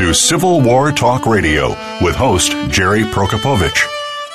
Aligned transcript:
to 0.00 0.14
Civil 0.14 0.62
War 0.62 0.92
Talk 0.92 1.26
Radio 1.26 1.76
with 2.00 2.16
host 2.16 2.52
Jerry 2.70 3.02
Prokopowicz. 3.02 3.86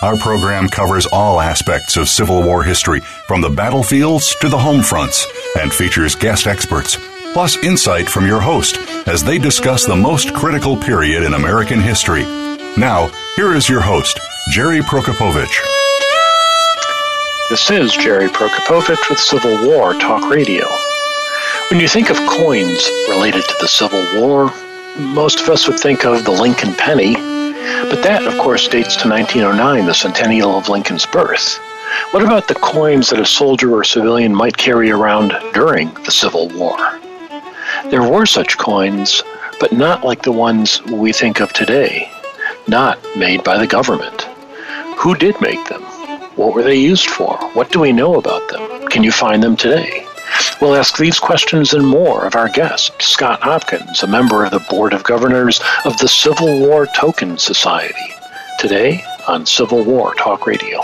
Our 0.04 0.16
program 0.16 0.70
covers 0.70 1.08
all 1.08 1.42
aspects 1.42 1.98
of 1.98 2.08
Civil 2.08 2.44
War 2.44 2.62
history, 2.62 3.00
from 3.26 3.42
the 3.42 3.50
battlefields 3.50 4.36
to 4.42 4.48
the 4.48 4.60
home 4.60 4.84
fronts, 4.84 5.26
and 5.60 5.74
features 5.74 6.14
guest 6.14 6.46
experts, 6.46 7.00
plus 7.34 7.58
insight 7.64 8.08
from 8.08 8.28
your 8.28 8.42
host 8.42 8.78
as 9.08 9.24
they 9.24 9.40
discuss 9.40 9.86
the 9.86 9.96
most 9.96 10.36
critical 10.36 10.78
period 10.78 11.24
in 11.24 11.34
American 11.34 11.82
history. 11.82 12.26
Now, 12.78 13.10
here 13.36 13.56
is 13.56 13.68
your 13.68 13.82
host, 13.82 14.20
Jerry 14.52 14.82
Prokopowicz. 14.82 15.50
This 17.50 17.72
is 17.72 17.92
Jerry 17.92 18.28
Prokopowicz 18.28 19.10
with 19.10 19.20
Civil 19.20 19.68
War 19.68 19.94
Talk 19.96 20.30
Radio. 20.30 20.68
When 21.72 21.80
you 21.80 21.88
think 21.88 22.12
of 22.12 22.18
coins 22.18 22.88
related 23.10 23.44
to 23.46 23.56
the 23.60 23.68
Civil 23.68 24.06
War, 24.22 24.54
most 25.00 25.40
of 25.40 25.50
us 25.50 25.68
would 25.68 25.80
think 25.80 26.06
of 26.06 26.24
the 26.24 26.32
Lincoln 26.32 26.74
penny, 26.76 27.14
but 27.14 28.02
that, 28.04 28.24
of 28.26 28.38
course, 28.38 28.68
dates 28.68 28.96
to 28.98 29.10
1909, 29.10 29.86
the 29.86 29.94
centennial 29.94 30.58
of 30.58 30.70
Lincoln's 30.70 31.06
birth. 31.06 31.58
What 32.12 32.24
about 32.24 32.48
the 32.48 32.56
coins 32.56 33.10
that 33.10 33.20
a 33.20 33.26
soldier 33.26 33.74
or 33.76 33.84
civilian 33.84 34.34
might 34.34 34.58
carry 34.58 34.92
around 34.92 35.34
during 35.54 35.94
the 36.06 36.12
Civil 36.12 36.50
War? 36.50 36.78
There 37.90 38.10
were 38.10 38.26
such 38.26 38.58
coins, 38.58 39.22
but 39.60 39.72
not 39.72 40.04
like 40.04 40.24
the 40.24 40.32
ones 40.32 40.82
we 40.86 41.12
think 41.12 41.42
of 41.42 41.52
today, 41.54 42.10
not 42.68 43.00
made 43.16 43.44
by 43.44 43.58
the 43.58 43.68
government. 43.68 44.24
Who 44.98 45.16
did 45.16 45.40
make 45.42 45.68
them? 45.68 45.82
What 46.36 46.54
were 46.54 46.64
they 46.64 46.76
used 46.76 47.10
for? 47.10 47.38
What 47.54 47.72
do 47.72 47.80
we 47.80 47.92
know 47.92 48.16
about 48.16 48.48
them? 48.50 48.88
Can 48.88 49.04
you 49.04 49.12
find 49.12 49.44
them 49.44 49.56
today? 49.56 50.05
We'll 50.62 50.76
ask 50.76 50.98
these 50.98 51.20
questions 51.20 51.74
and 51.74 51.86
more 51.86 52.26
of 52.26 52.36
our 52.36 52.50
guest, 52.50 53.02
Scott 53.02 53.42
Hopkins, 53.42 54.04
a 54.04 54.08
member 54.08 54.46
of 54.46 54.52
the 54.52 54.66
Board 54.70 54.94
of 54.94 55.04
Governors 55.04 55.60
of 55.84 55.98
the 55.98 56.08
Civil 56.08 56.60
War 56.68 56.88
Token 56.88 57.38
Society, 57.38 58.14
today 58.60 59.04
on 59.28 59.46
Civil 59.46 59.84
War 59.84 60.14
Talk 60.16 60.48
Radio. 60.48 60.82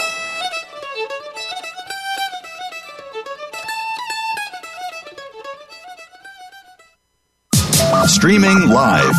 Streaming 8.07 8.69
live, 8.69 9.13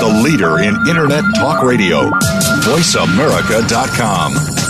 the 0.00 0.20
leader 0.24 0.58
in 0.60 0.74
Internet 0.88 1.24
Talk 1.36 1.62
Radio, 1.62 2.10
VoiceAmerica.com. 2.64 4.69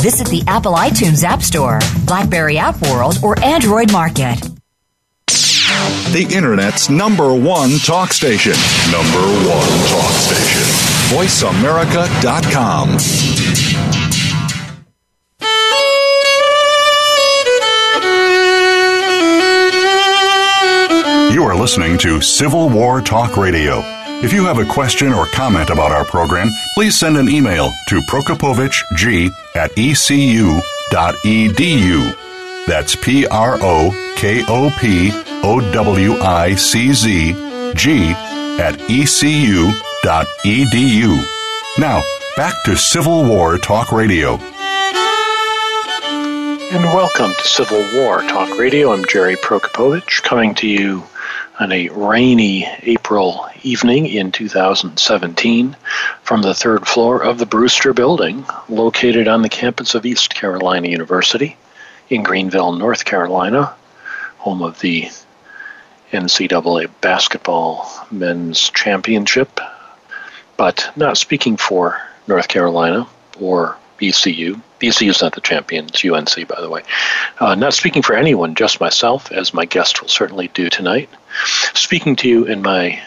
visit 0.00 0.28
the 0.28 0.42
Apple 0.46 0.74
iTunes 0.74 1.24
App 1.24 1.42
Store, 1.42 1.78
Blackberry 2.06 2.58
App 2.58 2.80
World, 2.82 3.18
or 3.22 3.38
Android 3.40 3.92
Market. 3.92 4.40
The 6.12 6.26
Internet's 6.34 6.88
number 6.88 7.34
one 7.34 7.78
talk 7.80 8.12
station. 8.12 8.54
Number 8.90 9.20
one 9.48 9.68
talk 9.88 10.12
station. 10.12 10.62
VoiceAmerica.com. 11.14 12.98
You 21.32 21.44
are 21.44 21.54
listening 21.54 21.98
to 21.98 22.20
Civil 22.20 22.70
War 22.70 23.00
Talk 23.00 23.36
Radio. 23.36 23.97
If 24.20 24.32
you 24.32 24.44
have 24.46 24.58
a 24.58 24.64
question 24.64 25.12
or 25.12 25.26
comment 25.26 25.70
about 25.70 25.92
our 25.92 26.04
program, 26.04 26.50
please 26.74 26.98
send 26.98 27.16
an 27.16 27.28
email 27.28 27.72
to 27.86 28.00
prokopowiczg 28.00 29.30
at 29.54 29.70
ecu.edu. 29.76 30.56
That's 32.66 32.96
P 32.96 33.28
R 33.28 33.58
O 33.62 34.14
K 34.16 34.44
O 34.48 34.70
P 34.80 35.12
O 35.44 35.60
W 35.72 36.14
I 36.14 36.56
C 36.56 36.92
Z 36.92 37.32
G 37.76 38.10
at 38.58 38.74
ecu.edu. 38.90 39.78
Now, 41.78 42.02
back 42.36 42.54
to 42.64 42.76
Civil 42.76 43.24
War 43.24 43.56
Talk 43.56 43.92
Radio. 43.92 44.40
And 46.70 46.84
welcome 46.86 47.32
to 47.32 47.44
Civil 47.46 47.86
War 47.94 48.22
Talk 48.22 48.58
Radio. 48.58 48.92
I'm 48.92 49.04
Jerry 49.06 49.36
Prokopowicz 49.36 50.20
coming 50.24 50.56
to 50.56 50.66
you 50.66 51.04
on 51.58 51.72
a 51.72 51.88
rainy 51.88 52.68
April 52.82 53.46
evening 53.62 54.06
in 54.06 54.30
2017 54.30 55.76
from 56.22 56.42
the 56.42 56.54
third 56.54 56.86
floor 56.86 57.22
of 57.22 57.38
the 57.38 57.46
Brewster 57.46 57.92
Building, 57.92 58.46
located 58.68 59.26
on 59.26 59.42
the 59.42 59.48
campus 59.48 59.94
of 59.94 60.06
East 60.06 60.34
Carolina 60.34 60.88
University 60.88 61.56
in 62.10 62.22
Greenville, 62.22 62.72
North 62.72 63.04
Carolina, 63.04 63.74
home 64.38 64.62
of 64.62 64.78
the 64.80 65.08
NCAA 66.12 66.88
basketball 67.00 67.90
men's 68.10 68.70
championship. 68.70 69.60
But 70.56 70.90
not 70.96 71.18
speaking 71.18 71.56
for 71.56 72.00
North 72.28 72.48
Carolina 72.48 73.06
or 73.40 73.76
ECU. 74.00 74.60
ECU 74.80 75.10
is 75.10 75.22
not 75.22 75.34
the 75.34 75.40
champion, 75.40 75.86
it's 75.86 76.04
UNC, 76.04 76.46
by 76.46 76.60
the 76.60 76.70
way. 76.70 76.82
Uh, 77.40 77.56
not 77.56 77.74
speaking 77.74 78.02
for 78.02 78.14
anyone, 78.14 78.54
just 78.54 78.80
myself, 78.80 79.32
as 79.32 79.52
my 79.52 79.64
guest 79.64 80.00
will 80.00 80.08
certainly 80.08 80.48
do 80.48 80.70
tonight. 80.70 81.08
Speaking 81.74 82.16
to 82.16 82.28
you 82.28 82.44
in 82.44 82.62
my 82.62 83.00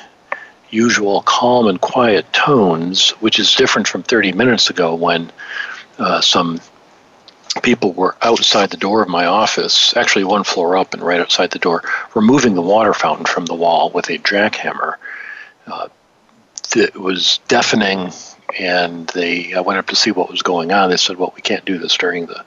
usual 0.70 1.22
calm 1.24 1.68
and 1.68 1.80
quiet 1.80 2.32
tones, 2.34 3.10
which 3.22 3.40
is 3.40 3.54
different 3.56 3.88
from 3.88 4.04
30 4.04 4.32
minutes 4.32 4.70
ago 4.70 4.96
when 4.96 5.32
uh, 6.00 6.22
some 6.22 6.60
people 7.62 7.92
were 7.94 8.16
outside 8.22 8.70
the 8.70 8.78
door 8.78 9.02
of 9.04 9.10
my 9.10 9.26
office, 9.26 9.96
actually 9.98 10.24
one 10.24 10.44
floor 10.44 10.78
up 10.78 10.94
and 10.94 11.04
right 11.04 11.20
outside 11.20 11.52
the 11.52 11.60
door, 11.60 11.84
removing 12.16 12.56
the 12.56 12.62
water 12.62 12.94
fountain 12.94 13.26
from 13.26 13.46
the 13.46 13.54
wall 13.54 13.90
with 13.90 14.10
a 14.10 14.18
jackhammer. 14.20 14.96
Uh, 15.68 15.90
it 16.76 16.96
was 16.96 17.40
deafening, 17.50 18.12
and 18.58 19.08
they 19.10 19.54
I 19.54 19.60
went 19.60 19.80
up 19.80 19.88
to 19.88 19.96
see 19.96 20.12
what 20.12 20.30
was 20.30 20.42
going 20.42 20.72
on. 20.72 20.90
They 20.90 20.98
said, 20.98 21.18
"Well, 21.18 21.34
we 21.36 21.42
can't 21.42 21.66
do 21.66 21.78
this 21.78 21.98
during 21.98 22.28
the 22.28 22.46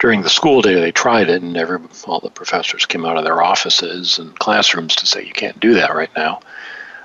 during 0.00 0.22
the 0.22 0.30
school 0.30 0.62
day, 0.62 0.74
they 0.74 0.90
tried 0.90 1.28
it, 1.28 1.42
and 1.42 1.56
every, 1.56 1.78
all 2.06 2.20
the 2.20 2.30
professors 2.30 2.86
came 2.86 3.04
out 3.04 3.18
of 3.18 3.24
their 3.24 3.42
offices 3.42 4.18
and 4.18 4.36
classrooms 4.38 4.96
to 4.96 5.06
say, 5.06 5.24
you 5.24 5.32
can't 5.32 5.60
do 5.60 5.74
that 5.74 5.94
right 5.94 6.10
now. 6.16 6.40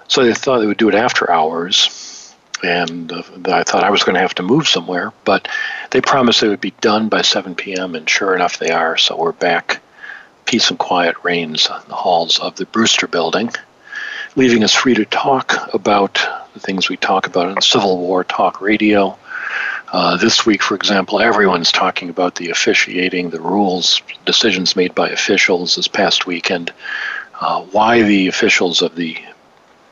So 0.07 0.23
they 0.23 0.33
thought 0.33 0.59
they 0.59 0.65
would 0.65 0.77
do 0.77 0.87
it 0.87 0.95
after 0.95 1.29
hours, 1.29 2.33
and 2.63 3.11
uh, 3.11 3.21
I 3.47 3.63
thought 3.63 3.83
I 3.83 3.91
was 3.91 4.03
going 4.03 4.15
to 4.15 4.21
have 4.21 4.35
to 4.35 4.43
move 4.43 4.67
somewhere, 4.67 5.11
but 5.25 5.49
they 5.91 5.99
promised 5.99 6.39
they 6.39 6.47
would 6.47 6.61
be 6.61 6.73
done 6.79 7.09
by 7.09 7.21
7 7.21 7.53
p.m., 7.53 7.95
and 7.95 8.09
sure 8.09 8.33
enough, 8.33 8.59
they 8.59 8.71
are. 8.71 8.95
So 8.95 9.17
we're 9.17 9.33
back. 9.33 9.81
Peace 10.45 10.69
and 10.69 10.79
quiet 10.79 11.17
reigns 11.23 11.67
in 11.67 11.89
the 11.89 11.95
halls 11.95 12.39
of 12.39 12.55
the 12.55 12.65
Brewster 12.65 13.07
Building, 13.07 13.51
leaving 14.37 14.63
us 14.63 14.73
free 14.73 14.93
to 14.93 15.05
talk 15.05 15.73
about 15.73 16.25
the 16.53 16.59
things 16.61 16.87
we 16.87 16.95
talk 16.95 17.27
about 17.27 17.47
on 17.47 17.61
Civil 17.61 17.97
War 17.97 18.23
Talk 18.23 18.61
Radio 18.61 19.17
uh, 19.95 20.17
this 20.17 20.45
week, 20.45 20.61
for 20.61 20.75
example, 20.75 21.21
everyone's 21.21 21.71
talking 21.71 22.09
about 22.09 22.35
the 22.35 22.49
officiating, 22.49 23.29
the 23.29 23.39
rules, 23.39 24.01
decisions 24.25 24.75
made 24.75 24.93
by 24.93 25.07
officials 25.07 25.77
this 25.77 25.87
past 25.87 26.25
weekend, 26.25 26.73
uh, 27.39 27.61
why 27.71 28.01
the 28.01 28.27
officials 28.27 28.81
of 28.81 28.93
the 28.95 29.17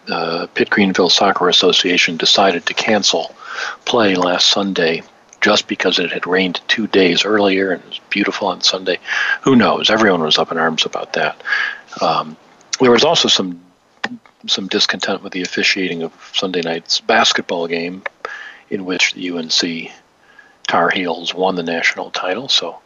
uh, 0.10 0.46
Pitt 0.56 0.70
Greenville 0.70 1.10
Soccer 1.10 1.48
Association 1.48 2.18
decided 2.18 2.66
to 2.66 2.74
cancel 2.74 3.34
play 3.86 4.16
last 4.16 4.50
Sunday 4.50 5.04
just 5.40 5.70
because 5.70 6.00
it 6.00 6.12
had 6.12 6.28
rained 6.28 6.60
two 6.68 6.86
days 6.88 7.24
earlier 7.24 7.72
and 7.72 7.82
it 7.84 7.88
was 7.88 8.02
beautiful 8.10 8.50
on 8.50 8.60
Sunday. 8.60 9.00
Who 9.44 9.56
knows? 9.56 9.90
Everyone 9.90 10.22
was 10.22 10.38
up 10.38 10.52
in 10.52 10.58
arms 10.58 10.86
about 10.86 11.14
that. 11.14 11.42
Um, 12.02 12.36
there 12.82 12.92
was 12.92 13.06
also 13.06 13.30
some 13.30 13.64
some 14.48 14.68
discontent 14.68 15.24
with 15.24 15.32
the 15.32 15.44
officiating 15.44 16.04
of 16.04 16.12
Sunday 16.34 16.60
night's 16.60 17.00
basketball 17.00 17.66
game 17.68 18.04
in 18.70 18.84
which 18.84 19.14
the 19.14 19.30
UNC 19.30 19.94
Tar 20.68 20.90
Heels 20.90 21.34
won 21.34 21.56
the 21.56 21.64
national 21.64 22.12
title. 22.12 22.48
So 22.50 22.80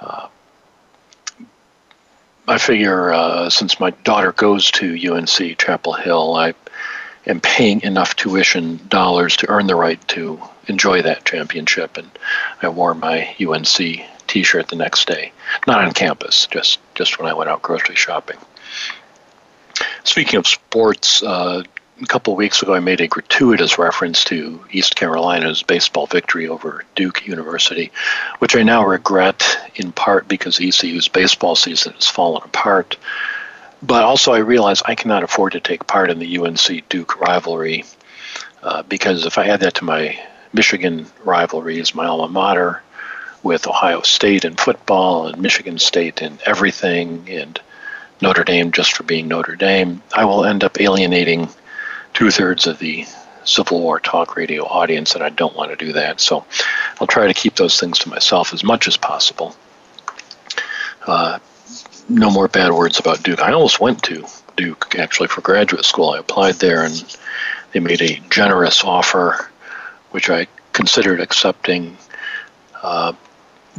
uh, 0.00 0.28
I 2.46 2.58
figure 2.58 3.12
uh, 3.12 3.50
since 3.50 3.78
my 3.78 3.90
daughter 3.90 4.32
goes 4.32 4.70
to 4.72 5.14
UNC 5.14 5.58
Chapel 5.58 5.92
Hill, 5.92 6.34
I 6.34 6.54
am 7.26 7.40
paying 7.40 7.82
enough 7.82 8.16
tuition 8.16 8.80
dollars 8.88 9.36
to 9.38 9.48
earn 9.48 9.66
the 9.66 9.76
right 9.76 10.06
to 10.08 10.40
enjoy 10.66 11.02
that 11.02 11.24
championship. 11.24 11.96
And 11.96 12.10
I 12.60 12.68
wore 12.68 12.94
my 12.94 13.34
UNC 13.40 14.04
T-shirt 14.26 14.68
the 14.68 14.76
next 14.76 15.06
day, 15.06 15.32
not 15.66 15.84
on 15.84 15.92
campus, 15.92 16.46
just 16.46 16.78
just 16.94 17.18
when 17.18 17.28
I 17.28 17.34
went 17.34 17.50
out 17.50 17.62
grocery 17.62 17.96
shopping. 17.96 18.38
Speaking 20.04 20.38
of 20.38 20.46
sports, 20.46 21.22
uh, 21.22 21.62
a 22.02 22.06
couple 22.06 22.34
weeks 22.34 22.62
ago 22.62 22.74
I 22.74 22.80
made 22.80 23.00
a 23.00 23.06
gratuitous 23.06 23.78
reference 23.78 24.24
to 24.24 24.60
East 24.72 24.96
Carolina's 24.96 25.62
baseball 25.62 26.06
victory 26.06 26.48
over 26.48 26.84
Duke 26.96 27.26
University, 27.26 27.92
which 28.40 28.56
I 28.56 28.62
now 28.62 28.84
regret 28.84 29.70
in 29.76 29.92
part 29.92 30.26
because 30.26 30.60
ECU's 30.60 31.08
baseball 31.08 31.54
season 31.54 31.92
has 31.92 32.08
fallen 32.08 32.42
apart. 32.44 32.96
But 33.82 34.04
also, 34.04 34.32
I 34.32 34.38
realize 34.38 34.82
I 34.84 34.94
cannot 34.94 35.24
afford 35.24 35.52
to 35.52 35.60
take 35.60 35.86
part 35.86 36.10
in 36.10 36.18
the 36.18 36.38
UNC 36.38 36.88
Duke 36.88 37.20
rivalry 37.20 37.84
uh, 38.62 38.82
because 38.84 39.26
if 39.26 39.38
I 39.38 39.48
add 39.48 39.60
that 39.60 39.74
to 39.74 39.84
my 39.84 40.18
Michigan 40.52 41.06
rivalries, 41.24 41.94
my 41.94 42.06
alma 42.06 42.28
mater, 42.28 42.82
with 43.42 43.66
Ohio 43.66 44.02
State 44.02 44.44
in 44.44 44.54
football 44.54 45.26
and 45.26 45.42
Michigan 45.42 45.78
State 45.78 46.22
in 46.22 46.38
everything, 46.46 47.28
and 47.28 47.60
Notre 48.20 48.44
Dame 48.44 48.70
just 48.70 48.96
for 48.96 49.02
being 49.02 49.26
Notre 49.26 49.56
Dame, 49.56 50.00
I 50.14 50.24
will 50.24 50.44
end 50.44 50.62
up 50.62 50.80
alienating 50.80 51.48
two 52.22 52.30
thirds 52.30 52.68
of 52.68 52.78
the 52.78 53.04
Civil 53.42 53.80
War 53.80 53.98
talk 53.98 54.36
radio 54.36 54.64
audience, 54.64 55.16
and 55.16 55.24
I 55.24 55.28
don't 55.30 55.56
want 55.56 55.72
to 55.72 55.84
do 55.86 55.92
that. 55.94 56.20
So 56.20 56.46
I'll 57.00 57.08
try 57.08 57.26
to 57.26 57.34
keep 57.34 57.56
those 57.56 57.80
things 57.80 57.98
to 57.98 58.10
myself 58.10 58.54
as 58.54 58.62
much 58.62 58.86
as 58.86 58.96
possible. 58.96 59.56
Uh, 61.04 61.40
no 62.08 62.30
more 62.30 62.46
bad 62.46 62.70
words 62.70 63.00
about 63.00 63.24
Duke. 63.24 63.40
I 63.40 63.52
almost 63.52 63.80
went 63.80 64.04
to 64.04 64.24
Duke 64.56 64.94
actually 64.96 65.26
for 65.30 65.40
graduate 65.40 65.84
school. 65.84 66.10
I 66.10 66.20
applied 66.20 66.54
there, 66.60 66.84
and 66.84 66.94
they 67.72 67.80
made 67.80 68.00
a 68.00 68.22
generous 68.30 68.84
offer, 68.84 69.50
which 70.12 70.30
I 70.30 70.46
considered 70.72 71.18
accepting. 71.18 71.96
Uh, 72.84 73.14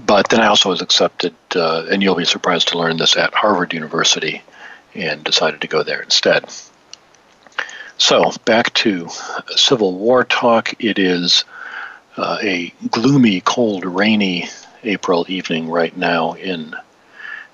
but 0.05 0.27
then 0.27 0.41
I 0.41 0.47
also 0.47 0.67
was 0.67 0.81
accepted, 0.81 1.33
uh, 1.55 1.85
and 1.89 2.03
you'll 2.03 2.15
be 2.15 2.25
surprised 2.25 2.67
to 2.69 2.77
learn 2.77 2.97
this 2.97 3.15
at 3.15 3.33
Harvard 3.33 3.71
University, 3.73 4.41
and 4.93 5.23
decided 5.23 5.61
to 5.61 5.67
go 5.67 5.81
there 5.81 6.01
instead. 6.01 6.51
So 8.03 8.33
back 8.43 8.73
to 8.73 9.07
Civil 9.55 9.97
War 9.97 10.25
talk. 10.25 10.73
It 10.83 10.99
is 10.99 11.45
uh, 12.17 12.37
a 12.41 12.73
gloomy, 12.91 13.39
cold, 13.39 13.85
rainy 13.85 14.49
April 14.83 15.25
evening 15.29 15.69
right 15.69 15.95
now 15.95 16.33
in 16.33 16.75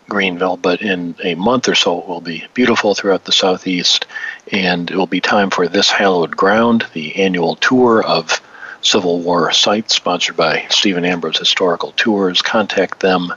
Greenville, 0.09 0.57
but 0.57 0.81
in 0.81 1.13
a 1.23 1.35
month 1.35 1.69
or 1.69 1.75
so 1.75 1.99
it 1.99 2.07
will 2.07 2.19
be 2.19 2.47
beautiful 2.55 2.95
throughout 2.95 3.25
the 3.25 3.31
southeast, 3.31 4.07
and 4.51 4.89
it 4.89 4.97
will 4.97 5.05
be 5.05 5.21
time 5.21 5.51
for 5.51 5.67
This 5.67 5.91
Hallowed 5.91 6.35
Ground, 6.35 6.83
the 6.93 7.15
annual 7.17 7.55
tour 7.57 8.03
of 8.03 8.41
Civil 8.81 9.19
War 9.19 9.51
sites 9.51 9.95
sponsored 9.95 10.35
by 10.35 10.65
Stephen 10.71 11.05
Ambrose 11.05 11.37
Historical 11.37 11.91
Tours. 11.91 12.41
Contact 12.41 13.01
them. 13.01 13.31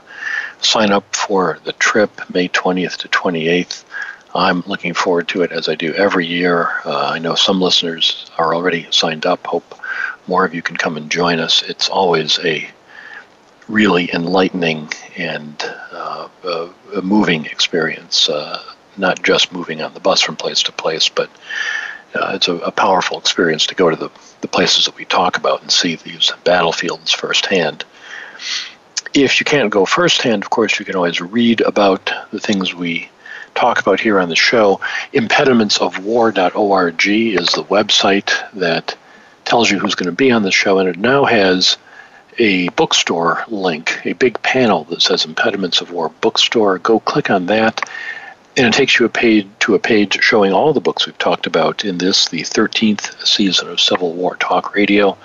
Sign 0.61 0.91
up 0.91 1.15
for 1.15 1.59
the 1.63 1.73
trip 1.73 2.09
May 2.33 2.49
20th 2.49 2.97
to 2.97 3.07
28th. 3.09 3.83
I'm 4.35 4.61
looking 4.61 4.93
forward 4.93 5.27
to 5.29 5.43
it 5.43 5.51
as 5.51 5.69
I 5.69 5.75
do 5.75 5.93
every 5.93 6.25
year. 6.25 6.69
Uh, 6.85 7.09
I 7.09 7.19
know 7.19 7.35
some 7.35 7.61
listeners 7.61 8.29
are 8.37 8.55
already 8.55 8.87
signed 8.89 9.25
up. 9.25 9.45
Hope 9.45 9.75
more 10.27 10.45
of 10.45 10.55
you 10.55 10.61
can 10.61 10.77
come 10.77 10.97
and 10.97 11.09
join 11.09 11.39
us. 11.39 11.61
It's 11.63 11.89
always 11.89 12.39
a 12.39 12.67
really 13.67 14.13
enlightening 14.13 14.89
and 15.17 15.55
uh, 15.91 16.27
a, 16.43 17.01
moving 17.01 17.45
experience. 17.45 18.27
Uh, 18.27 18.61
not 18.97 19.23
just 19.23 19.51
moving 19.51 19.81
on 19.81 19.93
the 19.93 19.99
bus 19.99 20.21
from 20.21 20.35
place 20.35 20.63
to 20.63 20.71
place, 20.71 21.09
but 21.09 21.29
uh, 22.15 22.33
it's 22.35 22.47
a, 22.47 22.55
a, 22.57 22.71
powerful 22.71 23.17
experience 23.17 23.65
to 23.65 23.73
go 23.73 23.89
to 23.89 23.95
the, 23.95 24.09
the 24.41 24.47
places 24.47 24.85
that 24.85 24.95
we 24.95 25.05
talk 25.05 25.35
about 25.35 25.61
and 25.61 25.71
see 25.71 25.95
these 25.95 26.31
battlefields 26.43 27.11
firsthand. 27.11 27.83
If 29.15 29.39
you 29.39 29.45
can't 29.45 29.71
go 29.71 29.85
firsthand, 29.85 30.43
of 30.43 30.51
course, 30.51 30.77
you 30.77 30.85
can 30.85 30.95
always 30.95 31.21
read 31.21 31.61
about 31.61 32.11
the 32.31 32.39
things 32.39 32.75
we 32.75 33.09
talk 33.55 33.79
about 33.79 33.99
here 33.99 34.19
on 34.19 34.29
the 34.29 34.35
show. 34.35 34.79
Impedimentsofwar.org 35.13 37.07
is 37.07 37.47
the 37.47 37.63
website 37.63 38.31
that 38.53 38.95
tells 39.45 39.69
you 39.69 39.79
who's 39.79 39.95
going 39.95 40.09
to 40.09 40.15
be 40.15 40.31
on 40.31 40.43
the 40.43 40.51
show, 40.51 40.79
and 40.79 40.89
it 40.89 40.97
now 40.97 41.25
has 41.25 41.77
a 42.39 42.69
bookstore 42.69 43.43
link, 43.47 43.99
a 44.05 44.13
big 44.13 44.41
panel 44.41 44.85
that 44.85 45.01
says 45.01 45.25
Impediments 45.25 45.81
of 45.81 45.91
War 45.91 46.09
Bookstore. 46.21 46.79
Go 46.79 46.99
click 46.99 47.29
on 47.29 47.45
that, 47.47 47.87
and 48.57 48.67
it 48.67 48.73
takes 48.73 48.99
you 48.99 49.05
a 49.05 49.09
page 49.09 49.47
to 49.59 49.75
a 49.75 49.79
page 49.79 50.19
showing 50.21 50.53
all 50.53 50.73
the 50.73 50.81
books 50.81 51.05
we've 51.05 51.17
talked 51.17 51.47
about 51.47 51.85
in 51.85 51.97
this, 51.97 52.29
the 52.29 52.41
13th 52.41 53.25
season 53.25 53.69
of 53.69 53.79
Civil 53.79 54.13
War 54.13 54.35
Talk 54.37 54.75
Radio. 54.75 55.17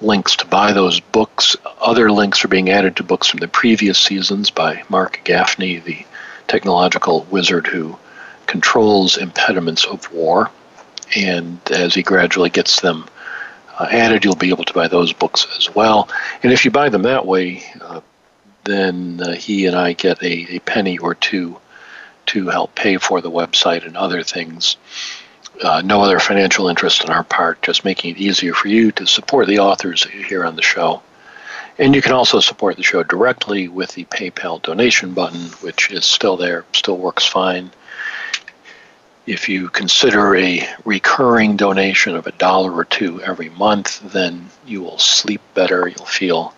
Links 0.00 0.34
to 0.36 0.46
buy 0.46 0.72
those 0.72 0.98
books. 0.98 1.56
Other 1.80 2.10
links 2.10 2.44
are 2.44 2.48
being 2.48 2.70
added 2.70 2.96
to 2.96 3.04
books 3.04 3.28
from 3.28 3.38
the 3.38 3.46
previous 3.46 3.98
seasons 3.98 4.50
by 4.50 4.82
Mark 4.88 5.20
Gaffney, 5.22 5.78
the 5.78 6.04
technological 6.52 7.26
wizard 7.30 7.66
who 7.66 7.96
controls 8.46 9.16
impediments 9.16 9.86
of 9.86 10.12
war. 10.12 10.50
And 11.16 11.58
as 11.70 11.94
he 11.94 12.02
gradually 12.02 12.50
gets 12.50 12.82
them 12.82 13.06
uh, 13.78 13.88
added, 13.90 14.22
you'll 14.22 14.36
be 14.36 14.50
able 14.50 14.64
to 14.64 14.74
buy 14.74 14.86
those 14.88 15.14
books 15.14 15.46
as 15.56 15.74
well. 15.74 16.10
And 16.42 16.52
if 16.52 16.66
you 16.66 16.70
buy 16.70 16.90
them 16.90 17.02
that 17.02 17.24
way, 17.24 17.64
uh, 17.80 18.02
then 18.64 19.18
uh, 19.22 19.32
he 19.32 19.64
and 19.64 19.74
I 19.74 19.94
get 19.94 20.22
a, 20.22 20.56
a 20.56 20.58
penny 20.58 20.98
or 20.98 21.14
two 21.14 21.56
to 22.26 22.48
help 22.48 22.74
pay 22.74 22.98
for 22.98 23.22
the 23.22 23.30
website 23.30 23.86
and 23.86 23.96
other 23.96 24.22
things. 24.22 24.76
Uh, 25.64 25.80
no 25.82 26.02
other 26.02 26.20
financial 26.20 26.68
interest 26.68 27.02
on 27.02 27.10
our 27.10 27.24
part, 27.24 27.62
just 27.62 27.84
making 27.84 28.10
it 28.10 28.18
easier 28.18 28.52
for 28.52 28.68
you 28.68 28.92
to 28.92 29.06
support 29.06 29.46
the 29.46 29.60
authors 29.60 30.04
here 30.04 30.44
on 30.44 30.56
the 30.56 30.62
show. 30.62 31.02
And 31.78 31.94
you 31.94 32.02
can 32.02 32.12
also 32.12 32.40
support 32.40 32.76
the 32.76 32.82
show 32.82 33.02
directly 33.02 33.68
with 33.68 33.92
the 33.92 34.04
PayPal 34.04 34.60
donation 34.60 35.14
button, 35.14 35.46
which 35.62 35.90
is 35.90 36.04
still 36.04 36.36
there, 36.36 36.64
still 36.72 36.98
works 36.98 37.26
fine. 37.26 37.70
If 39.24 39.48
you 39.48 39.68
consider 39.68 40.36
a 40.36 40.68
recurring 40.84 41.56
donation 41.56 42.16
of 42.16 42.26
a 42.26 42.32
dollar 42.32 42.72
or 42.72 42.84
two 42.84 43.22
every 43.22 43.48
month, 43.50 44.00
then 44.12 44.50
you 44.66 44.82
will 44.82 44.98
sleep 44.98 45.40
better. 45.54 45.86
You'll 45.86 46.06
feel 46.06 46.54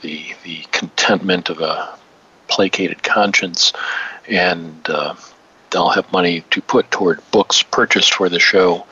the, 0.00 0.34
the 0.44 0.64
contentment 0.70 1.50
of 1.50 1.60
a 1.60 1.98
placated 2.46 3.02
conscience, 3.02 3.72
and 4.28 4.88
uh, 4.88 5.14
they'll 5.70 5.90
have 5.90 6.10
money 6.12 6.42
to 6.50 6.62
put 6.62 6.90
toward 6.90 7.20
books 7.32 7.62
purchased 7.62 8.14
for 8.14 8.28
the 8.28 8.40
show 8.40 8.86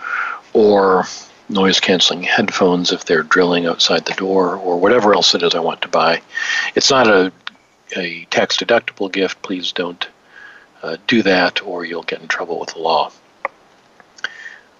or 0.52 1.06
noise 1.48 1.80
canceling 1.80 2.22
headphones 2.22 2.92
if 2.92 3.04
they're 3.04 3.22
drilling 3.22 3.66
outside 3.66 4.04
the 4.04 4.14
door 4.14 4.56
or 4.56 4.78
whatever 4.78 5.14
else 5.14 5.34
it 5.34 5.42
is 5.42 5.54
I 5.54 5.60
want 5.60 5.82
to 5.82 5.88
buy. 5.88 6.22
It's 6.74 6.90
not 6.90 7.06
a, 7.06 7.32
a 7.96 8.24
tax 8.26 8.56
deductible 8.56 9.10
gift. 9.10 9.42
Please 9.42 9.72
don't 9.72 10.06
uh, 10.82 10.96
do 11.06 11.22
that 11.22 11.62
or 11.62 11.84
you'll 11.84 12.02
get 12.02 12.20
in 12.20 12.28
trouble 12.28 12.58
with 12.58 12.74
the 12.74 12.80
law. 12.80 13.10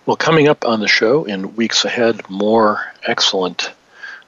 Well, 0.06 0.16
coming 0.16 0.46
up 0.48 0.64
on 0.64 0.80
the 0.80 0.88
show 0.88 1.24
in 1.24 1.56
weeks 1.56 1.84
ahead, 1.84 2.28
more 2.30 2.92
excellent 3.04 3.72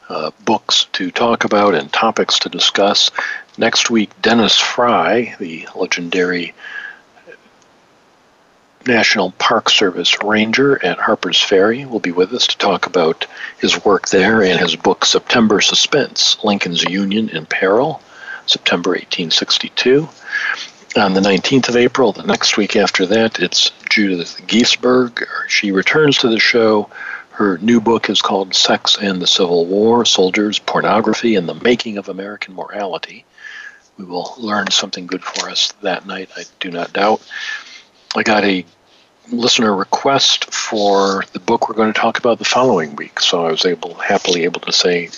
uh, 0.08 0.30
books 0.44 0.86
to 0.92 1.10
talk 1.10 1.44
about 1.44 1.74
and 1.74 1.92
topics 1.92 2.38
to 2.40 2.48
discuss. 2.48 3.10
Next 3.58 3.90
week, 3.90 4.10
Dennis 4.22 4.58
Frye, 4.58 5.36
the 5.38 5.68
legendary 5.74 6.54
National 8.88 9.32
Park 9.32 9.68
Service 9.68 10.16
ranger 10.24 10.82
at 10.82 10.98
Harper's 10.98 11.38
Ferry, 11.38 11.84
will 11.84 12.00
be 12.00 12.10
with 12.10 12.32
us 12.32 12.46
to 12.46 12.56
talk 12.56 12.86
about 12.86 13.26
his 13.60 13.84
work 13.84 14.08
there 14.08 14.42
and 14.42 14.58
his 14.58 14.76
book 14.76 15.04
September 15.04 15.60
Suspense 15.60 16.42
Lincoln's 16.42 16.82
Union 16.84 17.28
in 17.28 17.44
Peril, 17.44 18.00
September 18.46 18.92
1862. 18.92 20.08
On 20.96 21.12
the 21.12 21.20
19th 21.20 21.68
of 21.68 21.76
April, 21.76 22.12
the 22.12 22.22
next 22.22 22.56
week 22.56 22.76
after 22.76 23.04
that, 23.04 23.38
it's 23.38 23.72
Judith 23.90 24.40
Giesberg. 24.46 25.22
She 25.48 25.70
returns 25.70 26.16
to 26.18 26.30
the 26.30 26.40
show. 26.40 26.88
Her 27.32 27.58
new 27.58 27.82
book 27.82 28.08
is 28.08 28.22
called 28.22 28.54
Sex 28.54 28.96
and 28.98 29.20
the 29.20 29.26
Civil 29.26 29.66
War 29.66 30.06
Soldiers, 30.06 30.58
Pornography, 30.58 31.36
and 31.36 31.46
the 31.46 31.54
Making 31.54 31.98
of 31.98 32.08
American 32.08 32.54
Morality. 32.54 33.26
We 33.98 34.06
will 34.06 34.34
learn 34.38 34.70
something 34.70 35.06
good 35.06 35.22
for 35.22 35.50
us 35.50 35.72
that 35.82 36.06
night, 36.06 36.30
I 36.38 36.44
do 36.58 36.70
not 36.70 36.94
doubt. 36.94 37.20
I 38.16 38.22
got 38.22 38.44
a 38.44 38.64
listener 39.30 39.74
request 39.74 40.52
for 40.52 41.24
the 41.32 41.40
book 41.40 41.68
we're 41.68 41.74
going 41.74 41.92
to 41.92 41.98
talk 41.98 42.18
about 42.18 42.38
the 42.38 42.44
following 42.44 42.96
week. 42.96 43.20
So 43.20 43.46
I 43.46 43.50
was 43.50 43.64
able, 43.64 43.94
happily 43.94 44.44
able 44.44 44.60
to 44.60 44.72
say 44.72 45.10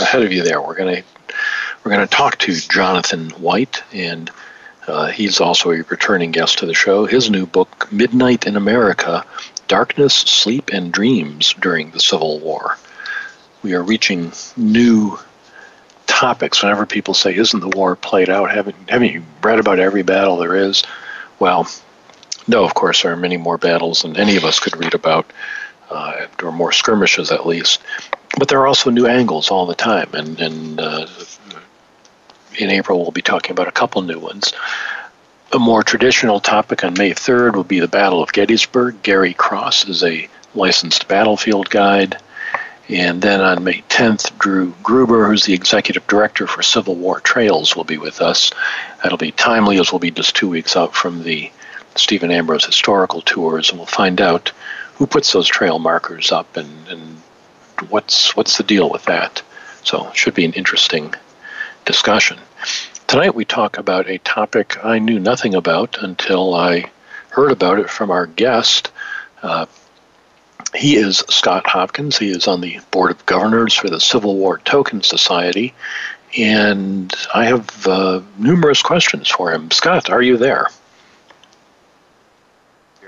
ahead 0.00 0.22
of 0.22 0.32
you 0.32 0.42
there, 0.42 0.60
we're 0.60 0.76
going 0.76 0.96
to 0.96 1.02
we're 1.84 1.92
going 1.94 2.06
to 2.06 2.14
talk 2.14 2.38
to 2.38 2.54
Jonathan 2.54 3.30
White, 3.30 3.82
and 3.92 4.30
uh, 4.86 5.06
he's 5.06 5.40
also 5.40 5.70
a 5.70 5.82
returning 5.82 6.32
guest 6.32 6.58
to 6.58 6.66
the 6.66 6.74
show. 6.74 7.06
His 7.06 7.30
new 7.30 7.46
book, 7.46 7.90
Midnight 7.92 8.46
in 8.46 8.56
America: 8.56 9.24
Darkness, 9.68 10.14
Sleep, 10.14 10.70
and 10.72 10.92
Dreams 10.92 11.54
During 11.54 11.90
the 11.92 12.00
Civil 12.00 12.40
War. 12.40 12.76
We 13.62 13.74
are 13.74 13.82
reaching 13.82 14.32
new 14.56 15.18
topics. 16.06 16.62
Whenever 16.62 16.84
people 16.84 17.14
say, 17.14 17.34
"Isn't 17.34 17.60
the 17.60 17.68
war 17.68 17.96
played 17.96 18.28
out? 18.28 18.50
Haven't 18.50 18.90
haven't 18.90 19.12
you 19.12 19.22
read 19.42 19.58
about 19.58 19.78
every 19.78 20.02
battle 20.02 20.36
there 20.36 20.56
is?" 20.56 20.82
Well, 21.38 21.68
no, 22.48 22.64
of 22.64 22.74
course, 22.74 23.02
there 23.02 23.12
are 23.12 23.16
many 23.16 23.36
more 23.36 23.58
battles 23.58 24.02
than 24.02 24.16
any 24.16 24.36
of 24.36 24.44
us 24.44 24.58
could 24.58 24.76
read 24.76 24.94
about, 24.94 25.30
uh, 25.90 26.26
or 26.42 26.50
more 26.50 26.72
skirmishes 26.72 27.30
at 27.30 27.46
least. 27.46 27.80
But 28.38 28.48
there 28.48 28.58
are 28.60 28.66
also 28.66 28.90
new 28.90 29.06
angles 29.06 29.50
all 29.50 29.66
the 29.66 29.74
time, 29.74 30.10
and, 30.14 30.40
and 30.40 30.80
uh, 30.80 31.06
in 32.58 32.70
April 32.70 33.00
we'll 33.00 33.10
be 33.10 33.22
talking 33.22 33.52
about 33.52 33.68
a 33.68 33.72
couple 33.72 34.02
new 34.02 34.18
ones. 34.18 34.52
a 35.52 35.58
more 35.58 35.82
traditional 35.82 36.40
topic 36.40 36.84
on 36.84 36.94
May 36.94 37.12
3rd 37.12 37.54
will 37.54 37.64
be 37.64 37.80
the 37.80 37.88
Battle 37.88 38.22
of 38.22 38.32
Gettysburg. 38.32 39.02
Gary 39.02 39.32
Kross 39.34 39.88
is 39.88 40.02
a 40.02 40.28
licensed 40.54 41.08
battlefield 41.08 41.70
guide. 41.70 42.18
And 42.88 43.20
then 43.20 43.40
on 43.40 43.64
May 43.64 43.82
10th, 43.88 44.38
Drew 44.38 44.74
Gruber, 44.82 45.26
who's 45.26 45.44
the 45.44 45.52
executive 45.52 46.06
director 46.06 46.46
for 46.46 46.62
Civil 46.62 46.96
War 46.96 47.20
Trails, 47.20 47.76
will 47.76 47.84
be 47.84 47.98
with 47.98 48.20
us. 48.22 48.50
That'll 49.02 49.18
be 49.18 49.32
timely 49.32 49.78
as 49.78 49.92
we'll 49.92 49.98
be 49.98 50.10
just 50.10 50.34
two 50.34 50.48
weeks 50.48 50.74
out 50.76 50.94
from 50.94 51.22
the 51.22 51.50
Stephen 51.98 52.30
Ambrose 52.30 52.64
historical 52.64 53.20
tours, 53.22 53.70
and 53.70 53.78
we'll 53.78 53.86
find 53.86 54.20
out 54.20 54.52
who 54.94 55.06
puts 55.06 55.32
those 55.32 55.48
trail 55.48 55.78
markers 55.78 56.32
up 56.32 56.56
and, 56.56 56.88
and 56.88 57.22
what's 57.88 58.36
what's 58.36 58.56
the 58.56 58.64
deal 58.64 58.90
with 58.90 59.04
that. 59.04 59.42
So 59.84 60.08
it 60.08 60.16
should 60.16 60.34
be 60.34 60.44
an 60.44 60.52
interesting 60.52 61.14
discussion. 61.84 62.38
Tonight 63.06 63.34
we 63.34 63.44
talk 63.44 63.78
about 63.78 64.08
a 64.08 64.18
topic 64.18 64.84
I 64.84 64.98
knew 64.98 65.18
nothing 65.18 65.54
about 65.54 65.98
until 66.02 66.54
I 66.54 66.90
heard 67.30 67.52
about 67.52 67.78
it 67.78 67.88
from 67.88 68.10
our 68.10 68.26
guest, 68.26 68.90
uh, 69.42 69.66
he 70.74 70.96
is 70.96 71.18
Scott 71.28 71.66
Hopkins. 71.66 72.18
He 72.18 72.30
is 72.30 72.46
on 72.46 72.60
the 72.60 72.80
board 72.90 73.10
of 73.10 73.24
governors 73.26 73.74
for 73.74 73.88
the 73.88 74.00
Civil 74.00 74.36
War 74.36 74.58
Token 74.58 75.02
Society. 75.02 75.72
And 76.36 77.14
I 77.34 77.46
have 77.46 77.86
uh, 77.86 78.20
numerous 78.36 78.82
questions 78.82 79.28
for 79.28 79.52
him. 79.52 79.70
Scott, 79.70 80.10
are 80.10 80.20
you 80.20 80.36
there? 80.36 80.66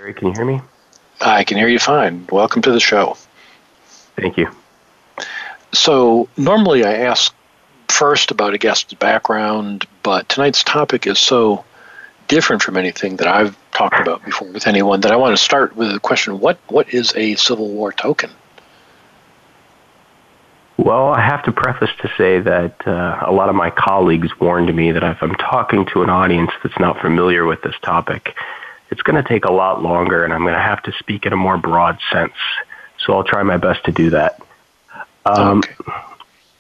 Gary, 0.00 0.14
can 0.14 0.28
you 0.28 0.33
hear 0.33 0.47
me? 0.47 0.62
I 1.21 1.45
can 1.45 1.59
hear 1.59 1.69
you 1.69 1.78
fine. 1.78 2.26
Welcome 2.33 2.62
to 2.62 2.73
the 2.73 2.80
show. 2.80 3.19
Thank 4.16 4.38
you. 4.38 4.49
So, 5.75 6.26
normally 6.38 6.87
I 6.87 7.00
ask 7.00 7.35
first 7.88 8.30
about 8.30 8.54
a 8.54 8.59
guest's 8.59 8.95
background, 8.95 9.87
but 10.02 10.26
tonight's 10.26 10.64
topic 10.64 11.07
is 11.07 11.19
so 11.19 11.66
different 12.28 12.62
from 12.62 12.78
anything 12.78 13.16
that 13.16 13.26
I've 13.26 13.54
talked 13.73 14.00
about 14.00 14.25
before 14.25 14.49
with 14.50 14.66
anyone 14.66 15.02
that 15.02 15.12
I 15.12 15.16
want 15.16 15.37
to 15.37 15.45
start 15.45 15.76
with 15.76 15.95
a 15.95 16.00
question 16.00 16.40
what 16.40 16.59
what 16.69 16.95
is 16.95 17.14
a 17.14 17.35
Civil 17.35 17.69
War 17.69 17.92
token? 17.92 18.30
Well, 20.78 21.09
I 21.09 21.21
have 21.21 21.42
to 21.42 21.52
preface 21.52 21.90
to 22.00 22.11
say 22.16 22.40
that 22.40 22.87
uh, 22.87 23.19
a 23.26 23.33
lot 23.33 23.50
of 23.50 23.54
my 23.54 23.69
colleagues 23.69 24.30
warned 24.40 24.75
me 24.75 24.92
that 24.92 25.02
if 25.02 25.23
I'm 25.23 25.35
talking 25.35 25.85
to 25.92 26.02
an 26.02 26.09
audience 26.09 26.52
that's 26.62 26.78
not 26.78 27.02
familiar 27.02 27.45
with 27.45 27.61
this 27.61 27.75
topic, 27.83 28.35
it's 28.90 29.02
going 29.02 29.23
to 29.23 29.28
take 29.28 29.44
a 29.44 29.52
lot 29.52 29.82
longer 29.82 30.25
and 30.25 30.32
I'm 30.32 30.42
going 30.42 30.54
to 30.54 30.61
have 30.61 30.82
to 30.85 30.92
speak 30.92 31.26
in 31.26 31.32
a 31.32 31.37
more 31.37 31.59
broad 31.59 31.99
sense. 32.12 32.35
So 32.99 33.14
I'll 33.14 33.25
try 33.25 33.42
my 33.42 33.56
best 33.56 33.85
to 33.85 33.92
do 33.92 34.11
that. 34.11 34.40
Um, 35.25 35.59
okay 35.59 35.75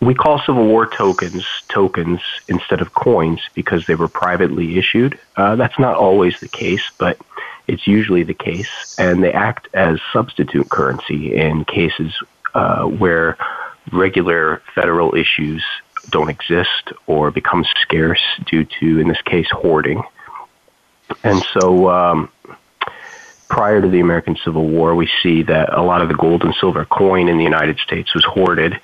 we 0.00 0.14
call 0.14 0.40
Civil 0.40 0.66
War 0.66 0.86
tokens 0.86 1.46
tokens 1.68 2.20
instead 2.48 2.80
of 2.80 2.94
coins 2.94 3.40
because 3.54 3.86
they 3.86 3.94
were 3.94 4.08
privately 4.08 4.78
issued. 4.78 5.18
Uh, 5.36 5.56
that's 5.56 5.78
not 5.78 5.94
always 5.94 6.40
the 6.40 6.48
case, 6.48 6.90
but 6.98 7.18
it's 7.66 7.86
usually 7.86 8.22
the 8.22 8.34
case, 8.34 8.96
and 8.98 9.22
they 9.22 9.32
act 9.32 9.68
as 9.74 10.00
substitute 10.12 10.68
currency 10.68 11.36
in 11.36 11.64
cases 11.64 12.14
uh, 12.54 12.84
where 12.84 13.36
regular 13.92 14.62
federal 14.74 15.14
issues 15.14 15.62
don't 16.08 16.30
exist 16.30 16.92
or 17.06 17.30
become 17.30 17.64
scarce 17.82 18.22
due 18.46 18.64
to, 18.64 18.98
in 19.00 19.08
this 19.08 19.20
case, 19.22 19.48
hoarding. 19.50 20.02
And 21.22 21.42
so, 21.52 21.90
um, 21.90 22.30
prior 23.48 23.80
to 23.80 23.88
the 23.88 24.00
American 24.00 24.36
Civil 24.44 24.68
War, 24.68 24.94
we 24.94 25.08
see 25.22 25.42
that 25.44 25.72
a 25.72 25.82
lot 25.82 26.02
of 26.02 26.08
the 26.08 26.14
gold 26.14 26.42
and 26.44 26.54
silver 26.54 26.84
coin 26.84 27.28
in 27.28 27.36
the 27.36 27.44
United 27.44 27.78
States 27.78 28.14
was 28.14 28.24
hoarded 28.24 28.80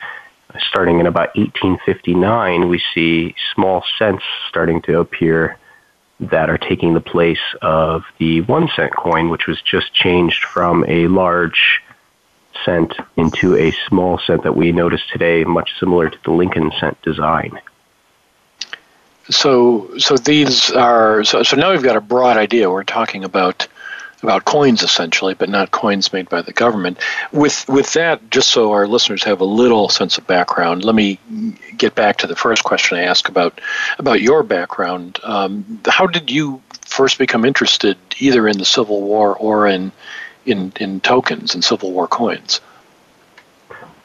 starting 0.59 1.01
in 1.01 1.07
about 1.07 1.37
1859, 1.37 2.69
we 2.69 2.83
see 2.95 3.35
small 3.55 3.85
cents 3.99 4.23
starting 4.49 4.83
to 4.83 5.01
appear 5.01 5.59
that 6.19 6.49
are 6.49 6.59
taking 6.59 6.95
the 6.95 7.01
place 7.01 7.41
of 7.63 8.03
the 8.19 8.41
one 8.43 8.69
cent 8.75 8.95
coin, 8.95 9.29
which 9.29 9.47
was 9.47 9.61
just 9.63 9.93
changed 9.93 10.45
from 10.45 10.85
a 10.89 11.09
large 11.09 11.83
cent 12.65 12.95
into 13.17 13.55
a 13.57 13.73
small 13.89 14.19
cent 14.19 14.43
that 14.45 14.57
we 14.57 14.73
notice 14.73 15.03
today, 15.13 15.45
much 15.45 15.71
similar 15.79 16.09
to 16.09 16.19
the 16.25 16.31
Lincoln 16.31 16.73
cent 16.81 17.01
design. 17.03 17.59
So, 19.29 19.99
so 19.99 20.17
these 20.17 20.71
are 20.71 21.25
so. 21.25 21.43
So 21.43 21.57
now 21.57 21.73
we've 21.73 21.83
got 21.83 21.97
a 21.97 22.01
broad 22.01 22.37
idea. 22.37 22.71
We're 22.71 22.85
talking 22.85 23.25
about 23.25 23.67
about 24.23 24.45
coins 24.45 24.83
essentially, 24.83 25.35
but 25.35 25.49
not 25.49 25.71
coins 25.71 26.13
made 26.13 26.29
by 26.29 26.43
the 26.43 26.53
government. 26.53 26.99
With 27.33 27.69
with 27.69 27.93
that, 27.95 28.31
just 28.31 28.51
so 28.51 28.73
our 28.73 28.87
listeners 28.87 29.25
have 29.25 29.41
a 29.41 29.45
little 29.45 29.89
sense 29.89 30.19
of 30.19 30.27
background, 30.27 30.85
let 30.85 30.95
me 30.95 31.19
get 31.77 31.95
back 31.95 32.19
to 32.19 32.27
the 32.27 32.37
first 32.37 32.65
question 32.65 32.99
I 32.99 33.03
asked 33.03 33.29
about 33.29 33.61
about 33.99 34.21
your 34.21 34.43
background. 34.43 35.19
Um, 35.23 35.81
how 35.87 36.07
did 36.07 36.31
you 36.31 36.63
first 36.83 37.19
become 37.19 37.45
interested 37.45 37.97
either 38.19 38.47
in 38.49 38.59
the 38.59 38.65
Civil 38.65 39.03
War 39.03 39.37
or 39.37 39.67
in 39.67 39.93
in, 40.45 40.73
in 40.79 41.01
tokens 41.01 41.55
and 41.55 41.65
Civil 41.65 41.93
War 41.93 42.07
coins? 42.07 42.61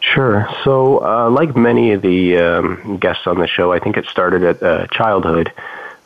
Sure. 0.01 0.49
So, 0.63 1.03
uh, 1.03 1.29
like 1.29 1.55
many 1.55 1.93
of 1.93 2.01
the 2.01 2.37
um, 2.37 2.97
guests 2.97 3.27
on 3.27 3.39
the 3.39 3.47
show, 3.47 3.71
I 3.71 3.79
think 3.79 3.97
it 3.97 4.05
started 4.07 4.43
at 4.43 4.61
uh, 4.61 4.87
childhood. 4.87 5.53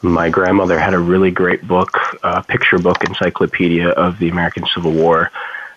My 0.02 0.30
grandmother 0.30 0.78
had 0.78 0.94
a 0.94 1.00
really 1.00 1.32
great 1.32 1.66
book, 1.68 1.98
uh, 2.24 2.42
picture 2.42 2.78
book 2.78 3.04
encyclopedia 3.04 3.90
of 3.90 4.20
the 4.20 4.30
American 4.30 4.66
Civil 4.74 4.92
War. 4.92 5.32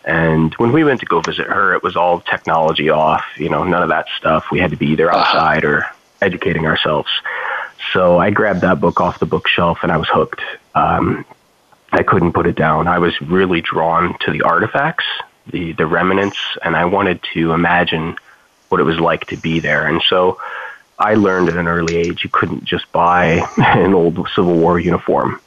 And 0.04 0.52
when 0.54 0.72
we 0.72 0.84
went 0.84 1.00
to 1.00 1.06
go 1.06 1.20
visit 1.20 1.46
her, 1.46 1.75
it 1.75 1.82
was 1.82 1.96
all 1.96 2.20
technology 2.20 2.90
off, 2.90 3.25
you 3.37 3.48
know, 3.48 3.64
none 3.64 3.82
of 3.82 3.90
that 3.90 4.06
stuff. 4.16 4.46
We 4.50 4.58
had 4.58 4.72
to 4.72 4.76
be 4.76 4.88
either 4.88 5.10
uh-huh. 5.10 5.18
outside 5.18 5.64
or 5.64 5.87
educating 6.20 6.66
ourselves. 6.66 7.10
So 7.92 8.18
I 8.18 8.30
grabbed 8.30 8.62
that 8.62 8.80
book 8.80 9.00
off 9.00 9.20
the 9.20 9.26
bookshelf 9.26 9.78
and 9.82 9.92
I 9.92 9.96
was 9.96 10.08
hooked. 10.08 10.40
Um, 10.75 11.25
I 11.92 12.02
couldn't 12.02 12.32
put 12.32 12.46
it 12.46 12.56
down. 12.56 12.88
I 12.88 12.98
was 12.98 13.18
really 13.20 13.60
drawn 13.60 14.18
to 14.20 14.32
the 14.32 14.42
artifacts, 14.42 15.06
the, 15.50 15.73
the 15.73 15.87
remnants, 15.87 16.38
and 16.62 16.76
I 16.76 16.85
wanted 16.85 17.21
to 17.35 17.52
imagine 17.52 18.17
what 18.69 18.81
it 18.81 18.85
was 18.85 18.99
like 18.99 19.26
to 19.26 19.37
be 19.37 19.61
there. 19.61 19.87
And 19.87 20.02
so 20.02 20.40
I 20.99 21.14
learned 21.14 21.49
at 21.49 21.57
an 21.57 21.69
early 21.69 21.97
age 21.97 22.25
you 22.25 22.31
couldn't 22.31 22.64
just 22.64 22.90
buy 22.93 23.47
an 23.57 23.95
old 23.95 24.28
Civil 24.35 24.55
War 24.55 24.78
uniform, 24.78 25.40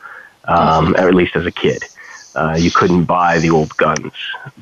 um, 0.46 0.96
or 0.96 1.08
at 1.08 1.16
least 1.16 1.36
as 1.36 1.46
a 1.46 1.52
kid. 1.52 1.84
Uh, 2.34 2.56
you 2.58 2.72
couldn't 2.72 3.04
buy 3.04 3.40
the 3.40 3.50
old 3.50 3.76
guns, 3.76 4.14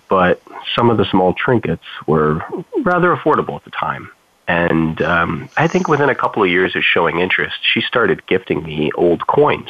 but 0.08 0.42
some 0.76 0.90
of 0.90 0.98
the 0.98 1.06
small 1.06 1.34
trinkets 1.34 1.86
were 2.08 2.44
rather 2.82 3.16
affordable 3.16 3.56
at 3.56 3.64
the 3.64 3.72
time. 3.72 4.10
And 4.48 5.00
um, 5.04 5.50
I 5.56 5.68
think 5.68 5.88
within 5.88 6.10
a 6.10 6.16
couple 6.16 6.42
of 6.42 6.50
years 6.50 6.76
of 6.76 6.84
showing 6.84 7.20
interest, 7.20 7.58
she 7.62 7.82
started 7.82 8.26
gifting 8.26 8.64
me 8.64 8.92
old 8.94 9.28
coins 9.28 9.70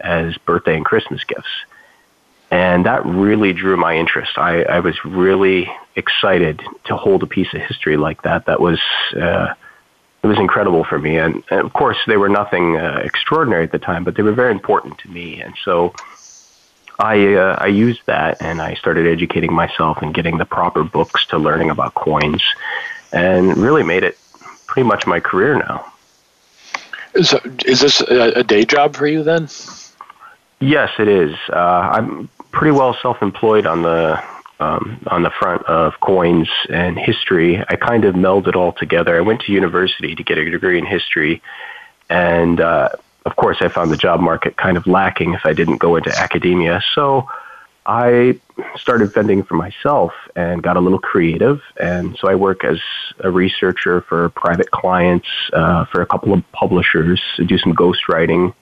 as 0.00 0.36
birthday 0.38 0.74
and 0.76 0.84
Christmas 0.84 1.22
gifts. 1.22 1.48
And 2.50 2.86
that 2.86 3.04
really 3.04 3.52
drew 3.52 3.76
my 3.76 3.96
interest. 3.96 4.38
I, 4.38 4.62
I 4.62 4.80
was 4.80 4.96
really 5.04 5.70
excited 5.96 6.62
to 6.84 6.96
hold 6.96 7.22
a 7.22 7.26
piece 7.26 7.52
of 7.52 7.60
history 7.60 7.96
like 7.96 8.22
that. 8.22 8.46
That 8.46 8.60
was 8.60 8.80
uh, 9.14 9.54
it 10.22 10.26
was 10.26 10.38
incredible 10.38 10.84
for 10.84 10.98
me. 10.98 11.16
And, 11.18 11.44
and 11.50 11.60
of 11.60 11.72
course, 11.72 11.98
they 12.06 12.16
were 12.16 12.28
nothing 12.28 12.76
uh, 12.76 13.00
extraordinary 13.04 13.64
at 13.64 13.72
the 13.72 13.78
time, 13.78 14.04
but 14.04 14.16
they 14.16 14.22
were 14.22 14.32
very 14.32 14.52
important 14.52 14.98
to 14.98 15.08
me. 15.08 15.40
And 15.40 15.54
so 15.64 15.94
I, 16.98 17.34
uh, 17.34 17.56
I 17.60 17.66
used 17.68 18.00
that 18.06 18.42
and 18.42 18.60
I 18.60 18.74
started 18.74 19.06
educating 19.06 19.52
myself 19.52 19.98
and 20.02 20.12
getting 20.12 20.38
the 20.38 20.44
proper 20.44 20.82
books 20.82 21.26
to 21.26 21.38
learning 21.38 21.70
about 21.70 21.94
coins 21.94 22.42
and 23.12 23.56
really 23.56 23.84
made 23.84 24.02
it 24.02 24.18
pretty 24.66 24.88
much 24.88 25.06
my 25.06 25.20
career 25.20 25.56
now. 25.56 25.92
So 27.22 27.40
is 27.64 27.80
this 27.80 28.00
a, 28.00 28.40
a 28.40 28.42
day 28.42 28.64
job 28.64 28.96
for 28.96 29.06
you 29.06 29.22
then? 29.22 29.48
Yes, 30.60 30.90
it 30.98 31.08
is. 31.08 31.36
Uh, 31.48 31.54
I'm 31.56 32.28
pretty 32.50 32.72
well 32.72 32.96
self-employed 33.00 33.66
on 33.66 33.82
the 33.82 34.22
um, 34.60 35.00
on 35.06 35.22
the 35.22 35.30
front 35.30 35.64
of 35.66 36.00
coins 36.00 36.48
and 36.68 36.98
history. 36.98 37.62
I 37.68 37.76
kind 37.76 38.04
of 38.04 38.14
melded 38.16 38.56
all 38.56 38.72
together. 38.72 39.16
I 39.16 39.20
went 39.20 39.42
to 39.42 39.52
university 39.52 40.16
to 40.16 40.22
get 40.24 40.36
a 40.38 40.50
degree 40.50 40.78
in 40.78 40.86
history, 40.86 41.42
and 42.10 42.60
uh, 42.60 42.88
of 43.24 43.36
course, 43.36 43.58
I 43.60 43.68
found 43.68 43.90
the 43.90 43.96
job 43.96 44.20
market 44.20 44.56
kind 44.56 44.76
of 44.76 44.86
lacking 44.86 45.34
if 45.34 45.44
I 45.44 45.52
didn't 45.52 45.78
go 45.78 45.96
into 45.96 46.10
academia. 46.18 46.82
So 46.94 47.28
I 47.84 48.38
started 48.76 49.12
vending 49.12 49.42
for 49.42 49.54
myself 49.54 50.12
and 50.36 50.62
got 50.62 50.76
a 50.76 50.80
little 50.80 50.98
creative. 50.98 51.60
And 51.80 52.16
so 52.18 52.28
I 52.28 52.34
work 52.34 52.64
as 52.64 52.78
a 53.20 53.30
researcher 53.30 54.02
for 54.02 54.28
private 54.30 54.70
clients, 54.70 55.28
uh, 55.52 55.84
for 55.86 56.02
a 56.02 56.06
couple 56.06 56.32
of 56.32 56.42
publishers, 56.52 57.20
do 57.46 57.58
some 57.58 57.74
ghostwriting, 57.74 58.54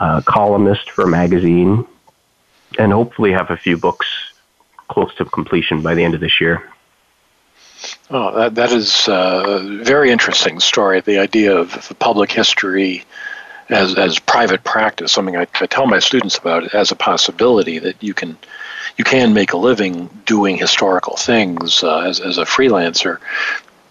uh, 0.00 0.22
columnist 0.26 0.90
for 0.90 1.04
a 1.04 1.08
magazine, 1.08 1.86
and 2.78 2.92
hopefully 2.92 3.32
have 3.32 3.50
a 3.50 3.56
few 3.56 3.76
books 3.76 4.06
close 4.88 5.14
to 5.16 5.24
completion 5.24 5.82
by 5.82 5.94
the 5.94 6.04
end 6.04 6.14
of 6.14 6.20
this 6.20 6.40
year. 6.40 6.62
Oh, 8.10 8.34
that, 8.36 8.54
that 8.54 8.72
is 8.72 9.08
a 9.08 9.80
very 9.82 10.10
interesting 10.10 10.60
story. 10.60 11.00
The 11.00 11.18
idea 11.18 11.56
of 11.56 11.92
public 11.98 12.32
history 12.32 13.04
as, 13.68 13.96
as 13.96 14.18
private 14.18 14.64
practice, 14.64 15.12
something 15.12 15.36
I, 15.36 15.46
I 15.60 15.66
tell 15.66 15.86
my 15.86 15.98
students 15.98 16.38
about 16.38 16.74
as 16.74 16.90
a 16.92 16.96
possibility 16.96 17.78
that 17.80 18.02
you 18.02 18.14
can 18.14 18.36
you 18.96 19.04
can 19.04 19.34
make 19.34 19.52
a 19.52 19.58
living 19.58 20.08
doing 20.24 20.56
historical 20.56 21.16
things 21.16 21.82
uh, 21.82 21.98
as, 21.98 22.20
as 22.20 22.38
a 22.38 22.44
freelancer. 22.44 23.18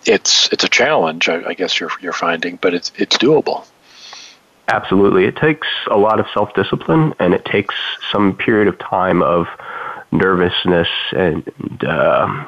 It's 0.05 0.51
it's 0.51 0.63
a 0.63 0.69
challenge, 0.69 1.29
I, 1.29 1.49
I 1.49 1.53
guess 1.53 1.79
you're 1.79 1.91
you're 2.01 2.13
finding, 2.13 2.55
but 2.57 2.73
it's 2.73 2.91
it's 2.95 3.17
doable. 3.17 3.65
Absolutely. 4.67 5.25
It 5.25 5.35
takes 5.35 5.67
a 5.89 5.97
lot 5.97 6.19
of 6.19 6.25
self 6.33 6.53
discipline 6.55 7.13
and 7.19 7.33
it 7.33 7.45
takes 7.45 7.75
some 8.11 8.35
period 8.35 8.67
of 8.67 8.79
time 8.79 9.21
of 9.21 9.47
nervousness 10.11 10.87
and 11.11 11.51
uh, 11.83 12.47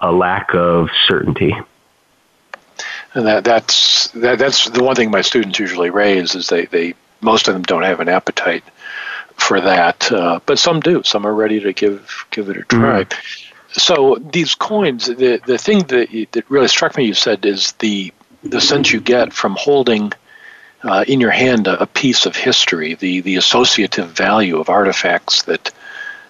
a 0.00 0.12
lack 0.12 0.54
of 0.54 0.88
certainty. 1.06 1.54
And 3.14 3.26
that, 3.26 3.44
that's 3.44 4.08
that, 4.08 4.38
that's 4.38 4.68
the 4.70 4.82
one 4.82 4.94
thing 4.94 5.10
my 5.10 5.22
students 5.22 5.58
usually 5.58 5.90
raise 5.90 6.34
is 6.34 6.48
they, 6.48 6.66
they 6.66 6.94
most 7.20 7.48
of 7.48 7.54
them 7.54 7.62
don't 7.62 7.82
have 7.82 8.00
an 8.00 8.08
appetite 8.08 8.64
for 9.36 9.60
that, 9.60 10.10
uh, 10.12 10.40
but 10.46 10.58
some 10.58 10.80
do. 10.80 11.02
Some 11.02 11.26
are 11.26 11.34
ready 11.34 11.60
to 11.60 11.72
give 11.72 12.26
give 12.30 12.48
it 12.48 12.56
a 12.56 12.62
try. 12.62 13.04
Mm-hmm. 13.04 13.70
So 13.72 14.16
these 14.16 14.54
coins, 14.54 15.06
the 15.06 15.40
the 15.44 15.58
thing 15.58 15.80
that 15.84 16.28
that 16.32 16.50
really 16.50 16.68
struck 16.68 16.96
me, 16.96 17.04
you 17.04 17.14
said, 17.14 17.44
is 17.44 17.72
the 17.72 18.12
the 18.42 18.60
sense 18.60 18.92
you 18.92 19.00
get 19.00 19.32
from 19.32 19.56
holding 19.58 20.12
uh, 20.86 21.04
in 21.06 21.20
your 21.20 21.30
hand 21.30 21.66
a, 21.66 21.82
a, 21.82 21.86
piece 21.86 22.26
of 22.26 22.36
history, 22.36 22.94
the 22.94 23.20
the 23.20 23.36
associative 23.36 24.08
value 24.08 24.58
of 24.58 24.68
artifacts 24.68 25.42
that, 25.42 25.72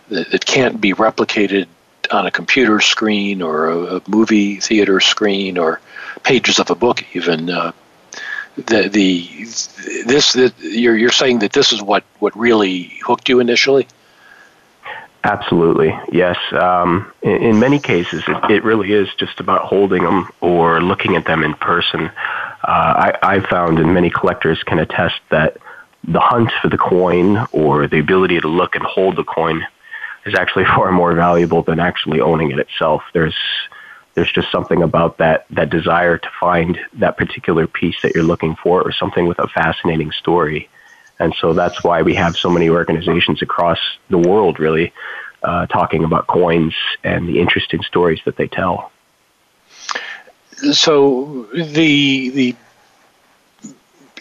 that 0.08 0.30
that 0.30 0.46
can't 0.46 0.80
be 0.80 0.92
replicated 0.94 1.66
on 2.10 2.26
a 2.26 2.30
computer 2.30 2.80
screen 2.80 3.42
or 3.42 3.68
a, 3.68 3.96
a 3.96 4.02
movie 4.08 4.60
theater 4.60 5.00
screen 5.00 5.58
or 5.58 5.80
pages 6.22 6.58
of 6.58 6.70
a 6.70 6.74
book 6.74 7.04
even. 7.14 7.50
Uh, 7.50 7.72
the 8.56 8.88
the 8.88 9.44
this 10.06 10.32
that 10.32 10.54
you're 10.60 10.96
you're 10.96 11.12
saying 11.12 11.40
that 11.40 11.52
this 11.52 11.72
is 11.72 11.82
what 11.82 12.04
what 12.18 12.36
really 12.36 12.98
hooked 13.04 13.28
you 13.28 13.40
initially. 13.40 13.86
Absolutely, 15.24 15.98
yes. 16.12 16.38
Um, 16.52 17.12
in, 17.20 17.42
in, 17.42 17.58
many 17.58 17.80
cases, 17.80 18.22
it, 18.28 18.50
it, 18.50 18.64
really 18.64 18.92
is 18.92 19.08
just 19.16 19.40
about 19.40 19.62
holding 19.62 20.04
them 20.04 20.28
or 20.40 20.80
looking 20.80 21.16
at 21.16 21.24
them 21.24 21.42
in 21.42 21.54
person. 21.54 22.12
Uh, 22.66 23.12
I, 23.22 23.36
I 23.36 23.40
found, 23.40 23.78
and 23.78 23.94
many 23.94 24.10
collectors 24.10 24.62
can 24.64 24.78
attest 24.80 25.20
that 25.30 25.56
the 26.02 26.20
hunt 26.20 26.50
for 26.60 26.68
the 26.68 26.78
coin 26.78 27.46
or 27.52 27.86
the 27.86 28.00
ability 28.00 28.40
to 28.40 28.48
look 28.48 28.74
and 28.74 28.84
hold 28.84 29.16
the 29.16 29.24
coin 29.24 29.64
is 30.24 30.34
actually 30.34 30.64
far 30.76 30.90
more 30.92 31.14
valuable 31.14 31.62
than 31.62 31.78
actually 31.78 32.20
owning 32.20 32.50
it 32.50 32.58
itself. 32.58 33.02
There's 33.12 33.36
there's 34.14 34.32
just 34.32 34.50
something 34.50 34.82
about 34.82 35.18
that 35.18 35.46
that 35.50 35.70
desire 35.70 36.18
to 36.18 36.28
find 36.40 36.78
that 36.94 37.16
particular 37.16 37.66
piece 37.66 37.96
that 38.02 38.14
you're 38.14 38.24
looking 38.24 38.56
for 38.56 38.82
or 38.82 38.90
something 38.90 39.26
with 39.26 39.38
a 39.38 39.46
fascinating 39.48 40.10
story 40.10 40.68
and 41.18 41.34
so 41.40 41.52
that's 41.52 41.82
why 41.82 42.02
we 42.02 42.14
have 42.14 42.36
so 42.36 42.50
many 42.50 42.68
organizations 42.68 43.42
across 43.42 43.78
the 44.10 44.18
world 44.18 44.58
really 44.58 44.92
uh, 45.42 45.66
talking 45.66 46.04
about 46.04 46.26
coins 46.26 46.74
and 47.04 47.28
the 47.28 47.38
interesting 47.38 47.82
stories 47.82 48.20
that 48.24 48.36
they 48.36 48.48
tell 48.48 48.90
so 50.72 51.46
the 51.54 52.30
the 52.30 52.56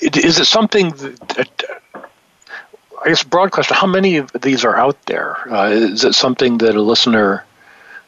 is 0.01 0.39
it 0.39 0.45
something 0.45 0.89
that 0.91 1.63
I 3.03 3.09
guess 3.09 3.23
broad 3.23 3.51
question: 3.51 3.75
How 3.75 3.87
many 3.87 4.17
of 4.17 4.31
these 4.41 4.65
are 4.65 4.75
out 4.75 5.01
there? 5.05 5.37
Uh, 5.51 5.69
is 5.69 6.03
it 6.03 6.15
something 6.15 6.57
that 6.59 6.75
a 6.75 6.81
listener 6.81 7.43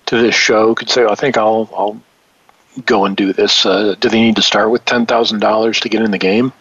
to 0.07 0.17
this 0.17 0.35
show 0.35 0.75
could 0.75 0.89
say, 0.89 1.05
"I 1.05 1.15
think 1.15 1.37
I'll 1.37 1.69
I'll 1.75 2.01
go 2.85 3.05
and 3.05 3.15
do 3.15 3.31
this"? 3.31 3.65
Uh, 3.65 3.95
do 3.99 4.09
they 4.09 4.21
need 4.21 4.35
to 4.37 4.41
start 4.41 4.71
with 4.71 4.83
ten 4.85 5.05
thousand 5.05 5.39
dollars 5.39 5.79
to 5.81 5.89
get 5.89 6.01
in 6.01 6.11
the 6.11 6.17
game? 6.17 6.51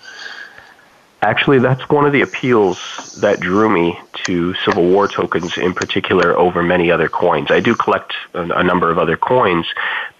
Actually, 1.23 1.58
that's 1.58 1.88
one 1.88 2.04
of 2.04 2.12
the 2.12 2.20
appeals 2.20 2.78
that 3.16 3.40
drew 3.40 3.70
me 3.70 3.99
to 4.26 4.54
Civil 4.64 4.85
War 4.85 5.08
tokens 5.08 5.56
in 5.56 5.73
particular 5.73 6.37
over 6.38 6.62
many 6.62 6.90
other 6.90 7.08
coins. 7.08 7.50
I 7.50 7.61
do 7.61 7.75
collect 7.75 8.12
a, 8.35 8.42
a 8.42 8.62
number 8.62 8.90
of 8.90 8.99
other 8.99 9.16
coins, 9.16 9.66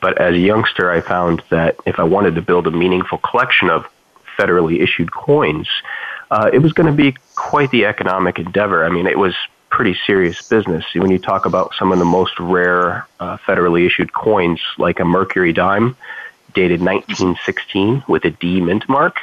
but 0.01 0.19
as 0.19 0.35
a 0.35 0.39
youngster, 0.39 0.91
I 0.91 1.03
found 1.03 1.43
that 1.51 1.77
if 1.85 1.99
I 1.99 2.05
wanted 2.05 2.35
to 2.37 2.43
build 2.43 2.67
a 2.67 2.71
meaningful 2.71 3.19
collection 3.19 3.69
of 3.69 3.85
federally 4.39 4.83
issued 4.83 5.13
coins, 5.13 5.69
uh, 6.31 6.51
it 6.53 6.59
was 6.59 6.73
going 6.73 6.87
to 6.87 6.93
be 6.93 7.17
quite 7.35 7.71
the 7.71 7.85
economic 7.85 8.39
endeavor. 8.39 8.85
I 8.85 8.89
mean, 8.89 9.07
it 9.07 9.19
was 9.19 9.35
pretty 9.69 9.97
serious 10.07 10.41
business. 10.49 10.85
When 10.95 11.11
you 11.11 11.19
talk 11.19 11.45
about 11.45 11.73
some 11.79 11.93
of 11.93 11.99
the 11.99 12.05
most 12.05 12.39
rare 12.41 13.07
uh, 13.21 13.37
federally 13.47 13.87
issued 13.87 14.13
coins, 14.15 14.61
like 14.79 14.99
a 15.01 15.05
Mercury 15.05 15.53
dime 15.53 15.97
dated 16.55 16.81
1916 16.81 18.05
with 18.09 18.25
a 18.25 18.31
D 18.31 18.61
mint 18.61 18.89
mark, 18.89 19.19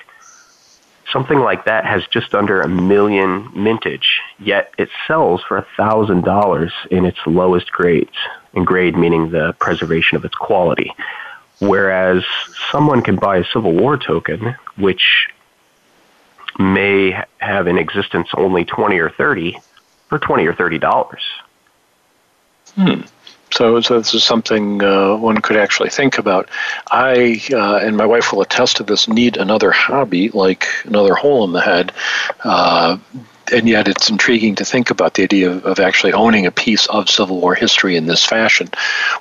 something 1.13 1.39
like 1.39 1.65
that 1.65 1.85
has 1.85 2.05
just 2.07 2.33
under 2.33 2.61
a 2.61 2.67
million 2.67 3.49
mintage, 3.55 4.19
yet 4.39 4.73
it 4.77 4.89
sells 5.07 5.41
for 5.47 5.57
a 5.57 5.65
thousand 5.77 6.25
dollars 6.25 6.73
in 6.91 7.05
its 7.05 7.19
lowest 7.25 7.71
grades, 7.71 8.17
and 8.53 8.67
grade 8.67 8.97
meaning 8.97 9.29
the 9.29 9.55
preservation 9.59 10.17
of 10.17 10.25
its 10.25 10.35
quality. 10.35 10.91
Whereas 11.59 12.25
someone 12.71 13.03
can 13.03 13.15
buy 13.15 13.37
a 13.37 13.45
Civil 13.53 13.73
War 13.73 13.97
token, 13.97 14.55
which 14.75 15.29
may 16.59 17.23
have 17.37 17.67
in 17.67 17.77
existence 17.77 18.27
only 18.35 18.65
20 18.65 18.97
or 18.97 19.09
30 19.11 19.57
for 20.09 20.19
20 20.19 20.45
or 20.45 20.53
30 20.53 20.79
dollars. 20.79 21.23
Hmm. 22.75 23.01
So, 23.53 23.79
so 23.81 23.99
this 23.99 24.15
is 24.15 24.23
something 24.23 24.83
uh, 24.83 25.15
one 25.15 25.39
could 25.39 25.57
actually 25.57 25.89
think 25.89 26.17
about. 26.17 26.49
I 26.89 27.39
uh, 27.51 27.77
and 27.77 27.95
my 27.95 28.05
wife 28.05 28.33
will 28.33 28.41
attest 28.41 28.77
to 28.77 28.83
this. 28.83 29.07
Need 29.07 29.37
another 29.37 29.71
hobby, 29.71 30.29
like 30.29 30.67
another 30.85 31.13
hole 31.13 31.43
in 31.43 31.51
the 31.51 31.61
head, 31.61 31.91
uh, 32.43 32.97
and 33.51 33.69
yet 33.69 33.87
it's 33.87 34.09
intriguing 34.09 34.55
to 34.55 34.65
think 34.65 34.89
about 34.89 35.13
the 35.13 35.23
idea 35.23 35.51
of, 35.51 35.65
of, 35.65 35.79
actually 35.79 36.13
owning 36.13 36.47
a 36.47 36.51
piece 36.51 36.87
of 36.87 37.09
Civil 37.09 37.41
War 37.41 37.53
history 37.53 37.95
in 37.95 38.07
this 38.07 38.25
fashion. 38.25 38.69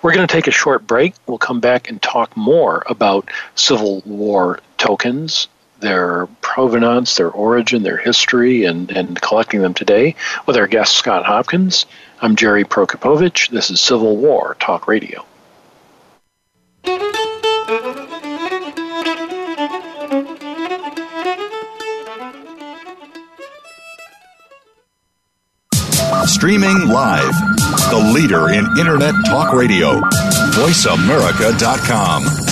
We're 0.00 0.14
going 0.14 0.26
to 0.26 0.32
take 0.32 0.46
a 0.46 0.52
short 0.52 0.86
break. 0.86 1.14
We'll 1.26 1.36
come 1.36 1.60
back 1.60 1.90
and 1.90 2.00
talk 2.00 2.34
more 2.34 2.84
about 2.86 3.30
Civil 3.54 4.00
War 4.06 4.60
tokens 4.78 5.48
their 5.82 6.26
provenance, 6.40 7.16
their 7.16 7.28
origin, 7.30 7.82
their 7.82 7.98
history, 7.98 8.64
and, 8.64 8.90
and 8.90 9.20
collecting 9.20 9.60
them 9.60 9.74
today 9.74 10.14
with 10.46 10.56
our 10.56 10.66
guest 10.66 10.96
Scott 10.96 11.26
Hopkins. 11.26 11.84
I'm 12.22 12.36
Jerry 12.36 12.64
Prokopowicz. 12.64 13.50
This 13.50 13.70
is 13.70 13.80
Civil 13.80 14.16
War 14.16 14.56
Talk 14.58 14.88
Radio. 14.88 15.26
Streaming 26.26 26.88
live, 26.88 27.34
the 27.90 28.12
leader 28.14 28.50
in 28.50 28.66
Internet 28.78 29.14
Talk 29.26 29.52
Radio, 29.52 30.00
VoiceAmerica.com. 30.54 32.51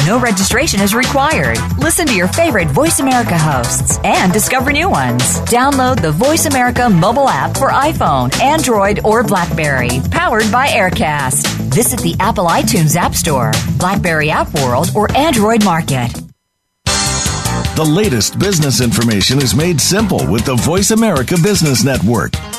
No 0.05 0.19
registration 0.19 0.81
is 0.81 0.93
required. 0.95 1.57
Listen 1.77 2.07
to 2.07 2.15
your 2.15 2.27
favorite 2.27 2.69
Voice 2.69 2.99
America 2.99 3.37
hosts 3.37 3.99
and 4.03 4.33
discover 4.33 4.71
new 4.71 4.89
ones. 4.89 5.21
Download 5.41 6.01
the 6.01 6.11
Voice 6.11 6.45
America 6.45 6.89
mobile 6.89 7.29
app 7.29 7.55
for 7.55 7.69
iPhone, 7.69 8.33
Android, 8.41 9.01
or 9.03 9.23
Blackberry, 9.23 10.01
powered 10.11 10.51
by 10.51 10.67
Aircast 10.67 11.61
visit 11.71 12.01
the 12.01 12.15
Apple 12.19 12.45
iTunes 12.45 12.95
App 12.95 13.15
Store, 13.15 13.51
Blackberry 13.77 14.29
App 14.29 14.53
World, 14.53 14.89
or 14.95 15.11
Android 15.15 15.63
Market. 15.63 16.11
The 17.75 17.85
latest 17.87 18.37
business 18.37 18.81
information 18.81 19.41
is 19.41 19.55
made 19.55 19.79
simple 19.79 20.29
with 20.29 20.45
the 20.45 20.55
Voice 20.55 20.91
America 20.91 21.35
Business 21.41 21.83
Network. 21.83 22.33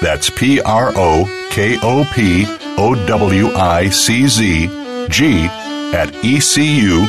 That's 0.00 0.30
P 0.30 0.60
R 0.60 0.92
O 0.94 1.48
K 1.50 1.78
O 1.82 2.04
P 2.12 2.44
O 2.78 2.94
W 3.06 3.48
I 3.54 3.88
C 3.88 4.26
Z 4.26 4.66
G 5.08 5.46
at 5.94 6.12
ecu.edu. 6.24 7.06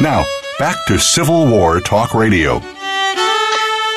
Now, 0.00 0.24
back 0.58 0.76
to 0.88 0.98
Civil 0.98 1.46
War 1.46 1.80
Talk 1.80 2.14
Radio. 2.14 2.60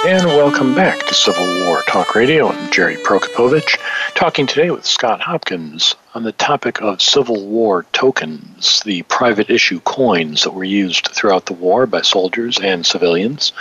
And 0.06 0.28
welcome 0.28 0.76
back 0.76 1.06
to 1.08 1.14
Civil 1.14 1.66
War 1.66 1.82
Talk 1.82 2.14
Radio. 2.14 2.50
I'm 2.50 2.72
Jerry 2.72 2.98
Prokopowicz, 2.98 3.78
talking 4.14 4.46
today 4.46 4.70
with 4.70 4.86
Scott 4.86 5.22
Hopkins 5.22 5.96
on 6.14 6.22
the 6.22 6.32
topic 6.34 6.82
of 6.82 7.02
Civil 7.02 7.48
War 7.48 7.84
tokens, 7.94 8.82
the 8.82 9.02
private 9.04 9.50
issue 9.50 9.80
coins 9.80 10.44
that 10.44 10.52
were 10.52 10.64
used 10.64 11.08
throughout 11.08 11.48
the 11.48 11.54
war 11.54 11.88
by 11.88 12.04
soldiers 12.04 12.60
and 12.60 12.86
civilians. 12.86 13.54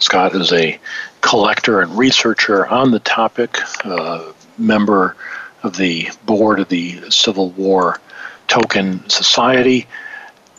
Scott 0.00 0.34
is 0.34 0.52
a 0.52 0.78
collector 1.20 1.80
and 1.80 1.96
researcher 1.96 2.66
on 2.66 2.90
the 2.90 3.00
topic, 3.00 3.56
uh, 3.84 4.32
member 4.58 5.16
of 5.62 5.76
the 5.76 6.10
board 6.26 6.58
of 6.58 6.68
the 6.68 7.08
Civil 7.10 7.50
War 7.50 8.00
Token 8.48 9.08
Society. 9.08 9.86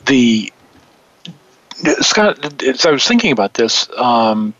The 0.05 0.51
Scott, 1.99 2.63
as 2.63 2.85
I 2.85 2.91
was 2.91 3.05
thinking 3.05 3.33
about 3.33 3.53
this, 3.53 3.89
um, 3.97 4.53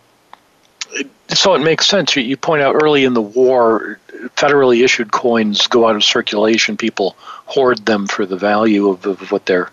so 1.30 1.56
it 1.56 1.60
makes 1.60 1.88
sense. 1.88 2.16
You 2.16 2.38
point 2.38 2.62
out 2.62 2.76
early 2.82 3.04
in 3.06 3.14
the 3.14 3.22
war, 3.22 4.00
federally 4.36 4.84
issued 4.84 5.12
coins 5.12 5.68
go 5.68 5.88
out 5.88 5.96
of 5.96 6.04
circulation. 6.04 6.78
People 6.78 7.16
hoard 7.46 7.86
them 7.86 8.08
for 8.08 8.26
the 8.26 8.38
value 8.38 8.90
of, 8.90 9.06
of 9.06 9.32
what 9.32 9.46
they're 9.46 9.72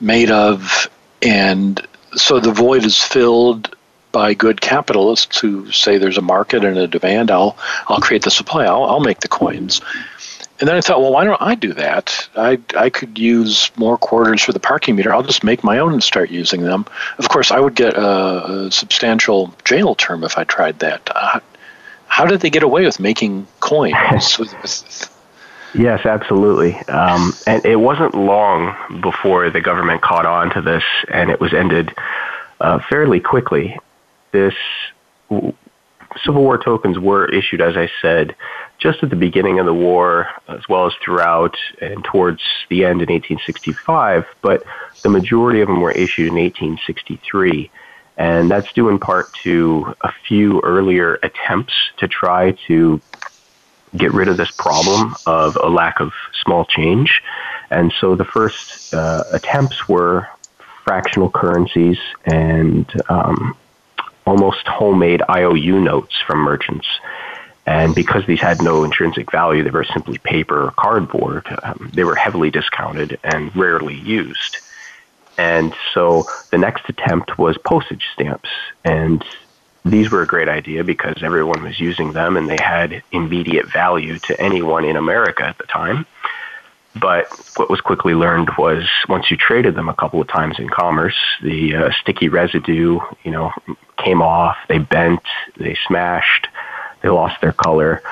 made 0.00 0.30
of, 0.30 0.90
and 1.22 1.80
so 2.14 2.40
the 2.40 2.52
void 2.52 2.84
is 2.84 3.00
filled 3.00 3.74
by 4.12 4.32
good 4.32 4.60
capitalists 4.60 5.38
who 5.40 5.70
say 5.72 5.98
there's 5.98 6.16
a 6.16 6.22
market 6.22 6.64
and 6.64 6.78
a 6.78 6.86
demand. 6.86 7.30
I'll 7.30 7.56
I'll 7.86 8.00
create 8.00 8.22
the 8.22 8.30
supply. 8.30 8.64
I'll 8.64 8.84
I'll 8.84 9.00
make 9.00 9.20
the 9.20 9.28
coins. 9.28 9.80
And 10.58 10.68
then 10.68 10.76
I 10.76 10.80
thought, 10.80 11.00
well, 11.00 11.12
why 11.12 11.24
don't 11.24 11.40
I 11.40 11.54
do 11.54 11.74
that? 11.74 12.28
I, 12.34 12.58
I 12.76 12.88
could 12.88 13.18
use 13.18 13.70
more 13.76 13.98
quarters 13.98 14.42
for 14.42 14.52
the 14.52 14.60
parking 14.60 14.96
meter. 14.96 15.12
I'll 15.12 15.22
just 15.22 15.44
make 15.44 15.62
my 15.62 15.78
own 15.78 15.92
and 15.92 16.02
start 16.02 16.30
using 16.30 16.62
them. 16.62 16.86
Of 17.18 17.28
course, 17.28 17.50
I 17.50 17.60
would 17.60 17.74
get 17.74 17.94
a, 17.94 18.66
a 18.66 18.72
substantial 18.72 19.54
jail 19.64 19.94
term 19.94 20.24
if 20.24 20.38
I 20.38 20.44
tried 20.44 20.78
that. 20.78 21.10
Uh, 21.14 21.40
how 22.08 22.24
did 22.24 22.40
they 22.40 22.48
get 22.48 22.62
away 22.62 22.86
with 22.86 22.98
making 22.98 23.46
coins? 23.60 23.92
yes, 25.74 26.06
absolutely. 26.06 26.74
Um, 26.88 27.34
and 27.46 27.64
it 27.66 27.76
wasn't 27.76 28.14
long 28.14 29.00
before 29.02 29.50
the 29.50 29.60
government 29.60 30.00
caught 30.00 30.24
on 30.24 30.50
to 30.54 30.62
this, 30.62 30.84
and 31.12 31.30
it 31.30 31.38
was 31.38 31.52
ended 31.52 31.94
uh, 32.60 32.78
fairly 32.88 33.20
quickly. 33.20 33.78
This 34.32 34.54
Civil 35.28 36.42
War 36.42 36.56
tokens 36.56 36.98
were 36.98 37.26
issued, 37.26 37.60
as 37.60 37.76
I 37.76 37.90
said, 38.00 38.34
just 38.86 39.02
at 39.02 39.10
the 39.10 39.16
beginning 39.16 39.58
of 39.58 39.66
the 39.66 39.74
war, 39.74 40.28
as 40.46 40.68
well 40.68 40.86
as 40.86 40.94
throughout 41.04 41.56
and 41.80 42.04
towards 42.04 42.40
the 42.68 42.84
end 42.84 43.02
in 43.02 43.08
1865, 43.08 44.24
but 44.42 44.62
the 45.02 45.08
majority 45.08 45.60
of 45.60 45.66
them 45.66 45.80
were 45.80 45.90
issued 45.90 46.28
in 46.28 46.34
1863. 46.34 47.68
And 48.16 48.48
that's 48.48 48.72
due 48.74 48.88
in 48.88 49.00
part 49.00 49.34
to 49.42 49.92
a 50.02 50.12
few 50.28 50.60
earlier 50.60 51.18
attempts 51.24 51.74
to 51.96 52.06
try 52.06 52.52
to 52.68 53.00
get 53.96 54.12
rid 54.12 54.28
of 54.28 54.36
this 54.36 54.52
problem 54.52 55.16
of 55.26 55.56
a 55.56 55.68
lack 55.68 55.98
of 55.98 56.12
small 56.44 56.64
change. 56.64 57.22
And 57.70 57.92
so 58.00 58.14
the 58.14 58.24
first 58.24 58.94
uh, 58.94 59.24
attempts 59.32 59.88
were 59.88 60.28
fractional 60.84 61.28
currencies 61.28 61.98
and 62.24 62.86
um, 63.08 63.56
almost 64.24 64.64
homemade 64.68 65.22
IOU 65.28 65.80
notes 65.80 66.14
from 66.24 66.38
merchants. 66.38 66.86
And 67.66 67.94
because 67.94 68.24
these 68.26 68.40
had 68.40 68.62
no 68.62 68.84
intrinsic 68.84 69.30
value, 69.32 69.64
they 69.64 69.70
were 69.70 69.84
simply 69.84 70.18
paper 70.18 70.66
or 70.66 70.70
cardboard, 70.70 71.46
um, 71.64 71.90
they 71.92 72.04
were 72.04 72.14
heavily 72.14 72.50
discounted 72.50 73.18
and 73.24 73.54
rarely 73.56 73.96
used. 73.96 74.58
And 75.36 75.74
so 75.92 76.26
the 76.50 76.58
next 76.58 76.88
attempt 76.88 77.38
was 77.38 77.58
postage 77.58 78.06
stamps. 78.14 78.48
And 78.84 79.24
these 79.84 80.10
were 80.10 80.22
a 80.22 80.26
great 80.26 80.48
idea 80.48 80.84
because 80.84 81.22
everyone 81.22 81.62
was 81.62 81.78
using 81.78 82.12
them 82.12 82.36
and 82.36 82.48
they 82.48 82.58
had 82.60 83.02
immediate 83.12 83.70
value 83.70 84.18
to 84.20 84.40
anyone 84.40 84.84
in 84.84 84.96
America 84.96 85.44
at 85.44 85.58
the 85.58 85.66
time. 85.66 86.06
But 86.98 87.26
what 87.56 87.68
was 87.68 87.80
quickly 87.80 88.14
learned 88.14 88.50
was 88.56 88.88
once 89.08 89.30
you 89.30 89.36
traded 89.36 89.74
them 89.74 89.88
a 89.88 89.94
couple 89.94 90.20
of 90.20 90.28
times 90.28 90.58
in 90.58 90.68
commerce, 90.68 91.16
the 91.42 91.76
uh, 91.76 91.90
sticky 92.00 92.28
residue, 92.28 92.98
you 93.22 93.30
know, 93.30 93.52
came 93.98 94.22
off, 94.22 94.56
they 94.68 94.78
bent, 94.78 95.20
they 95.58 95.76
smashed, 95.86 96.48
they 97.02 97.08
lost 97.08 97.40
their 97.40 97.52
color. 97.52 98.02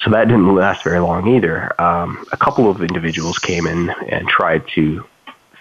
So 0.00 0.10
that 0.10 0.28
didn't 0.28 0.54
last 0.54 0.84
very 0.84 1.00
long 1.00 1.26
either. 1.34 1.80
Um, 1.80 2.24
a 2.30 2.36
couple 2.36 2.70
of 2.70 2.82
individuals 2.82 3.38
came 3.38 3.66
in 3.66 3.90
and 4.08 4.28
tried 4.28 4.66
to 4.74 5.04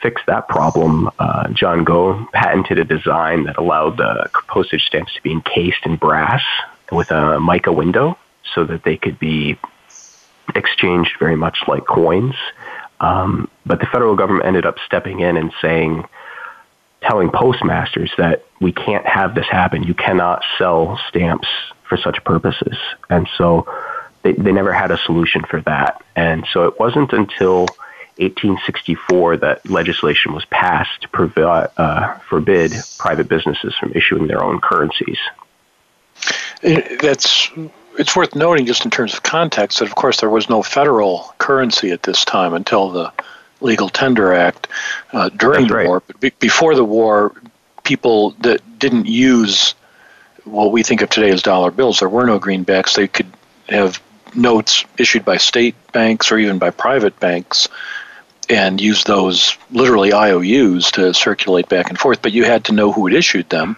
fix 0.02 0.22
that 0.28 0.48
problem. 0.48 1.10
Uh, 1.18 1.50
John 1.50 1.84
Gault 1.84 2.32
patented 2.32 2.78
a 2.78 2.84
design 2.84 3.46
that 3.46 3.58
allowed 3.58 3.98
the 3.98 4.30
postage 4.48 4.86
stamps 4.86 5.13
to 5.16 5.22
be 5.24 5.32
encased 5.32 5.86
in 5.86 5.96
brass 5.96 6.44
with 6.92 7.10
a 7.12 7.40
mica 7.40 7.72
window 7.72 8.18
so 8.54 8.63
that 8.66 8.84
they 8.84 8.96
could 8.96 9.18
be 9.18 9.58
exchanged 10.56 11.13
very 11.20 11.36
much 11.36 11.60
like 11.68 11.86
coins. 11.86 12.36
Um, 13.00 13.50
but 13.66 13.80
the 13.80 13.86
federal 13.88 14.16
government 14.16 14.46
ended 14.46 14.66
up 14.66 14.78
stepping 14.86 15.20
in 15.20 15.36
and 15.38 15.52
saying, 15.62 16.06
telling 17.02 17.30
postmasters 17.30 18.12
that 18.18 18.46
we 18.60 18.72
can't 18.72 19.06
have 19.06 19.36
this 19.36 19.46
happen. 19.48 19.84
You 19.84 19.94
cannot 19.94 20.44
sell 20.58 21.00
stamps 21.10 21.48
for 21.88 21.97
such 21.97 22.23
purposes. 22.23 22.78
And 23.10 23.28
so 23.38 23.67
they, 24.23 24.34
they 24.34 24.52
never 24.52 24.73
had 24.73 24.91
a 24.91 24.97
solution 24.97 25.43
for 25.43 25.62
that. 25.62 26.04
And 26.15 26.45
so 26.52 26.65
it 26.67 26.80
wasn't 26.80 27.13
until 27.13 27.67
1864 28.19 29.38
that 29.38 29.69
legislation 29.69 30.34
was 30.34 30.45
passed 30.45 31.02
to 31.02 31.10
provi- 31.10 31.71
uh, 31.78 32.17
forbid 32.30 32.73
private 32.97 33.30
businesses 33.30 33.76
from 33.76 33.91
issuing 33.93 34.28
their 34.28 34.43
own 34.43 34.60
currencies. 34.60 35.19
That's 36.62 37.50
it's 38.00 38.15
worth 38.15 38.36
noting, 38.36 38.65
just 38.65 38.86
in 38.86 38.91
terms 38.91 39.13
of 39.13 39.23
context, 39.23 39.80
that 39.80 39.86
of 39.86 39.95
course 39.95 40.19
there 40.19 40.30
was 40.30 40.50
no 40.50 40.63
federal 40.63 41.34
currency 41.38 41.91
at 41.91 42.04
this 42.04 42.26
time 42.26 42.54
until 42.54 42.89
the 42.89 43.12
Legal 43.62 43.89
Tender 43.89 44.34
Act 44.34 44.67
uh, 45.13 45.30
during 45.30 45.67
the 45.67 45.84
war. 45.86 46.02
But 46.06 46.19
be- 46.19 46.32
before 46.39 46.76
the 46.76 46.84
war, 46.84 47.34
people 47.84 48.32
that 48.41 48.80
didn't 48.80 49.06
use 49.06 49.76
what 50.47 50.71
we 50.71 50.83
think 50.83 51.01
of 51.01 51.10
today 51.10 51.29
as 51.29 51.41
dollar 51.41 51.71
bills, 51.71 51.99
there 51.99 52.10
were 52.10 52.25
no 52.25 52.39
greenbacks. 52.39 52.95
They 52.95 53.07
could 53.07 53.31
have 53.69 54.01
notes 54.36 54.86
issued 54.97 55.25
by 55.25 55.38
state 55.38 55.75
banks 55.91 56.31
or 56.31 56.38
even 56.38 56.57
by 56.57 56.69
private 56.69 57.19
banks 57.19 57.67
and 58.49 58.79
use 58.79 59.03
those 59.03 59.57
literally 59.71 60.13
IOUs 60.13 60.91
to 60.91 61.13
circulate 61.13 61.67
back 61.69 61.89
and 61.89 61.99
forth. 61.99 62.21
But 62.21 62.31
you 62.31 62.45
had 62.45 62.65
to 62.65 62.71
know 62.73 62.91
who 62.91 63.07
had 63.07 63.15
issued 63.15 63.49
them 63.49 63.77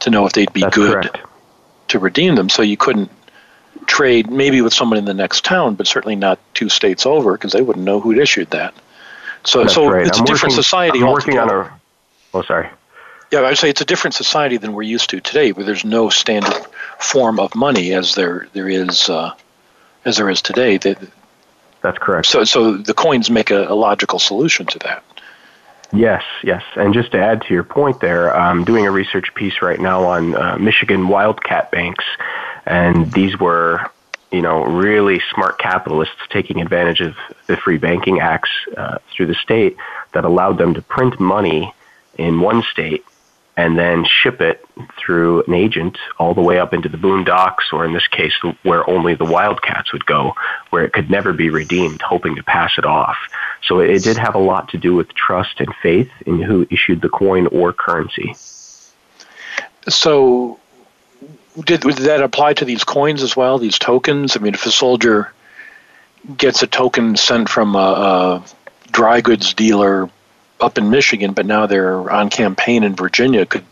to 0.00 0.10
know 0.10 0.26
if 0.26 0.32
they'd 0.32 0.52
be 0.52 0.62
That's 0.62 0.74
good 0.74 0.92
correct. 0.92 1.18
to 1.88 1.98
redeem 1.98 2.34
them. 2.34 2.48
So 2.48 2.62
you 2.62 2.76
couldn't 2.76 3.10
trade 3.86 4.30
maybe 4.30 4.62
with 4.62 4.72
someone 4.72 4.98
in 4.98 5.04
the 5.04 5.14
next 5.14 5.44
town, 5.44 5.74
but 5.74 5.86
certainly 5.86 6.16
not 6.16 6.38
two 6.54 6.68
states 6.68 7.04
over 7.06 7.32
because 7.32 7.52
they 7.52 7.62
wouldn't 7.62 7.84
know 7.84 8.00
who'd 8.00 8.18
issued 8.18 8.50
that. 8.50 8.74
So, 9.44 9.62
That's 9.62 9.74
so 9.74 9.90
right. 9.90 10.06
it's 10.06 10.18
I'm 10.18 10.24
a 10.24 10.26
different 10.26 10.54
society. 10.54 10.98
I'm 11.00 11.12
working 11.12 11.38
on 11.38 11.50
a. 11.50 11.80
Oh, 12.34 12.42
sorry. 12.42 12.68
Yeah, 13.32 13.42
I'd 13.42 13.58
say 13.58 13.70
it's 13.70 13.80
a 13.80 13.86
different 13.86 14.14
society 14.14 14.56
than 14.56 14.72
we're 14.72 14.82
used 14.82 15.10
to 15.10 15.20
today, 15.20 15.52
where 15.52 15.64
there's 15.64 15.84
no 15.84 16.08
standard 16.08 16.54
form 16.98 17.40
of 17.40 17.54
money 17.54 17.92
as 17.92 18.14
there 18.14 18.48
there 18.52 18.68
is 18.68 19.08
uh, 19.08 19.34
as 20.04 20.16
there 20.16 20.30
is 20.30 20.42
today. 20.42 20.76
They, 20.76 20.96
That's 21.82 21.98
correct. 21.98 22.26
so, 22.26 22.44
so 22.44 22.76
the 22.76 22.94
coins 22.94 23.28
make 23.28 23.50
a, 23.50 23.66
a 23.66 23.74
logical 23.74 24.18
solution 24.18 24.66
to 24.66 24.78
that. 24.80 25.02
Yes, 25.92 26.22
yes. 26.42 26.62
And 26.74 26.94
just 26.94 27.12
to 27.12 27.18
add 27.18 27.42
to 27.42 27.54
your 27.54 27.62
point 27.62 28.00
there, 28.00 28.34
I'm 28.34 28.64
doing 28.64 28.86
a 28.86 28.90
research 28.90 29.34
piece 29.34 29.62
right 29.62 29.78
now 29.78 30.04
on 30.04 30.34
uh, 30.34 30.56
Michigan 30.58 31.08
wildcat 31.08 31.70
banks, 31.70 32.04
and 32.64 33.10
these 33.12 33.38
were, 33.38 33.88
you 34.32 34.42
know, 34.42 34.64
really 34.64 35.20
smart 35.32 35.58
capitalists 35.58 36.16
taking 36.30 36.60
advantage 36.60 37.00
of 37.00 37.14
the 37.46 37.56
free 37.56 37.78
banking 37.78 38.20
acts 38.20 38.50
uh, 38.76 38.98
through 39.12 39.26
the 39.26 39.34
state 39.36 39.76
that 40.12 40.24
allowed 40.24 40.58
them 40.58 40.74
to 40.74 40.82
print 40.82 41.20
money 41.20 41.72
in 42.18 42.40
one 42.40 42.62
state 42.62 43.04
and 43.56 43.78
then 43.78 44.04
ship 44.04 44.40
it 44.40 44.64
through 44.98 45.42
an 45.44 45.54
agent 45.54 45.96
all 46.18 46.34
the 46.34 46.42
way 46.42 46.58
up 46.58 46.74
into 46.74 46.88
the 46.88 46.98
boondocks, 46.98 47.72
or 47.72 47.84
in 47.86 47.94
this 47.94 48.06
case, 48.06 48.34
where 48.62 48.88
only 48.88 49.14
the 49.14 49.24
wildcats 49.24 49.92
would 49.92 50.04
go, 50.04 50.34
where 50.70 50.84
it 50.84 50.92
could 50.92 51.10
never 51.10 51.32
be 51.32 51.48
redeemed, 51.48 52.02
hoping 52.02 52.36
to 52.36 52.42
pass 52.42 52.72
it 52.76 52.84
off. 52.84 53.16
So 53.62 53.80
it 53.80 54.02
did 54.02 54.18
have 54.18 54.34
a 54.34 54.40
lot 54.40 54.68
to 54.70 54.78
do 54.78 54.94
with 54.94 55.14
trust 55.14 55.60
and 55.60 55.74
faith 55.82 56.10
in 56.26 56.42
who 56.42 56.66
issued 56.70 57.00
the 57.00 57.08
coin 57.08 57.46
or 57.46 57.72
currency. 57.72 58.34
So, 59.88 60.60
did, 61.64 61.80
did 61.80 61.96
that 61.96 62.22
apply 62.22 62.54
to 62.54 62.64
these 62.66 62.84
coins 62.84 63.22
as 63.22 63.36
well? 63.36 63.58
These 63.58 63.78
tokens? 63.78 64.36
I 64.36 64.40
mean, 64.40 64.52
if 64.52 64.66
a 64.66 64.70
soldier 64.70 65.32
gets 66.36 66.62
a 66.62 66.66
token 66.66 67.16
sent 67.16 67.48
from 67.48 67.74
a, 67.74 67.78
a 67.78 68.44
dry 68.90 69.22
goods 69.22 69.54
dealer 69.54 70.10
up 70.60 70.78
in 70.78 70.90
Michigan, 70.90 71.32
but 71.32 71.46
now 71.46 71.66
they're 71.66 72.10
on 72.10 72.30
campaign 72.30 72.82
in 72.82 72.94
Virginia. 72.94 73.46
Could 73.46 73.64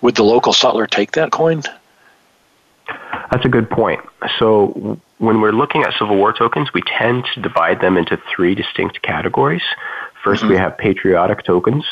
would 0.00 0.14
the 0.14 0.24
local 0.24 0.52
sutler 0.52 0.86
take 0.86 1.12
that 1.12 1.32
coin? 1.32 1.62
That's 3.30 3.44
a 3.44 3.48
good 3.48 3.68
point. 3.68 4.00
So 4.38 5.00
when 5.18 5.40
we're 5.40 5.52
looking 5.52 5.82
at 5.82 5.92
Civil 5.98 6.16
War 6.16 6.32
tokens, 6.32 6.72
we 6.72 6.82
tend 6.82 7.24
to 7.34 7.40
divide 7.40 7.80
them 7.80 7.96
into 7.96 8.18
three 8.34 8.54
distinct 8.54 9.02
categories. 9.02 9.62
1st 10.24 10.36
mm-hmm. 10.36 10.48
we 10.48 10.56
have 10.56 10.78
patriotic 10.78 11.44
tokens. 11.44 11.84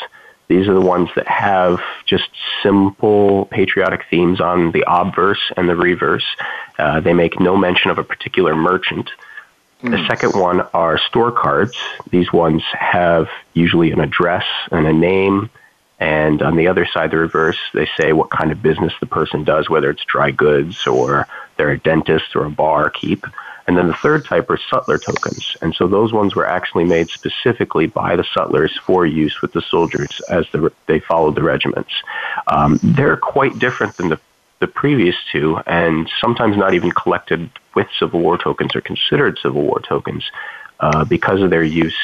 These 0.47 0.67
are 0.67 0.73
the 0.73 0.81
ones 0.81 1.09
that 1.15 1.27
have 1.27 1.81
just 2.05 2.29
simple 2.63 3.45
patriotic 3.51 4.05
themes 4.09 4.39
on 4.39 4.71
the 4.71 4.85
obverse 4.87 5.51
and 5.57 5.67
the 5.67 5.75
reverse. 5.75 6.25
Uh, 6.79 7.01
they 7.01 7.13
make 7.13 7.39
no 7.39 7.57
mention 7.57 7.91
of 7.91 7.97
a 7.97 8.03
particular 8.03 8.55
merchant. 8.55 9.09
Mm. 9.81 9.91
The 9.91 10.07
second 10.07 10.39
one 10.39 10.61
are 10.73 10.97
store 10.97 11.31
cards. 11.31 11.77
These 12.09 12.31
ones 12.33 12.63
have 12.73 13.27
usually 13.53 13.91
an 13.91 13.99
address 13.99 14.45
and 14.71 14.87
a 14.87 14.93
name. 14.93 15.49
And 15.99 16.41
on 16.41 16.55
the 16.55 16.67
other 16.67 16.85
side, 16.85 17.11
the 17.11 17.17
reverse, 17.17 17.57
they 17.73 17.87
say 17.99 18.13
what 18.13 18.29
kind 18.29 18.51
of 18.51 18.61
business 18.61 18.93
the 18.99 19.07
person 19.07 19.43
does, 19.43 19.69
whether 19.69 19.89
it's 19.89 20.05
dry 20.05 20.31
goods 20.31 20.85
or 20.85 21.27
they're 21.57 21.71
a 21.71 21.79
dentist 21.79 22.35
or 22.35 22.45
a 22.45 22.49
bar 22.51 22.89
keep. 22.89 23.25
And 23.67 23.77
then 23.77 23.87
the 23.87 23.93
third 23.95 24.23
type 24.23 24.49
are 24.49 24.59
sutler 24.69 24.97
tokens. 24.97 25.57
And 25.61 25.75
so 25.75 25.87
those 25.87 26.13
ones 26.13 26.35
were 26.35 26.47
actually 26.47 26.85
made 26.85 27.09
specifically 27.09 27.87
by 27.87 28.15
the 28.15 28.23
sutlers 28.33 28.77
for 28.77 29.05
use 29.05 29.41
with 29.41 29.51
the 29.51 29.61
soldiers 29.61 30.21
as 30.29 30.45
the, 30.51 30.71
they 30.85 30.99
followed 31.01 31.35
the 31.35 31.43
regiments. 31.43 31.91
Um, 32.47 32.79
they're 32.81 33.17
quite 33.17 33.59
different 33.59 33.97
than 33.97 34.09
the, 34.09 34.19
the 34.59 34.67
previous 34.67 35.15
two, 35.31 35.57
and 35.67 36.09
sometimes 36.19 36.57
not 36.57 36.73
even 36.73 36.91
collected 36.91 37.49
with 37.75 37.87
Civil 37.99 38.21
War 38.21 38.37
tokens 38.37 38.75
or 38.75 38.81
considered 38.81 39.37
Civil 39.41 39.63
War 39.63 39.79
tokens 39.79 40.23
uh, 40.79 41.05
because 41.05 41.41
of 41.41 41.49
their 41.49 41.63
use. 41.63 41.97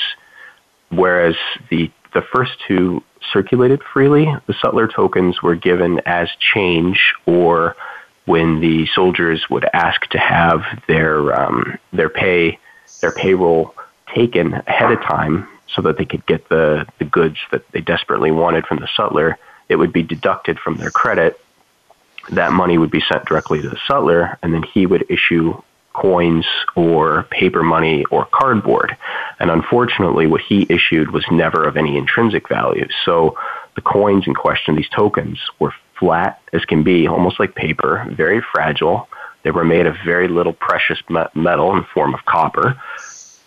Whereas 0.89 1.35
the, 1.69 1.91
the 2.13 2.21
first 2.21 2.51
two 2.67 3.03
circulated 3.31 3.81
freely, 3.81 4.27
the 4.47 4.53
sutler 4.53 4.87
tokens 4.87 5.41
were 5.41 5.55
given 5.55 6.01
as 6.05 6.29
change 6.53 7.13
or 7.25 7.75
when 8.25 8.61
the 8.61 8.87
soldiers 8.93 9.49
would 9.49 9.65
ask 9.73 10.01
to 10.09 10.17
have 10.17 10.61
their 10.87 11.39
um, 11.39 11.77
their 11.91 12.09
pay 12.09 12.57
their 13.01 13.11
payroll 13.11 13.75
taken 14.13 14.53
ahead 14.53 14.91
of 14.91 15.01
time 15.01 15.47
so 15.67 15.81
that 15.81 15.97
they 15.97 16.05
could 16.05 16.25
get 16.25 16.47
the, 16.49 16.85
the 16.99 17.05
goods 17.05 17.37
that 17.51 17.69
they 17.71 17.81
desperately 17.81 18.31
wanted 18.31 18.65
from 18.65 18.79
the 18.79 18.87
sutler, 18.95 19.37
it 19.69 19.75
would 19.75 19.91
be 19.91 20.03
deducted 20.03 20.59
from 20.59 20.77
their 20.77 20.91
credit. 20.91 21.39
That 22.31 22.53
money 22.53 22.77
would 22.77 22.91
be 22.91 23.03
sent 23.11 23.25
directly 23.25 23.61
to 23.61 23.69
the 23.69 23.79
sutler, 23.87 24.37
and 24.41 24.53
then 24.53 24.63
he 24.63 24.85
would 24.85 25.05
issue 25.09 25.61
coins 25.93 26.45
or 26.75 27.23
paper 27.29 27.63
money 27.63 28.03
or 28.05 28.27
cardboard. 28.33 28.97
And 29.39 29.51
unfortunately, 29.51 30.25
what 30.25 30.41
he 30.41 30.65
issued 30.69 31.11
was 31.11 31.25
never 31.29 31.63
of 31.63 31.77
any 31.77 31.97
intrinsic 31.97 32.49
value. 32.49 32.87
So 33.05 33.37
the 33.75 33.81
coins 33.81 34.25
in 34.25 34.33
question, 34.33 34.75
these 34.75 34.89
tokens, 34.89 35.39
were 35.59 35.73
flat 35.99 36.41
as 36.51 36.65
can 36.65 36.83
be, 36.83 37.07
almost 37.07 37.39
like 37.39 37.55
paper, 37.55 38.07
very 38.11 38.41
fragile. 38.53 39.07
They 39.43 39.51
were 39.51 39.65
made 39.65 39.85
of 39.85 39.95
very 40.05 40.27
little 40.27 40.53
precious 40.53 40.99
metal 41.35 41.71
in 41.73 41.79
the 41.79 41.87
form 41.93 42.13
of 42.13 42.25
copper 42.25 42.79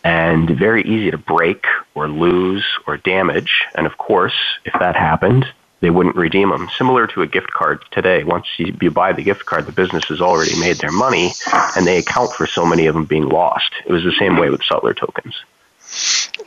and 0.05 0.49
very 0.57 0.83
easy 0.83 1.11
to 1.11 1.19
break 1.19 1.65
or 1.97 2.09
lose 2.09 2.65
or 2.87 2.97
damage. 2.99 3.65
And 3.75 3.87
of 3.87 3.99
course, 3.99 4.35
if 4.65 4.73
that 4.79 4.95
happened, 4.95 5.47
they 5.87 5.91
wouldn't 5.91 6.17
redeem 6.17 6.51
them. 6.51 6.69
Similar 6.77 7.07
to 7.07 7.23
a 7.23 7.29
gift 7.29 7.53
card 7.53 7.85
today. 7.93 8.25
Once 8.25 8.47
you, 8.59 8.77
you 8.83 8.91
buy 8.91 9.13
the 9.13 9.23
gift 9.23 9.47
card, 9.47 9.67
the 9.67 9.73
business 9.73 10.05
has 10.07 10.21
already 10.21 10.59
made 10.59 10.79
their 10.79 10.91
money 10.91 11.31
and 11.77 11.87
they 11.87 11.99
account 11.99 12.33
for 12.33 12.45
so 12.45 12.67
many 12.67 12.87
of 12.87 12.95
them 12.95 13.05
being 13.05 13.29
lost. 13.29 13.71
It 13.87 13.93
was 13.93 14.03
the 14.03 14.17
same 14.19 14.37
way 14.37 14.51
with 14.51 14.65
sutler 14.65 14.95
tokens. 14.95 15.37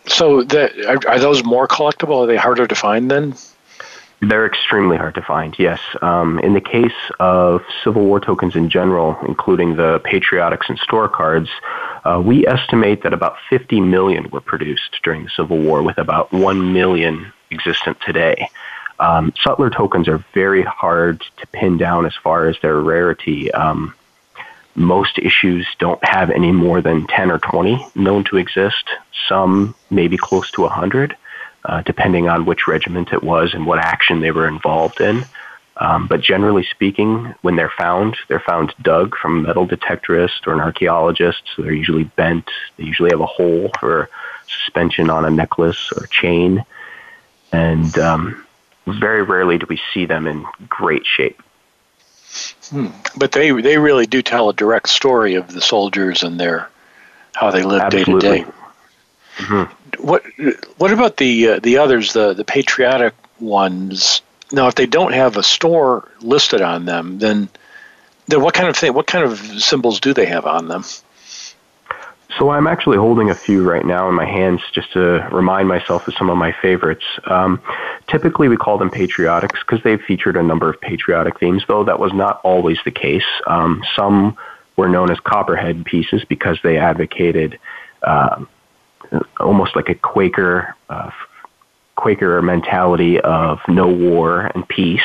So, 0.07 0.43
the, 0.43 0.89
are, 0.89 0.99
are 1.09 1.19
those 1.19 1.45
more 1.45 1.69
collectible? 1.69 2.23
Are 2.23 2.27
they 2.27 2.35
harder 2.35 2.67
to 2.67 2.75
find 2.75 3.09
then? 3.09 3.33
They're 4.21 4.45
extremely 4.45 4.97
hard 4.97 5.15
to 5.15 5.21
find, 5.21 5.57
yes. 5.57 5.79
Um, 6.01 6.39
in 6.39 6.53
the 6.53 6.59
case 6.59 6.99
of 7.21 7.61
Civil 7.85 8.03
War 8.03 8.19
tokens 8.19 8.57
in 8.57 8.69
general, 8.69 9.17
including 9.25 9.77
the 9.77 10.01
patriotics 10.03 10.67
and 10.67 10.77
store 10.79 11.07
cards, 11.07 11.47
uh, 12.03 12.21
we 12.21 12.45
estimate 12.45 13.03
that 13.03 13.13
about 13.13 13.37
50 13.49 13.79
million 13.79 14.29
were 14.31 14.41
produced 14.41 14.99
during 15.01 15.23
the 15.23 15.29
Civil 15.29 15.59
War, 15.59 15.81
with 15.81 15.97
about 15.97 16.33
1 16.33 16.73
million 16.73 17.31
existent 17.51 17.97
today. 18.05 18.49
Um, 18.99 19.33
sutler 19.41 19.69
tokens 19.69 20.07
are 20.07 20.23
very 20.33 20.63
hard 20.63 21.23
to 21.37 21.47
pin 21.47 21.77
down 21.77 22.05
as 22.05 22.15
far 22.15 22.47
as 22.47 22.57
their 22.61 22.79
rarity. 22.79 23.51
Um, 23.51 23.93
most 24.75 25.17
issues 25.17 25.67
don't 25.79 26.03
have 26.03 26.29
any 26.29 26.51
more 26.51 26.81
than 26.81 27.07
10 27.07 27.31
or 27.31 27.39
20 27.39 27.85
known 27.95 28.23
to 28.25 28.37
exist, 28.37 28.89
some 29.27 29.75
maybe 29.89 30.17
close 30.17 30.51
to 30.51 30.61
100 30.61 31.15
uh, 31.65 31.81
depending 31.81 32.29
on 32.29 32.45
which 32.45 32.67
regiment 32.67 33.11
it 33.11 33.23
was 33.23 33.53
and 33.53 33.65
what 33.65 33.79
action 33.79 34.19
they 34.19 34.31
were 34.31 34.47
involved 34.47 35.01
in. 35.01 35.25
Um, 35.77 36.07
but 36.07 36.21
generally 36.21 36.65
speaking, 36.65 37.33
when 37.41 37.55
they're 37.55 37.71
found, 37.77 38.17
they're 38.27 38.41
found 38.41 38.73
dug 38.81 39.15
from 39.15 39.39
a 39.39 39.47
metal 39.47 39.67
detectorist 39.67 40.45
or 40.45 40.53
an 40.53 40.59
archaeologist. 40.59 41.41
So 41.55 41.61
they're 41.61 41.71
usually 41.71 42.03
bent. 42.03 42.49
They 42.77 42.83
usually 42.83 43.11
have 43.11 43.21
a 43.21 43.25
hole 43.25 43.71
for 43.79 44.09
suspension 44.47 45.09
on 45.09 45.23
a 45.23 45.29
necklace 45.29 45.91
or 45.95 46.07
chain. 46.07 46.65
And 47.53 47.97
um, 47.97 48.45
very 48.87 49.23
rarely 49.23 49.57
do 49.57 49.65
we 49.69 49.79
see 49.93 50.05
them 50.05 50.27
in 50.27 50.45
great 50.67 51.05
shape. 51.05 51.41
Hmm. 52.69 52.87
But 53.15 53.31
they 53.31 53.51
they 53.51 53.77
really 53.77 54.05
do 54.05 54.21
tell 54.21 54.49
a 54.49 54.53
direct 54.53 54.89
story 54.89 55.35
of 55.35 55.51
the 55.51 55.61
soldiers 55.61 56.23
and 56.23 56.39
their 56.39 56.69
how 57.33 57.51
they 57.51 57.63
live 57.63 57.89
day 57.89 58.03
to 58.03 58.19
day. 58.19 58.45
Mm-hmm. 59.37 60.03
What 60.03 60.23
what 60.77 60.91
about 60.91 61.17
the 61.17 61.49
uh, 61.49 61.59
the 61.59 61.77
others, 61.77 62.13
the 62.13 62.33
the 62.33 62.43
patriotic 62.43 63.13
ones? 63.39 64.21
Now, 64.51 64.67
if 64.67 64.75
they 64.75 64.85
don't 64.85 65.13
have 65.13 65.37
a 65.37 65.43
store 65.43 66.07
listed 66.21 66.61
on 66.61 66.85
them, 66.85 67.19
then 67.19 67.49
then 68.27 68.41
what 68.41 68.53
kind 68.53 68.67
of 68.67 68.75
thing? 68.75 68.93
What 68.93 69.07
kind 69.07 69.25
of 69.25 69.39
symbols 69.61 69.99
do 69.99 70.13
they 70.13 70.25
have 70.25 70.45
on 70.45 70.67
them? 70.67 70.83
So 72.39 72.51
I'm 72.51 72.67
actually 72.67 72.97
holding 72.97 73.29
a 73.29 73.35
few 73.35 73.69
right 73.69 73.85
now 73.85 74.07
in 74.07 74.15
my 74.15 74.25
hands 74.25 74.61
just 74.71 74.93
to 74.93 75.27
remind 75.29 75.67
myself 75.67 76.07
of 76.07 76.13
some 76.13 76.29
of 76.29 76.37
my 76.37 76.55
favorites. 76.61 77.03
Um, 77.25 77.61
typically, 78.07 78.47
we 78.47 78.55
call 78.55 78.77
them 78.77 78.89
patriotics 78.89 79.59
because 79.59 79.83
they've 79.83 80.01
featured 80.01 80.37
a 80.37 80.43
number 80.43 80.69
of 80.69 80.79
patriotic 80.79 81.37
themes, 81.37 81.63
though 81.67 81.83
that 81.83 81.99
was 81.99 82.13
not 82.13 82.39
always 82.45 82.77
the 82.85 82.91
case. 82.91 83.25
Um, 83.45 83.83
some 83.93 84.37
were 84.77 84.87
known 84.87 85.11
as 85.11 85.19
copperhead 85.19 85.83
pieces 85.83 86.23
because 86.23 86.57
they 86.63 86.77
advocated 86.77 87.59
uh, 88.03 88.45
almost 89.37 89.75
like 89.75 89.89
a 89.89 89.95
Quaker 89.95 90.75
uh, 90.89 91.11
Quaker 91.97 92.41
mentality 92.41 93.19
of 93.19 93.59
no 93.67 93.87
war 93.89 94.49
and 94.55 94.65
peace. 94.65 95.01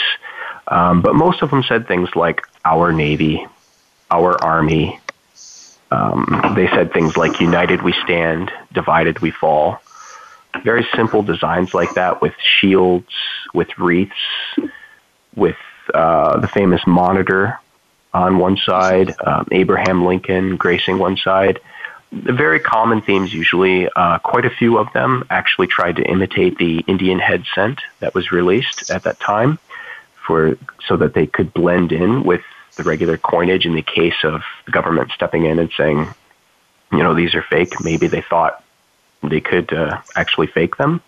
Um, 0.69 1.03
but 1.03 1.17
most 1.17 1.43
of 1.43 1.51
them 1.51 1.65
said 1.65 1.89
things 1.89 2.09
like 2.15 2.43
our 2.65 2.93
Navy, 2.93 3.45
our 4.09 4.41
Army. 4.41 5.01
Um, 5.95 6.55
they 6.57 6.67
said 6.69 6.93
things 6.93 7.17
like 7.17 7.41
united 7.41 7.83
we 7.83 7.95
stand, 8.05 8.51
divided 8.73 9.21
we 9.21 9.31
fall. 9.31 9.81
Very 10.63 10.87
simple 10.95 11.23
designs 11.23 11.75
like 11.75 11.95
that 11.95 12.23
with 12.23 12.35
shields, 12.61 13.13
with 13.53 13.69
wreaths, 13.79 14.13
with 15.35 15.57
uh, 15.93 16.39
the 16.41 16.49
famous 16.49 16.81
monitor 16.87 17.59
on 18.13 18.39
one 18.39 18.57
side, 18.57 19.15
um, 19.27 19.49
Abraham 19.51 20.05
Lincoln 20.05 20.57
gracing 20.57 20.99
one 20.99 21.17
side 21.17 21.61
very 22.15 22.61
common 22.61 23.01
themes 23.01 23.33
usually. 23.33 23.89
Uh, 23.89 24.19
quite 24.19 24.45
a 24.45 24.51
few 24.51 24.79
of 24.79 24.93
them 24.93 25.25
actually 25.31 25.67
tried 25.67 25.97
to 25.97 26.03
imitate 26.03 26.59
the 26.59 26.79
Indian 26.87 27.19
head 27.19 27.45
cent 27.55 27.81
that 28.01 28.15
was 28.15 28.31
released 28.33 28.91
at 28.91 29.03
that 29.03 29.19
time, 29.21 29.59
for 30.27 30.57
so 30.87 30.97
that 30.97 31.15
they 31.15 31.27
could 31.27 31.53
blend 31.53 31.93
in 31.93 32.23
with 32.23 32.43
the 32.77 32.83
regular 32.83 33.17
coinage. 33.17 33.67
In 33.67 33.75
the 33.75 33.83
case 33.83 34.25
of 34.25 34.43
the 34.67 34.73
government 34.73 35.11
stepping 35.15 35.45
in 35.45 35.59
and 35.59 35.71
saying, 35.77 36.09
you 36.93 36.99
know, 36.99 37.15
these 37.15 37.35
are 37.35 37.43
fake, 37.43 37.81
maybe 37.83 38.07
they 38.07 38.23
thought 38.23 38.63
they 39.23 39.41
could 39.41 39.73
uh, 39.73 40.01
actually 40.17 40.47
fake 40.49 40.77
them. 40.77 41.01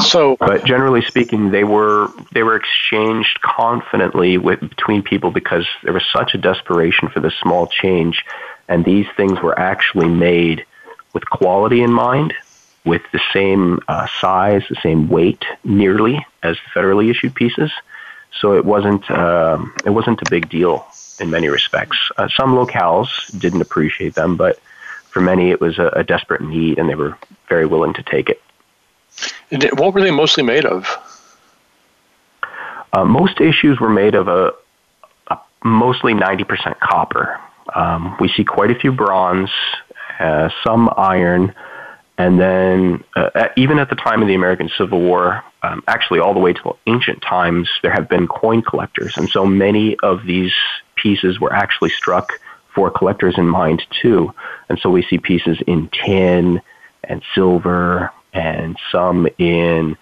So, 0.00 0.36
but 0.38 0.64
generally 0.64 1.02
speaking, 1.02 1.50
they 1.50 1.64
were 1.64 2.08
they 2.32 2.42
were 2.42 2.56
exchanged 2.56 3.40
confidently 3.42 4.38
with 4.38 4.60
between 4.60 5.02
people 5.02 5.30
because 5.30 5.66
there 5.82 5.92
was 5.92 6.04
such 6.12 6.34
a 6.34 6.38
desperation 6.38 7.08
for 7.08 7.20
this 7.20 7.34
small 7.42 7.66
change, 7.66 8.24
and 8.68 8.84
these 8.84 9.06
things 9.16 9.40
were 9.40 9.58
actually 9.58 10.08
made 10.08 10.64
with 11.12 11.28
quality 11.30 11.82
in 11.82 11.92
mind, 11.92 12.34
with 12.84 13.02
the 13.12 13.20
same 13.32 13.80
uh, 13.88 14.06
size, 14.20 14.62
the 14.68 14.76
same 14.82 15.08
weight, 15.08 15.44
nearly 15.64 16.24
as 16.42 16.56
the 16.56 16.80
federally 16.80 17.10
issued 17.10 17.34
pieces. 17.34 17.70
So 18.40 18.54
it 18.54 18.64
wasn't 18.64 19.08
uh, 19.10 19.58
it 19.84 19.90
wasn't 19.90 20.20
a 20.22 20.30
big 20.30 20.48
deal 20.48 20.86
in 21.20 21.30
many 21.30 21.48
respects. 21.48 21.98
Uh, 22.16 22.28
some 22.36 22.54
locales 22.54 23.08
didn't 23.38 23.60
appreciate 23.60 24.14
them, 24.14 24.36
but 24.36 24.58
for 25.10 25.20
many 25.20 25.50
it 25.50 25.60
was 25.60 25.78
a, 25.78 25.88
a 25.88 26.04
desperate 26.04 26.40
need, 26.40 26.78
and 26.78 26.88
they 26.88 26.94
were 26.94 27.16
very 27.48 27.66
willing 27.66 27.94
to 27.94 28.02
take 28.02 28.28
it. 28.28 28.42
And 29.50 29.62
what 29.78 29.94
were 29.94 30.00
they 30.00 30.10
mostly 30.10 30.42
made 30.42 30.66
of? 30.66 30.86
Uh, 32.92 33.04
most 33.04 33.40
issues 33.40 33.80
were 33.80 33.88
made 33.88 34.14
of 34.14 34.28
a, 34.28 34.52
a 35.28 35.38
mostly 35.64 36.14
90% 36.14 36.78
copper. 36.80 37.40
Um, 37.74 38.16
we 38.20 38.28
see 38.28 38.44
quite 38.44 38.70
a 38.70 38.74
few 38.74 38.92
bronze, 38.92 39.50
uh, 40.20 40.48
some 40.64 40.92
iron, 40.96 41.54
and 42.16 42.38
then 42.38 43.04
uh, 43.16 43.48
even 43.56 43.78
at 43.78 43.90
the 43.90 43.96
time 43.96 44.22
of 44.22 44.28
the 44.28 44.34
American 44.34 44.70
Civil 44.78 45.00
War, 45.00 45.42
um, 45.62 45.82
actually 45.88 46.20
all 46.20 46.32
the 46.32 46.40
way 46.40 46.52
to 46.52 46.76
ancient 46.86 47.22
times, 47.22 47.68
there 47.82 47.92
have 47.92 48.08
been 48.08 48.28
coin 48.28 48.62
collectors, 48.62 49.16
and 49.16 49.28
so 49.28 49.44
many 49.44 49.96
of 50.02 50.24
these 50.24 50.52
pieces 50.94 51.40
were 51.40 51.52
actually 51.52 51.90
struck 51.90 52.32
for 52.74 52.90
collectors 52.90 53.34
in 53.36 53.46
mind 53.46 53.82
too. 54.02 54.32
And 54.68 54.78
so 54.78 54.90
we 54.90 55.02
see 55.02 55.18
pieces 55.18 55.58
in 55.66 55.88
tin 55.88 56.60
and 57.02 57.22
silver, 57.34 58.12
and 58.32 58.76
some 58.90 59.28
in 59.38 59.96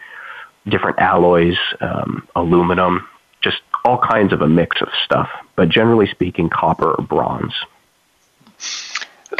different 0.66 0.98
alloys, 0.98 1.57
um, 1.81 2.29
aluminum, 2.37 3.09
just 3.40 3.61
all 3.85 3.98
kinds 3.98 4.33
of 4.33 4.42
a 4.42 4.48
mix 4.48 4.81
of 4.81 4.88
stuff. 5.05 5.29
But 5.57 5.68
generally 5.68 6.07
speaking, 6.07 6.48
copper 6.51 6.92
or 6.92 7.05
bronze. 7.05 7.55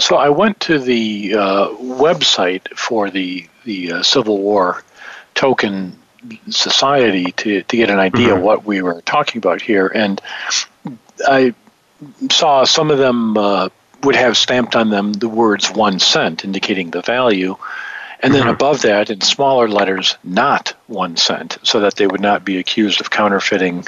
So 0.01 0.17
I 0.17 0.29
went 0.29 0.61
to 0.61 0.79
the 0.79 1.35
uh, 1.35 1.69
website 1.77 2.69
for 2.77 3.11
the 3.11 3.47
the 3.65 3.93
uh, 3.93 4.03
Civil 4.03 4.39
War 4.39 4.83
token 5.35 5.99
society 6.51 7.33
to, 7.33 7.63
to 7.63 7.77
get 7.77 7.91
an 7.91 7.99
idea 7.99 8.29
mm-hmm. 8.29 8.39
of 8.39 8.43
what 8.43 8.65
we 8.65 8.83
were 8.83 9.01
talking 9.03 9.39
about 9.39 9.61
here, 9.61 9.89
and 9.89 10.21
I 11.27 11.55
saw 12.31 12.65
some 12.65 12.91
of 12.91 12.99
them 12.99 13.37
uh, 13.37 13.69
would 14.03 14.17
have 14.17 14.37
stamped 14.37 14.77
on 14.77 14.91
them 14.91 15.13
the 15.13 15.29
words 15.29 15.71
one 15.71 15.99
cent, 15.99 16.45
indicating 16.45 16.91
the 16.91 17.03
value, 17.03 17.57
and 18.21 18.35
then 18.35 18.43
mm-hmm. 18.43 18.51
above 18.51 18.83
that, 18.83 19.11
in 19.11 19.21
smaller 19.21 19.69
letters, 19.69 20.17
not 20.23 20.75
one 20.87 21.17
cent, 21.17 21.59
so 21.63 21.81
that 21.81 21.97
they 21.97 22.07
would 22.07 22.21
not 22.21 22.45
be 22.45 22.59
accused 22.59 23.01
of 23.01 23.11
counterfeiting 23.11 23.85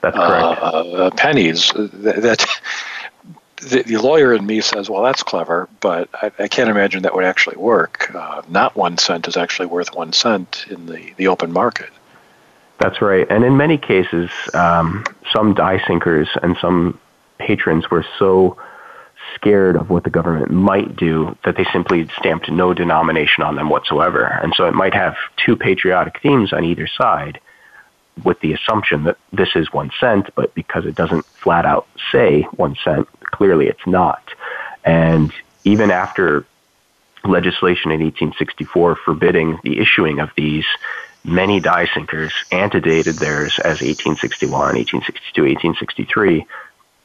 That's 0.00 0.16
correct. 0.16 0.62
Uh, 0.62 0.66
uh, 0.66 1.10
pennies. 1.10 1.72
That, 1.74 2.22
that 2.22 2.46
the, 3.64 3.82
the, 3.82 3.96
lawyer 3.96 4.34
in 4.34 4.44
me 4.46 4.60
says, 4.60 4.88
well, 4.90 5.02
that's 5.02 5.22
clever, 5.22 5.68
but 5.80 6.08
I, 6.14 6.30
I 6.38 6.48
can't 6.48 6.70
imagine 6.70 7.02
that 7.02 7.14
would 7.14 7.24
actually 7.24 7.56
work. 7.56 8.14
Uh, 8.14 8.42
not 8.48 8.76
one 8.76 8.98
cent 8.98 9.26
is 9.26 9.36
actually 9.36 9.66
worth 9.66 9.94
one 9.94 10.12
cent 10.12 10.66
in 10.68 10.86
the, 10.86 11.12
the 11.16 11.28
open 11.28 11.52
market. 11.52 11.90
That's 12.78 13.00
right. 13.00 13.26
And 13.30 13.44
in 13.44 13.56
many 13.56 13.78
cases, 13.78 14.30
um, 14.52 15.04
some 15.32 15.54
die 15.54 15.82
sinkers 15.86 16.28
and 16.42 16.56
some 16.60 16.98
patrons 17.38 17.90
were 17.90 18.04
so 18.18 18.56
scared 19.34 19.76
of 19.76 19.90
what 19.90 20.04
the 20.04 20.10
government 20.10 20.50
might 20.50 20.96
do 20.96 21.36
that 21.44 21.56
they 21.56 21.64
simply 21.72 22.08
stamped 22.18 22.50
no 22.50 22.74
denomination 22.74 23.42
on 23.42 23.56
them 23.56 23.68
whatsoever. 23.68 24.24
And 24.24 24.52
so 24.54 24.66
it 24.66 24.74
might 24.74 24.94
have 24.94 25.16
two 25.36 25.56
patriotic 25.56 26.20
themes 26.20 26.52
on 26.52 26.64
either 26.64 26.86
side 26.86 27.40
with 28.22 28.38
the 28.40 28.52
assumption 28.52 29.04
that 29.04 29.16
this 29.32 29.50
is 29.56 29.72
one 29.72 29.90
cent, 29.98 30.30
but 30.34 30.54
because 30.54 30.86
it 30.86 30.94
doesn't 30.94 31.24
flat 31.24 31.66
out 31.66 31.86
say 32.12 32.42
one 32.54 32.76
cent, 32.84 33.08
clearly 33.36 33.66
it's 33.66 33.86
not. 33.86 34.22
And 34.84 35.32
even 35.64 35.90
after 35.90 36.46
legislation 37.24 37.90
in 37.90 38.00
1864 38.00 38.96
forbidding 38.96 39.58
the 39.64 39.78
issuing 39.78 40.20
of 40.20 40.30
these, 40.36 40.66
many 41.24 41.60
die 41.60 41.88
sinkers 41.94 42.32
antedated 42.52 43.16
theirs 43.16 43.54
as 43.58 43.80
1861, 43.80 44.50
1862, 44.50 45.42
1863 45.42 46.46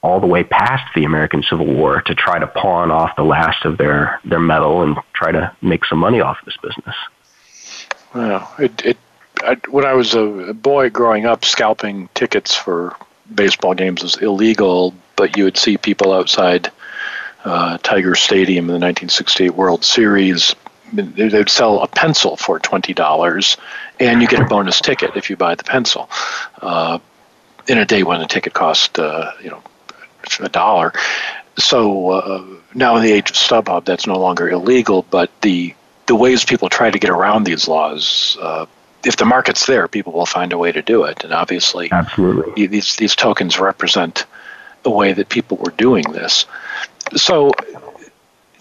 all 0.02 0.20
the 0.20 0.28
way 0.28 0.44
past 0.44 0.94
the 0.96 1.04
American 1.04 1.44
Civil 1.44 1.66
War 1.66 2.02
to 2.02 2.16
try 2.16 2.40
to 2.40 2.48
pawn 2.48 2.90
off 2.90 3.16
the 3.16 3.24
last 3.24 3.66
of 3.66 3.78
their, 3.78 4.20
their 4.24 4.40
metal 4.40 4.82
and 4.82 4.98
try 5.14 5.32
to 5.32 5.54
make 5.62 5.84
some 5.86 5.98
money 5.98 6.22
off 6.22 6.38
this 6.46 6.56
business. 6.58 6.96
Well, 8.14 8.54
it, 8.58 8.86
it 8.86 8.98
I, 9.42 9.56
when 9.70 9.86
I 9.86 9.94
was 9.94 10.16
a 10.16 10.54
boy 10.54 10.90
growing 10.90 11.26
up, 11.26 11.46
scalping 11.46 12.10
tickets 12.14 12.56
for 12.56 12.96
baseball 13.34 13.74
games 13.74 14.04
was 14.04 14.18
illegal, 14.18 14.94
but 15.16 15.38
you 15.38 15.44
would 15.44 15.58
see 15.58 15.78
people 15.78 16.14
outside 16.14 16.72
uh, 17.46 17.78
Tiger 17.80 18.16
Stadium 18.16 18.66
in 18.66 18.80
the 18.80 18.86
1968 18.86 19.52
World 19.52 19.84
Series. 19.86 20.56
They'd 20.92 21.50
sell 21.50 21.82
a 21.84 21.88
pencil 21.88 22.36
for 22.36 22.58
twenty 22.58 22.96
dollars, 22.96 23.58
and 24.00 24.24
you 24.24 24.28
get 24.28 24.42
a 24.42 24.46
bonus 24.46 24.82
ticket 24.82 25.16
if 25.16 25.30
you 25.30 25.36
buy 25.36 25.54
the 25.54 25.64
pencil. 25.64 26.10
Uh, 26.62 26.98
in 27.68 27.78
a 27.78 27.86
day 27.86 28.02
when 28.02 28.22
a 28.22 28.28
ticket 28.28 28.54
cost, 28.54 28.98
uh, 28.98 29.32
you 29.42 29.52
know, 29.52 29.62
a 30.40 30.50
dollar. 30.50 30.94
So 31.60 32.10
uh, 32.10 32.46
now 32.74 32.96
in 32.96 33.04
the 33.04 33.12
age 33.12 33.30
of 33.30 33.36
StubHub, 33.36 33.86
that's 33.86 34.08
no 34.08 34.18
longer 34.18 34.50
illegal, 34.50 35.06
but 35.10 35.30
the 35.42 35.76
the 36.08 36.16
ways 36.16 36.44
people 36.44 36.70
try 36.70 36.90
to 36.90 36.98
get 36.98 37.12
around 37.12 37.44
these 37.44 37.68
laws, 37.68 38.36
uh, 38.42 38.66
if 39.04 39.18
the 39.18 39.26
market's 39.26 39.66
there, 39.66 39.88
people 39.88 40.14
will 40.14 40.26
find 40.26 40.54
a 40.54 40.58
way 40.58 40.72
to 40.72 40.82
do 40.82 41.04
it. 41.04 41.24
And 41.24 41.34
obviously, 41.34 41.92
absolutely, 41.92 42.68
these 42.68 42.96
these 42.96 43.16
tokens 43.16 43.60
represent 43.60 44.26
the 44.84 44.90
way 44.90 45.14
that 45.14 45.30
people 45.30 45.58
were 45.58 45.72
doing 45.72 46.04
this. 46.12 46.46
So, 47.16 47.52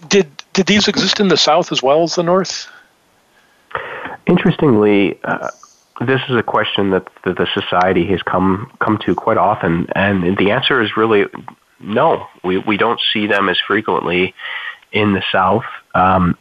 did 0.07 0.29
did 0.53 0.65
these 0.65 0.87
exist 0.87 1.19
in 1.19 1.27
the 1.27 1.37
South 1.37 1.71
as 1.71 1.83
well 1.83 2.03
as 2.03 2.15
the 2.15 2.23
North? 2.23 2.67
Interestingly, 4.27 5.19
uh, 5.23 5.49
this 6.05 6.21
is 6.29 6.35
a 6.35 6.43
question 6.43 6.91
that 6.91 7.07
the, 7.23 7.33
the 7.33 7.47
society 7.53 8.05
has 8.07 8.21
come 8.21 8.71
come 8.79 8.97
to 9.05 9.15
quite 9.15 9.37
often, 9.37 9.87
and 9.95 10.37
the 10.37 10.51
answer 10.51 10.81
is 10.81 10.95
really 10.95 11.25
no. 11.79 12.27
We 12.43 12.57
we 12.59 12.77
don't 12.77 12.99
see 13.11 13.27
them 13.27 13.49
as 13.49 13.59
frequently 13.59 14.33
in 14.91 15.13
the 15.13 15.23
South. 15.31 15.65
Um, 15.93 16.37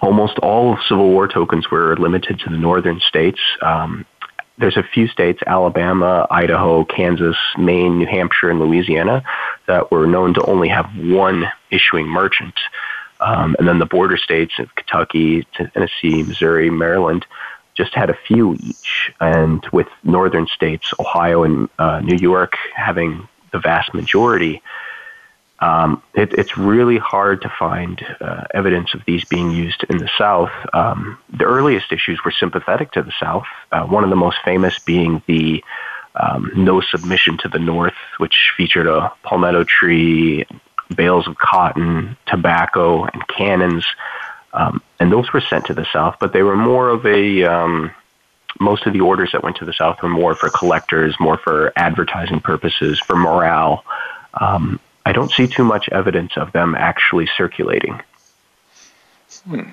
almost 0.00 0.38
all 0.38 0.78
Civil 0.88 1.10
War 1.10 1.28
tokens 1.28 1.70
were 1.70 1.96
limited 1.96 2.40
to 2.40 2.50
the 2.50 2.56
northern 2.56 3.00
states. 3.00 3.40
Um, 3.62 4.06
there's 4.58 4.76
a 4.76 4.82
few 4.82 5.08
states, 5.08 5.40
Alabama, 5.46 6.26
Idaho, 6.30 6.84
Kansas, 6.84 7.36
Maine, 7.56 7.98
New 7.98 8.06
Hampshire, 8.06 8.50
and 8.50 8.60
Louisiana, 8.60 9.24
that 9.66 9.90
were 9.90 10.06
known 10.06 10.34
to 10.34 10.44
only 10.44 10.68
have 10.68 10.86
one 10.96 11.50
issuing 11.70 12.06
merchant. 12.06 12.54
Um, 13.20 13.56
and 13.58 13.66
then 13.66 13.78
the 13.78 13.86
border 13.86 14.16
states 14.16 14.54
of 14.58 14.74
Kentucky, 14.74 15.46
Tennessee, 15.54 16.22
Missouri, 16.22 16.70
Maryland 16.70 17.26
just 17.74 17.94
had 17.94 18.10
a 18.10 18.18
few 18.26 18.54
each. 18.54 19.12
And 19.20 19.64
with 19.72 19.88
northern 20.04 20.46
states, 20.46 20.92
Ohio 20.98 21.44
and 21.44 21.68
uh, 21.78 22.00
New 22.00 22.18
York 22.18 22.56
having 22.74 23.28
the 23.52 23.58
vast 23.58 23.94
majority, 23.94 24.62
um, 25.60 26.02
it, 26.14 26.32
it's 26.32 26.56
really 26.56 26.98
hard 26.98 27.42
to 27.42 27.52
find 27.58 28.04
uh, 28.20 28.44
evidence 28.54 28.94
of 28.94 29.04
these 29.06 29.24
being 29.24 29.50
used 29.50 29.84
in 29.90 29.98
the 29.98 30.08
South. 30.16 30.52
Um, 30.72 31.18
the 31.32 31.44
earliest 31.44 31.92
issues 31.92 32.20
were 32.24 32.30
sympathetic 32.30 32.92
to 32.92 33.02
the 33.02 33.12
South, 33.20 33.46
uh, 33.70 33.84
one 33.84 34.04
of 34.04 34.10
the 34.10 34.16
most 34.16 34.38
famous 34.44 34.78
being 34.78 35.22
the 35.26 35.62
um, 36.14 36.50
No 36.56 36.80
Submission 36.80 37.38
to 37.38 37.48
the 37.48 37.58
North, 37.58 37.94
which 38.16 38.52
featured 38.56 38.86
a 38.86 39.12
palmetto 39.22 39.64
tree, 39.64 40.46
bales 40.94 41.28
of 41.28 41.36
cotton, 41.38 42.16
tobacco, 42.26 43.04
and 43.04 43.26
cannons. 43.28 43.84
Um, 44.52 44.82
and 44.98 45.12
those 45.12 45.32
were 45.32 45.40
sent 45.42 45.66
to 45.66 45.74
the 45.74 45.86
South, 45.92 46.16
but 46.18 46.32
they 46.32 46.42
were 46.42 46.56
more 46.56 46.88
of 46.88 47.06
a, 47.06 47.44
um, 47.44 47.92
most 48.58 48.86
of 48.86 48.92
the 48.92 49.00
orders 49.00 49.30
that 49.32 49.44
went 49.44 49.56
to 49.56 49.64
the 49.64 49.72
South 49.72 50.02
were 50.02 50.08
more 50.08 50.34
for 50.34 50.48
collectors, 50.48 51.14
more 51.20 51.36
for 51.38 51.72
advertising 51.76 52.40
purposes, 52.40 52.98
for 52.98 53.14
morale. 53.14 53.84
Um, 54.34 54.80
I 55.04 55.12
don't 55.12 55.30
see 55.30 55.46
too 55.46 55.64
much 55.64 55.88
evidence 55.90 56.36
of 56.36 56.52
them 56.52 56.74
actually 56.74 57.28
circulating. 57.36 58.00
Hmm. 59.44 59.70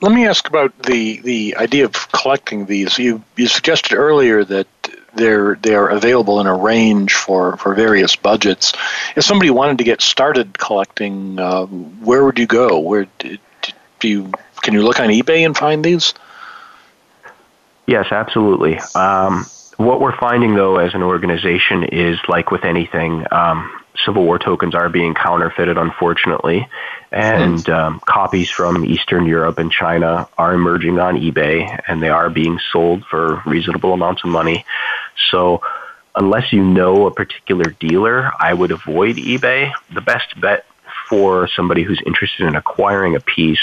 Let 0.00 0.12
me 0.12 0.26
ask 0.26 0.48
about 0.48 0.76
the, 0.82 1.20
the 1.20 1.56
idea 1.56 1.84
of 1.84 1.92
collecting 2.12 2.66
these. 2.66 2.98
You, 2.98 3.22
you 3.36 3.46
suggested 3.46 3.94
earlier 3.94 4.44
that 4.44 4.66
they're 5.14 5.56
they're 5.56 5.88
available 5.88 6.40
in 6.40 6.46
a 6.46 6.56
range 6.56 7.14
for, 7.14 7.56
for 7.58 7.74
various 7.74 8.16
budgets. 8.16 8.72
If 9.14 9.24
somebody 9.24 9.50
wanted 9.50 9.78
to 9.78 9.84
get 9.84 10.00
started 10.00 10.58
collecting, 10.58 11.38
uh, 11.38 11.66
where 11.66 12.24
would 12.24 12.38
you 12.38 12.46
go? 12.46 12.78
Where 12.78 13.06
do, 13.18 13.38
do 14.00 14.08
you 14.08 14.32
can 14.62 14.74
you 14.74 14.82
look 14.82 15.00
on 15.00 15.08
eBay 15.08 15.44
and 15.44 15.56
find 15.56 15.84
these? 15.84 16.14
Yes, 17.86 18.10
absolutely. 18.10 18.78
Um, 18.94 19.46
what 19.84 20.00
we're 20.00 20.16
finding, 20.16 20.54
though, 20.54 20.76
as 20.78 20.94
an 20.94 21.02
organization, 21.02 21.84
is 21.84 22.18
like 22.28 22.50
with 22.50 22.64
anything, 22.64 23.26
um, 23.30 23.70
Civil 24.04 24.24
War 24.24 24.38
tokens 24.38 24.74
are 24.74 24.88
being 24.88 25.14
counterfeited, 25.14 25.76
unfortunately, 25.76 26.68
and 27.10 27.68
um, 27.68 28.00
copies 28.00 28.50
from 28.50 28.84
Eastern 28.84 29.26
Europe 29.26 29.58
and 29.58 29.70
China 29.70 30.28
are 30.38 30.54
emerging 30.54 30.98
on 30.98 31.16
eBay, 31.16 31.80
and 31.86 32.02
they 32.02 32.08
are 32.08 32.30
being 32.30 32.58
sold 32.72 33.04
for 33.04 33.42
reasonable 33.44 33.92
amounts 33.92 34.24
of 34.24 34.30
money. 34.30 34.64
So, 35.30 35.60
unless 36.14 36.52
you 36.52 36.64
know 36.64 37.06
a 37.06 37.10
particular 37.10 37.70
dealer, 37.78 38.32
I 38.38 38.54
would 38.54 38.70
avoid 38.70 39.16
eBay. 39.16 39.72
The 39.92 40.00
best 40.00 40.40
bet 40.40 40.64
for 41.08 41.48
somebody 41.54 41.82
who's 41.82 42.00
interested 42.06 42.46
in 42.46 42.56
acquiring 42.56 43.16
a 43.16 43.20
piece 43.20 43.60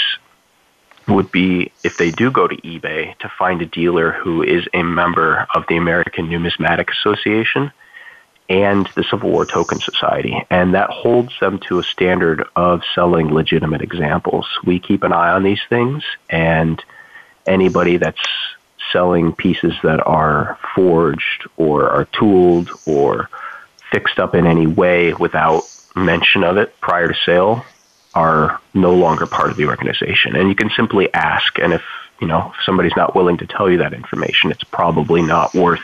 would 1.08 1.32
be 1.32 1.72
if 1.82 1.96
they 1.96 2.10
do 2.10 2.30
go 2.30 2.46
to 2.46 2.56
eBay 2.56 3.16
to 3.18 3.32
find 3.38 3.62
a 3.62 3.66
dealer 3.66 4.12
who 4.12 4.42
is 4.42 4.66
a 4.74 4.82
member 4.82 5.46
of 5.54 5.64
the 5.68 5.76
American 5.76 6.28
Numismatic 6.28 6.90
Association 6.90 7.72
and 8.48 8.88
the 8.96 9.04
Civil 9.04 9.30
War 9.30 9.46
Token 9.46 9.80
Society, 9.80 10.44
and 10.50 10.74
that 10.74 10.90
holds 10.90 11.32
them 11.40 11.60
to 11.68 11.78
a 11.78 11.84
standard 11.84 12.44
of 12.56 12.82
selling 12.94 13.32
legitimate 13.32 13.80
examples. 13.80 14.46
We 14.64 14.80
keep 14.80 15.04
an 15.04 15.12
eye 15.12 15.30
on 15.30 15.44
these 15.44 15.60
things, 15.68 16.02
and 16.28 16.82
anybody 17.46 17.96
that's 17.96 18.20
selling 18.92 19.32
pieces 19.32 19.74
that 19.84 20.04
are 20.04 20.58
forged 20.74 21.48
or 21.56 21.88
are 21.88 22.06
tooled 22.06 22.70
or 22.86 23.28
fixed 23.92 24.18
up 24.18 24.34
in 24.34 24.46
any 24.46 24.66
way 24.66 25.14
without 25.14 25.62
mention 25.94 26.42
of 26.42 26.56
it 26.56 26.78
prior 26.80 27.08
to 27.08 27.14
sale, 27.24 27.64
are 28.14 28.60
no 28.74 28.94
longer 28.94 29.26
part 29.26 29.50
of 29.50 29.56
the 29.56 29.66
organization. 29.66 30.36
And 30.36 30.48
you 30.48 30.54
can 30.54 30.70
simply 30.70 31.12
ask, 31.14 31.58
and 31.58 31.72
if 31.72 31.82
you 32.20 32.26
know 32.26 32.52
if 32.56 32.64
somebody's 32.64 32.96
not 32.96 33.14
willing 33.14 33.38
to 33.38 33.46
tell 33.46 33.70
you 33.70 33.78
that 33.78 33.92
information, 33.92 34.50
it's 34.50 34.64
probably 34.64 35.22
not 35.22 35.54
worth 35.54 35.82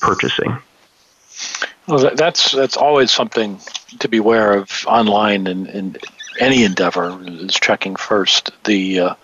purchasing. 0.00 0.58
Well, 1.86 2.10
that's 2.14 2.52
that's 2.52 2.76
always 2.76 3.10
something 3.10 3.60
to 4.00 4.08
be 4.08 4.18
aware 4.18 4.54
of 4.54 4.84
online 4.86 5.46
and 5.46 5.68
in 5.68 5.96
any 6.40 6.64
endeavor 6.64 7.18
is 7.24 7.54
checking 7.54 7.96
first 7.96 8.50
the 8.64 9.00
uh, 9.00 9.14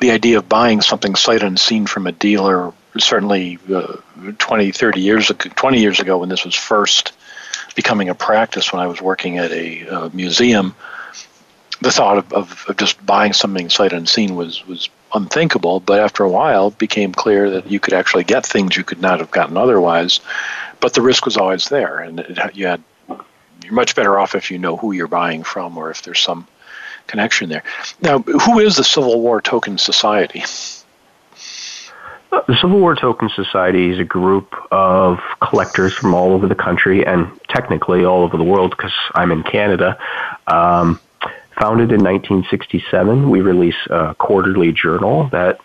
the 0.00 0.10
idea 0.10 0.38
of 0.38 0.48
buying 0.48 0.80
something 0.80 1.14
sight 1.14 1.42
unseen 1.42 1.86
from 1.86 2.06
a 2.06 2.12
dealer. 2.12 2.72
Certainly, 2.98 3.58
uh, 3.72 3.98
20, 4.38 4.72
30 4.72 5.00
years 5.00 5.30
ago, 5.30 5.50
20 5.54 5.80
years 5.80 6.00
ago, 6.00 6.18
when 6.18 6.30
this 6.30 6.44
was 6.44 6.54
first 6.54 7.12
becoming 7.76 8.08
a 8.08 8.14
practice, 8.14 8.72
when 8.72 8.82
I 8.82 8.88
was 8.88 9.00
working 9.00 9.38
at 9.38 9.52
a 9.52 9.88
uh, 9.88 10.10
museum, 10.12 10.74
the 11.80 11.92
thought 11.92 12.18
of, 12.18 12.32
of, 12.32 12.64
of, 12.68 12.76
just 12.76 13.04
buying 13.04 13.32
something 13.32 13.70
sight 13.70 13.92
unseen 13.92 14.34
was 14.34 14.66
was 14.66 14.88
unthinkable. 15.14 15.78
But 15.78 16.00
after 16.00 16.24
a 16.24 16.28
while, 16.28 16.68
it 16.68 16.78
became 16.78 17.12
clear 17.12 17.50
that 17.50 17.70
you 17.70 17.78
could 17.78 17.94
actually 17.94 18.24
get 18.24 18.44
things 18.44 18.76
you 18.76 18.82
could 18.82 19.00
not 19.00 19.20
have 19.20 19.30
gotten 19.30 19.56
otherwise. 19.56 20.18
But 20.80 20.94
the 20.94 21.02
risk 21.02 21.24
was 21.24 21.36
always 21.36 21.68
there, 21.68 22.00
and 22.00 22.20
it, 22.20 22.56
you 22.56 22.66
had 22.66 22.82
you're 23.62 23.72
much 23.74 23.94
better 23.94 24.18
off 24.18 24.34
if 24.34 24.50
you 24.50 24.58
know 24.58 24.76
who 24.76 24.92
you're 24.92 25.06
buying 25.06 25.42
from 25.42 25.76
or 25.76 25.90
if 25.90 26.02
there's 26.02 26.20
some 26.20 26.46
connection 27.06 27.48
there. 27.48 27.62
Now, 28.00 28.18
who 28.18 28.58
is 28.58 28.76
the 28.76 28.84
Civil 28.84 29.20
War 29.20 29.40
Token 29.40 29.78
Society? 29.78 30.44
The 32.30 32.56
Civil 32.60 32.80
War 32.80 32.94
Token 32.94 33.28
Society 33.30 33.90
is 33.90 33.98
a 33.98 34.04
group 34.04 34.54
of 34.70 35.18
collectors 35.40 35.92
from 35.94 36.14
all 36.14 36.32
over 36.32 36.46
the 36.46 36.54
country 36.54 37.06
and 37.06 37.28
technically 37.48 38.04
all 38.04 38.22
over 38.22 38.36
the 38.36 38.44
world 38.44 38.70
because 38.70 38.92
I'm 39.14 39.32
in 39.32 39.42
Canada. 39.42 39.98
Um, 40.46 41.00
founded 41.58 41.92
in 41.92 42.02
1967, 42.02 43.30
we 43.30 43.40
release 43.40 43.76
a 43.90 44.14
quarterly 44.18 44.72
journal 44.72 45.28
that 45.32 45.60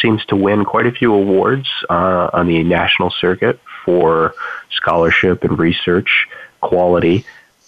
seems 0.00 0.24
to 0.26 0.36
win 0.36 0.64
quite 0.64 0.86
a 0.86 0.92
few 0.92 1.12
awards 1.14 1.68
uh, 1.90 2.30
on 2.32 2.46
the 2.46 2.62
national 2.62 3.10
circuit 3.10 3.60
for 3.84 4.34
scholarship 4.70 5.44
and 5.44 5.58
research 5.58 6.28
quality. 6.60 7.24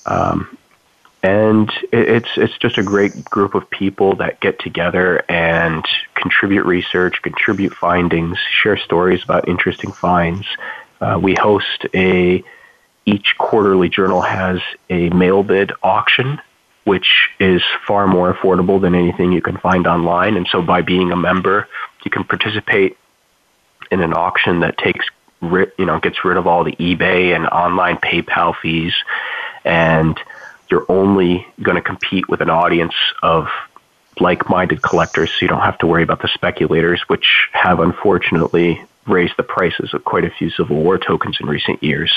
Um, 0.07 0.58
and 1.23 1.71
it's 1.93 2.29
it's 2.37 2.57
just 2.59 2.79
a 2.79 2.83
great 2.83 3.25
group 3.25 3.55
of 3.55 3.69
people 3.71 4.17
that 4.17 4.41
get 4.41 4.59
together 4.61 5.25
and 5.29 5.85
contribute 6.15 6.65
research, 6.65 7.21
contribute 7.23 7.75
findings, 7.75 8.39
share 8.63 8.77
stories 8.77 9.23
about 9.25 9.49
interesting 9.49 9.93
finds. 9.93 10.47
Uh, 11.01 11.19
we 11.21 11.35
host 11.35 11.87
a 11.95 12.43
each 13.05 13.35
quarterly 13.39 13.89
journal 13.89 14.21
has 14.21 14.61
a 14.91 15.09
mail 15.11 15.43
bid 15.43 15.73
auction, 15.83 16.41
which 16.85 17.31
is 17.41 17.63
far 17.87 18.07
more 18.07 18.33
affordable 18.33 18.81
than 18.81 18.95
anything 18.95 19.33
you 19.33 19.43
can 19.43 19.57
find 19.57 19.87
online. 19.87 20.37
And 20.37 20.47
so, 20.47 20.63
by 20.63 20.83
being 20.83 21.11
a 21.11 21.17
member, 21.17 21.69
you 22.05 22.11
can 22.11 22.25
participate 22.25 22.97
in 23.91 24.03
an 24.03 24.13
auction 24.13 24.61
that 24.61 24.79
takes 24.79 25.07
you 25.41 25.87
know 25.87 25.99
gets 26.01 26.25
rid 26.25 26.37
of 26.37 26.47
all 26.47 26.65
the 26.65 26.77
eBay 26.77 27.35
and 27.35 27.47
online 27.49 27.97
PayPal 27.97 28.55
fees, 28.57 28.95
and 29.65 30.19
you're 30.71 30.87
only 30.89 31.47
going 31.63 31.77
to 31.77 31.83
compete 31.83 32.29
with 32.29 32.41
an 32.41 32.51
audience 32.51 32.95
of 33.23 33.49
like-minded 34.21 34.83
collectors, 34.83 35.31
so 35.31 35.37
you 35.43 35.49
don't 35.49 35.61
have 35.61 35.79
to 35.79 35.87
worry 35.87 36.03
about 36.03 36.23
the 36.23 36.29
speculators, 36.29 37.01
which 37.09 37.49
have 37.53 37.81
unfortunately 37.81 38.83
raised 39.07 39.35
the 39.37 39.43
prices 39.43 39.95
of 39.95 40.05
quite 40.05 40.25
a 40.25 40.31
few 40.31 40.51
Civil 40.51 40.77
War 40.77 40.99
tokens 40.99 41.39
in 41.41 41.47
recent 41.47 41.83
years. 41.83 42.13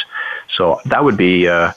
So 0.58 0.82
that 0.86 1.04
would 1.04 1.18
be 1.18 1.48
uh, 1.48 1.74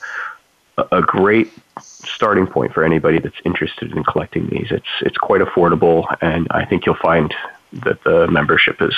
a 0.90 1.02
great 1.02 1.52
starting 1.78 2.46
point 2.46 2.72
for 2.72 2.84
anybody 2.84 3.18
that's 3.18 3.40
interested 3.44 3.92
in 3.92 4.02
collecting 4.04 4.48
these. 4.48 4.68
It's 4.70 4.88
it's 5.00 5.16
quite 5.16 5.40
affordable, 5.40 6.04
and 6.20 6.46
I 6.50 6.64
think 6.64 6.86
you'll 6.86 6.96
find 6.96 7.32
that 7.84 8.02
the 8.04 8.26
membership 8.28 8.80
is 8.80 8.94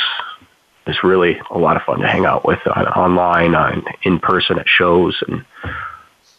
is 0.87 1.03
really 1.03 1.41
a 1.51 1.59
lot 1.59 1.77
of 1.77 1.83
fun 1.83 2.01
to 2.01 2.09
hang 2.09 2.27
out 2.27 2.45
with 2.45 2.61
on, 2.67 2.87
online, 2.87 3.55
on 3.55 3.85
in 4.03 4.19
person 4.19 4.59
at 4.59 4.69
shows, 4.69 5.23
and 5.27 5.45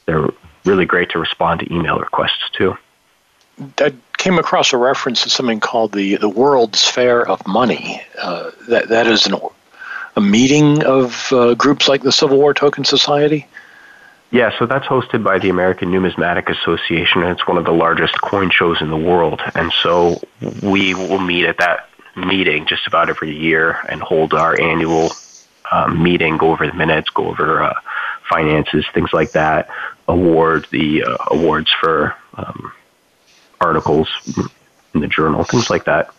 they're 0.06 0.28
really 0.66 0.86
great 0.86 1.10
to 1.12 1.20
respond 1.20 1.62
to 1.62 1.74
email 1.74 2.00
requests 2.00 2.50
too. 2.54 2.78
I 3.80 3.94
came 4.18 4.38
across 4.38 4.74
a 4.74 4.78
reference 4.78 5.24
to 5.24 5.30
something 5.30 5.60
called 5.60 5.92
the 5.94 6.18
the 6.18 6.30
World's 6.30 6.88
Fair 6.88 7.28
of 7.28 7.46
Money. 7.48 8.02
Uh, 8.22 8.52
that 8.70 8.90
that 8.90 9.08
is 9.08 9.26
an, 9.26 9.36
a 10.16 10.22
meeting 10.22 10.84
of 10.84 11.32
uh, 11.32 11.54
groups 11.56 11.88
like 11.88 12.04
the 12.04 12.12
Civil 12.12 12.38
War 12.38 12.54
Token 12.54 12.86
Society. 12.86 13.48
Yeah, 14.30 14.52
so 14.60 14.66
that's 14.66 14.86
hosted 14.86 15.24
by 15.24 15.40
the 15.40 15.50
American 15.50 15.90
Numismatic 15.90 16.50
Association, 16.50 17.24
and 17.24 17.32
it's 17.32 17.48
one 17.48 17.58
of 17.58 17.64
the 17.64 17.72
largest 17.72 18.20
coin 18.22 18.50
shows 18.50 18.82
in 18.82 18.90
the 18.90 18.98
world. 18.98 19.42
And 19.56 19.72
so 19.72 20.22
we 20.62 20.94
will 20.94 21.20
meet 21.20 21.46
at 21.46 21.58
that 21.60 21.90
meeting 22.18 22.66
just 22.66 22.88
about 22.88 23.10
every 23.10 23.34
year 23.34 23.80
and 23.88 24.02
hold 24.02 24.34
our 24.34 24.60
annual 24.60 25.12
um, 25.72 26.04
meeting, 26.04 26.38
go 26.38 26.52
over 26.52 26.68
the 26.68 26.74
minutes, 26.74 27.10
go 27.10 27.28
over 27.30 27.64
uh, 27.64 27.74
finances, 28.30 28.86
things 28.94 29.14
like 29.14 29.32
that, 29.32 29.70
award 30.08 30.68
the 30.72 31.04
uh, 31.04 31.18
awards 31.28 31.72
for 31.72 32.16
um, 32.36 32.72
articles 33.60 34.10
in 34.94 35.02
the 35.02 35.08
journal, 35.08 35.44
things 35.44 35.70
like 35.70 35.86
that. 35.86 36.14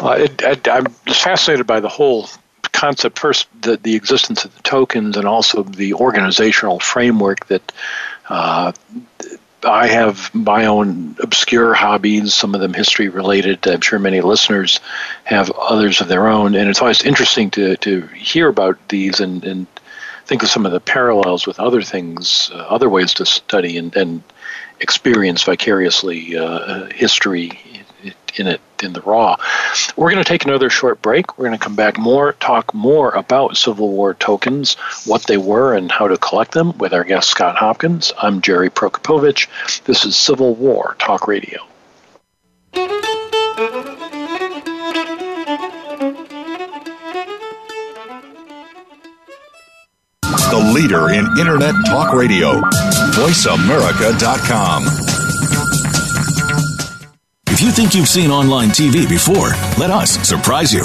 Uh, 0.00 0.16
it, 0.18 0.68
I, 0.68 0.76
I'm 0.76 0.86
fascinated 0.86 1.66
by 1.66 1.80
the 1.80 1.88
whole 1.88 2.28
concept 2.72 3.18
first 3.18 3.48
the, 3.62 3.76
the 3.76 3.96
existence 3.96 4.44
of 4.44 4.54
the 4.54 4.62
tokens 4.62 5.16
and 5.16 5.26
also 5.26 5.62
the 5.64 5.94
organizational 5.94 6.78
framework 6.78 7.46
that 7.46 7.72
uh, 8.28 8.72
I 9.64 9.88
have 9.88 10.32
my 10.34 10.66
own 10.66 11.16
obscure 11.20 11.74
hobbies, 11.74 12.34
some 12.34 12.54
of 12.54 12.60
them 12.60 12.74
history 12.74 13.08
related. 13.08 13.66
I'm 13.66 13.80
sure 13.80 13.98
many 13.98 14.20
listeners 14.20 14.78
have 15.24 15.50
others 15.50 16.00
of 16.00 16.06
their 16.06 16.28
own, 16.28 16.54
and 16.54 16.70
it's 16.70 16.80
always 16.80 17.02
interesting 17.02 17.50
to, 17.52 17.76
to 17.78 18.02
hear 18.08 18.48
about 18.48 18.78
these 18.88 19.18
and, 19.18 19.44
and 19.44 19.66
think 20.28 20.42
of 20.42 20.50
some 20.50 20.66
of 20.66 20.72
the 20.72 20.80
parallels 20.80 21.46
with 21.46 21.58
other 21.58 21.82
things, 21.82 22.50
uh, 22.52 22.58
other 22.58 22.88
ways 22.88 23.14
to 23.14 23.24
study 23.26 23.78
and, 23.78 23.96
and 23.96 24.22
experience 24.78 25.42
vicariously 25.42 26.36
uh, 26.36 26.84
history 26.94 27.58
in 28.36 28.46
it 28.46 28.60
in 28.82 28.92
the 28.92 29.00
raw. 29.00 29.36
We're 29.96 30.10
going 30.10 30.22
to 30.22 30.28
take 30.28 30.44
another 30.44 30.70
short 30.70 31.02
break. 31.02 31.36
We're 31.36 31.46
going 31.46 31.58
to 31.58 31.64
come 31.64 31.74
back 31.74 31.98
more, 31.98 32.34
talk 32.34 32.72
more 32.72 33.10
about 33.10 33.56
Civil 33.56 33.90
War 33.90 34.14
tokens, 34.14 34.74
what 35.04 35.26
they 35.26 35.36
were, 35.36 35.74
and 35.74 35.90
how 35.90 36.06
to 36.06 36.16
collect 36.16 36.52
them 36.52 36.76
with 36.78 36.92
our 36.92 37.02
guest 37.02 37.28
Scott 37.28 37.56
Hopkins. 37.56 38.12
I'm 38.18 38.40
Jerry 38.40 38.70
Prokopowicz. 38.70 39.82
This 39.84 40.04
is 40.04 40.16
Civil 40.16 40.54
War 40.54 40.94
Talk 41.00 41.26
Radio. 41.26 41.67
The 50.50 50.72
leader 50.74 51.10
in 51.10 51.26
Internet 51.38 51.74
talk 51.86 52.12
radio. 52.14 52.60
VoiceAmerica.com. 53.12 54.84
If 57.48 57.60
you 57.60 57.70
think 57.70 57.94
you've 57.94 58.08
seen 58.08 58.30
online 58.30 58.68
TV 58.68 59.08
before, 59.08 59.50
let 59.78 59.90
us 59.90 60.12
surprise 60.26 60.72
you. 60.72 60.84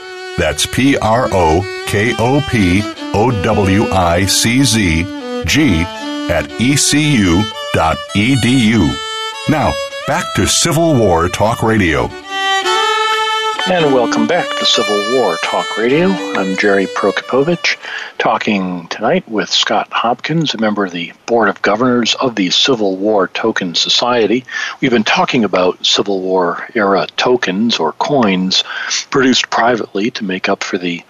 That's 0.37 0.65
P 0.65 0.97
R 0.97 1.27
O 1.31 1.83
K 1.87 2.13
O 2.17 2.41
P 2.49 2.81
O 3.13 3.31
W 3.43 3.83
I 3.91 4.25
C 4.25 4.63
Z 4.63 5.03
G 5.45 5.81
at 6.31 6.49
ecu.edu. 6.59 7.45
Now, 9.49 9.73
back 10.07 10.25
to 10.35 10.47
Civil 10.47 10.95
War 10.95 11.27
Talk 11.29 11.61
Radio. 11.61 12.09
And 13.69 13.93
welcome 13.93 14.25
back 14.25 14.47
to 14.57 14.65
Civil 14.65 14.97
War 15.13 15.37
Talk 15.43 15.77
Radio. 15.77 16.07
I'm 16.09 16.57
Jerry 16.57 16.87
Prokopowicz, 16.87 17.77
talking 18.21 18.87
tonight 18.89 19.27
with 19.27 19.49
Scott 19.49 19.87
Hopkins, 19.91 20.53
a 20.53 20.59
member 20.59 20.85
of 20.85 20.91
the 20.91 21.11
Board 21.25 21.49
of 21.49 21.59
Governors 21.63 22.13
of 22.13 22.35
the 22.35 22.51
Civil 22.51 22.95
War 22.95 23.27
Token 23.27 23.73
Society. 23.73 24.45
We've 24.79 24.91
been 24.91 25.03
talking 25.03 25.43
about 25.43 25.83
Civil 25.83 26.21
War 26.21 26.67
era 26.75 27.07
tokens 27.17 27.79
or 27.79 27.93
coins 27.93 28.63
produced 29.09 29.49
privately 29.49 30.11
to 30.11 30.23
make 30.23 30.49
up 30.49 30.63
for 30.63 30.77
the 30.77 31.03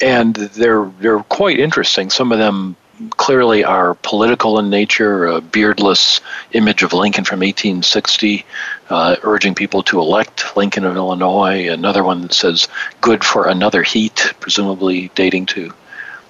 And 0.00 0.34
they're, 0.34 0.90
they're 1.00 1.20
quite 1.20 1.58
interesting. 1.58 2.10
Some 2.10 2.32
of 2.32 2.38
them 2.38 2.76
clearly 3.10 3.64
are 3.64 3.94
political 3.94 4.58
in 4.58 4.70
nature. 4.70 5.26
A 5.26 5.40
beardless 5.40 6.20
image 6.52 6.82
of 6.82 6.92
Lincoln 6.92 7.24
from 7.24 7.40
1860, 7.40 8.44
uh, 8.90 9.16
urging 9.22 9.54
people 9.54 9.82
to 9.84 10.00
elect 10.00 10.56
Lincoln 10.56 10.84
of 10.84 10.96
Illinois. 10.96 11.68
Another 11.68 12.04
one 12.04 12.22
that 12.22 12.32
says, 12.32 12.68
good 13.00 13.24
for 13.24 13.48
another 13.48 13.82
heat, 13.82 14.34
presumably 14.40 15.10
dating 15.14 15.46
to 15.46 15.72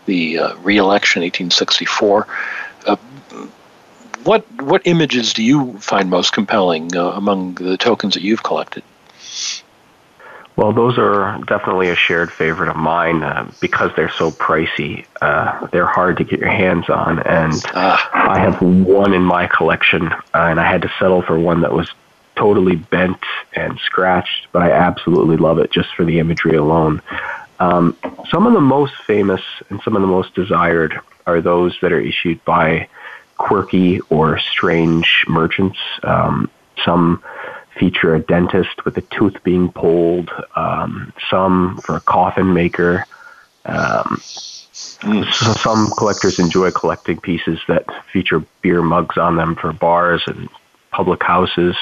the 0.06 0.38
uh, 0.38 0.56
re-election 0.56 1.22
1864 1.22 2.26
what 4.28 4.44
what 4.60 4.82
images 4.84 5.32
do 5.32 5.42
you 5.42 5.78
find 5.78 6.10
most 6.10 6.34
compelling 6.34 6.94
uh, 6.94 7.12
among 7.12 7.54
the 7.54 7.78
tokens 7.78 8.12
that 8.12 8.22
you've 8.22 8.42
collected? 8.42 8.82
Well, 10.54 10.72
those 10.72 10.98
are 10.98 11.40
definitely 11.46 11.88
a 11.88 11.94
shared 11.94 12.30
favorite 12.30 12.68
of 12.68 12.76
mine 12.76 13.22
uh, 13.22 13.50
because 13.60 13.90
they're 13.96 14.10
so 14.10 14.30
pricey. 14.30 15.06
Uh, 15.22 15.66
they're 15.68 15.86
hard 15.86 16.18
to 16.18 16.24
get 16.24 16.40
your 16.40 16.50
hands 16.50 16.90
on, 16.90 17.20
and 17.20 17.54
ah. 17.74 18.10
I 18.12 18.40
have 18.40 18.60
one 18.60 19.14
in 19.14 19.22
my 19.22 19.46
collection, 19.46 20.08
uh, 20.08 20.18
and 20.34 20.60
I 20.60 20.70
had 20.70 20.82
to 20.82 20.92
settle 20.98 21.22
for 21.22 21.38
one 21.38 21.62
that 21.62 21.72
was 21.72 21.90
totally 22.36 22.76
bent 22.76 23.24
and 23.54 23.78
scratched, 23.78 24.48
but 24.52 24.62
I 24.62 24.72
absolutely 24.72 25.38
love 25.38 25.58
it 25.58 25.70
just 25.70 25.94
for 25.94 26.04
the 26.04 26.18
imagery 26.18 26.56
alone. 26.56 27.00
Um, 27.60 27.96
some 28.28 28.46
of 28.46 28.52
the 28.52 28.60
most 28.60 28.94
famous 29.06 29.40
and 29.70 29.80
some 29.82 29.96
of 29.96 30.02
the 30.02 30.08
most 30.08 30.34
desired 30.34 31.00
are 31.26 31.40
those 31.40 31.78
that 31.82 31.92
are 31.92 32.00
issued 32.00 32.44
by 32.44 32.88
quirky 33.38 34.00
or 34.10 34.38
strange 34.38 35.24
merchants. 35.28 35.78
Um, 36.02 36.50
some 36.84 37.22
feature 37.78 38.14
a 38.14 38.20
dentist 38.20 38.84
with 38.84 38.96
a 38.96 39.00
tooth 39.02 39.42
being 39.44 39.70
pulled, 39.70 40.30
um, 40.56 41.12
some 41.30 41.78
for 41.78 41.96
a 41.96 42.00
coffin 42.00 42.52
maker. 42.52 43.04
Um, 43.64 44.18
so 44.20 45.52
some 45.52 45.90
collectors 45.96 46.38
enjoy 46.38 46.70
collecting 46.70 47.20
pieces 47.20 47.60
that 47.68 47.86
feature 48.12 48.44
beer 48.62 48.82
mugs 48.82 49.16
on 49.16 49.36
them 49.36 49.54
for 49.54 49.72
bars 49.72 50.22
and 50.26 50.48
public 50.90 51.22
houses. 51.22 51.76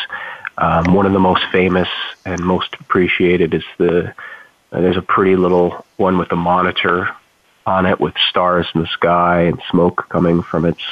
Um, 0.59 0.95
one 0.95 1.07
of 1.07 1.13
the 1.13 1.19
most 1.19 1.45
famous 1.53 1.89
and 2.25 2.43
most 2.43 2.75
appreciated 2.81 3.55
is 3.55 3.65
the 3.79 4.15
uh, 4.73 4.81
there's 4.81 4.97
a 4.97 5.03
pretty 5.03 5.37
little 5.37 5.85
one 5.97 6.19
with 6.19 6.33
a 6.33 6.37
monitor 6.37 7.09
on 7.67 7.87
it 7.87 8.01
with 8.01 8.15
stars 8.31 8.67
in 8.75 8.81
the 8.81 8.87
sky 8.87 9.43
and 9.43 9.61
smoke 9.71 10.07
coming 10.09 10.43
from 10.43 10.65
its 10.65 10.83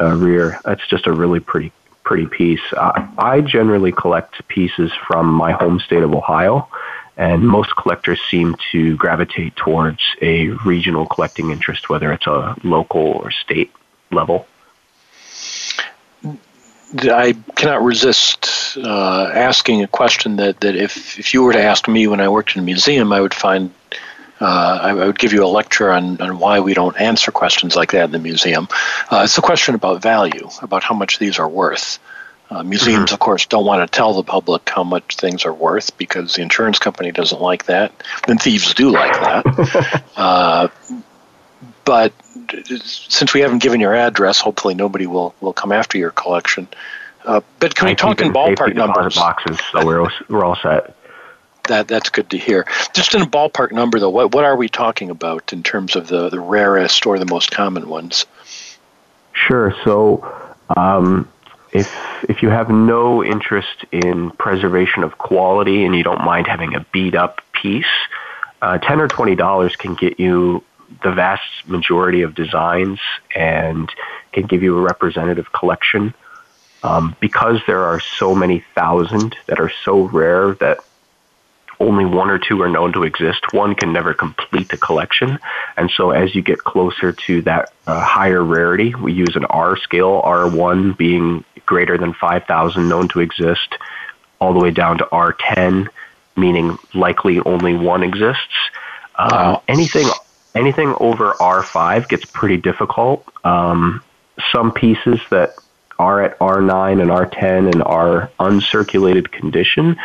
uh, 0.00 0.16
rear. 0.16 0.58
That's 0.64 0.86
just 0.88 1.06
a 1.06 1.12
really 1.12 1.40
pretty 1.40 1.72
pretty 2.02 2.26
piece. 2.26 2.60
Uh, 2.72 3.06
I 3.18 3.40
generally 3.40 3.92
collect 3.92 4.46
pieces 4.48 4.90
from 5.06 5.26
my 5.26 5.52
home 5.52 5.78
state 5.80 6.02
of 6.02 6.12
Ohio, 6.12 6.68
and 7.16 7.46
most 7.46 7.76
collectors 7.76 8.20
seem 8.30 8.56
to 8.72 8.96
gravitate 8.96 9.54
towards 9.56 10.00
a 10.20 10.48
regional 10.48 11.06
collecting 11.06 11.50
interest, 11.50 11.88
whether 11.88 12.12
it's 12.12 12.26
a 12.26 12.56
local 12.64 13.00
or 13.00 13.30
state 13.30 13.70
level. 14.10 14.46
I 16.94 17.36
cannot 17.54 17.82
resist 17.82 18.76
uh, 18.78 19.30
asking 19.32 19.82
a 19.82 19.86
question 19.86 20.36
that, 20.36 20.60
that 20.60 20.74
if, 20.74 21.18
if 21.18 21.32
you 21.32 21.44
were 21.44 21.52
to 21.52 21.62
ask 21.62 21.86
me 21.86 22.08
when 22.08 22.20
I 22.20 22.28
worked 22.28 22.56
in 22.56 22.62
a 22.62 22.64
museum, 22.64 23.12
I 23.12 23.20
would 23.20 23.34
find 23.34 23.72
uh, 24.40 24.78
I, 24.82 24.90
I, 24.90 25.06
would 25.06 25.18
give 25.18 25.32
you 25.32 25.44
a 25.44 25.46
lecture 25.48 25.90
on, 25.90 26.20
on 26.20 26.38
why 26.38 26.60
we 26.60 26.72
don't 26.74 26.98
answer 26.98 27.30
questions 27.30 27.76
like 27.76 27.92
that 27.92 28.04
in 28.04 28.12
the 28.12 28.18
museum. 28.18 28.68
Uh, 29.10 29.22
it's 29.24 29.36
a 29.36 29.42
question 29.42 29.74
about 29.74 30.00
value, 30.00 30.48
about 30.62 30.82
how 30.82 30.94
much 30.94 31.18
these 31.18 31.38
are 31.38 31.48
worth. 31.48 31.98
Uh, 32.50 32.64
museums, 32.64 33.06
mm-hmm. 33.06 33.14
of 33.14 33.20
course, 33.20 33.46
don't 33.46 33.64
want 33.64 33.88
to 33.88 33.96
tell 33.96 34.14
the 34.14 34.24
public 34.24 34.68
how 34.68 34.82
much 34.82 35.16
things 35.16 35.44
are 35.44 35.52
worth 35.52 35.96
because 35.96 36.34
the 36.34 36.42
insurance 36.42 36.78
company 36.78 37.12
doesn't 37.12 37.40
like 37.40 37.66
that, 37.66 37.92
and 38.26 38.40
thieves 38.40 38.74
do 38.74 38.90
like 38.90 39.12
that. 39.12 40.04
uh, 40.16 40.68
but 41.84 42.12
since 42.82 43.32
we 43.34 43.40
haven't 43.40 43.62
given 43.62 43.80
your 43.80 43.94
address, 43.94 44.40
hopefully 44.40 44.74
nobody 44.74 45.06
will, 45.06 45.34
will 45.40 45.52
come 45.52 45.70
after 45.70 45.96
your 45.96 46.10
collection. 46.10 46.66
Uh, 47.24 47.40
but 47.60 47.74
can 47.74 47.86
we 47.86 47.94
talk 47.94 48.20
in 48.20 48.32
ballpark 48.32 48.74
numbers? 48.74 49.14
Boxes, 49.14 49.60
so 49.70 49.84
we're 49.84 50.08
we're 50.28 50.44
all 50.44 50.56
set 50.56 50.96
that 51.70 51.88
that's 51.88 52.10
good 52.10 52.30
to 52.30 52.38
hear. 52.38 52.66
Just 52.92 53.14
in 53.14 53.22
a 53.22 53.26
ballpark 53.26 53.72
number, 53.72 53.98
though, 53.98 54.10
what 54.10 54.34
what 54.34 54.44
are 54.44 54.56
we 54.56 54.68
talking 54.68 55.10
about 55.10 55.52
in 55.52 55.62
terms 55.62 55.96
of 55.96 56.08
the 56.08 56.28
the 56.28 56.40
rarest 56.40 57.06
or 57.06 57.18
the 57.18 57.26
most 57.26 57.50
common 57.50 57.88
ones? 57.88 58.26
Sure. 59.32 59.74
So, 59.84 60.54
um, 60.76 61.28
if 61.72 61.92
if 62.28 62.42
you 62.42 62.50
have 62.50 62.68
no 62.68 63.24
interest 63.24 63.84
in 63.92 64.30
preservation 64.32 65.02
of 65.02 65.18
quality 65.18 65.84
and 65.84 65.94
you 65.94 66.02
don't 66.02 66.24
mind 66.24 66.46
having 66.46 66.74
a 66.74 66.80
beat 66.92 67.14
up 67.14 67.40
piece, 67.52 67.84
uh, 68.60 68.78
ten 68.78 69.00
or 69.00 69.08
twenty 69.08 69.36
dollars 69.36 69.76
can 69.76 69.94
get 69.94 70.20
you 70.20 70.62
the 71.04 71.12
vast 71.12 71.66
majority 71.66 72.22
of 72.22 72.34
designs 72.34 72.98
and 73.34 73.90
can 74.32 74.46
give 74.46 74.62
you 74.62 74.76
a 74.76 74.80
representative 74.80 75.52
collection. 75.52 76.14
Um, 76.82 77.14
because 77.20 77.60
there 77.66 77.84
are 77.84 78.00
so 78.00 78.34
many 78.34 78.64
thousand 78.74 79.36
that 79.46 79.60
are 79.60 79.70
so 79.84 80.08
rare 80.08 80.54
that 80.54 80.78
only 81.80 82.04
one 82.04 82.30
or 82.30 82.38
two 82.38 82.60
are 82.62 82.68
known 82.68 82.92
to 82.92 83.04
exist. 83.04 83.52
One 83.52 83.74
can 83.74 83.92
never 83.92 84.12
complete 84.14 84.68
the 84.68 84.76
collection. 84.76 85.38
And 85.76 85.90
so 85.90 86.10
as 86.10 86.34
you 86.34 86.42
get 86.42 86.58
closer 86.58 87.12
to 87.12 87.42
that 87.42 87.72
uh, 87.86 88.00
higher 88.00 88.44
rarity, 88.44 88.94
we 88.94 89.12
use 89.12 89.34
an 89.34 89.46
R 89.46 89.76
scale, 89.78 90.20
R1 90.22 90.96
being 90.96 91.44
greater 91.66 91.96
than 91.96 92.12
5,000 92.12 92.88
known 92.88 93.08
to 93.08 93.20
exist, 93.20 93.74
all 94.40 94.52
the 94.52 94.60
way 94.60 94.70
down 94.70 94.98
to 94.98 95.04
R10, 95.06 95.88
meaning 96.36 96.78
likely 96.94 97.40
only 97.40 97.74
one 97.74 98.02
exists. 98.02 98.54
Uh, 99.16 99.58
anything 99.68 100.06
anything 100.54 100.94
over 100.98 101.32
R5 101.32 102.08
gets 102.08 102.24
pretty 102.24 102.56
difficult. 102.56 103.26
Um, 103.44 104.02
some 104.52 104.72
pieces 104.72 105.20
that 105.30 105.54
are 105.98 106.22
at 106.22 106.38
R9 106.38 107.02
and 107.02 107.10
R10 107.10 107.72
and 107.72 107.82
are 107.82 108.30
uncirculated 108.40 109.30
condition 109.30 109.96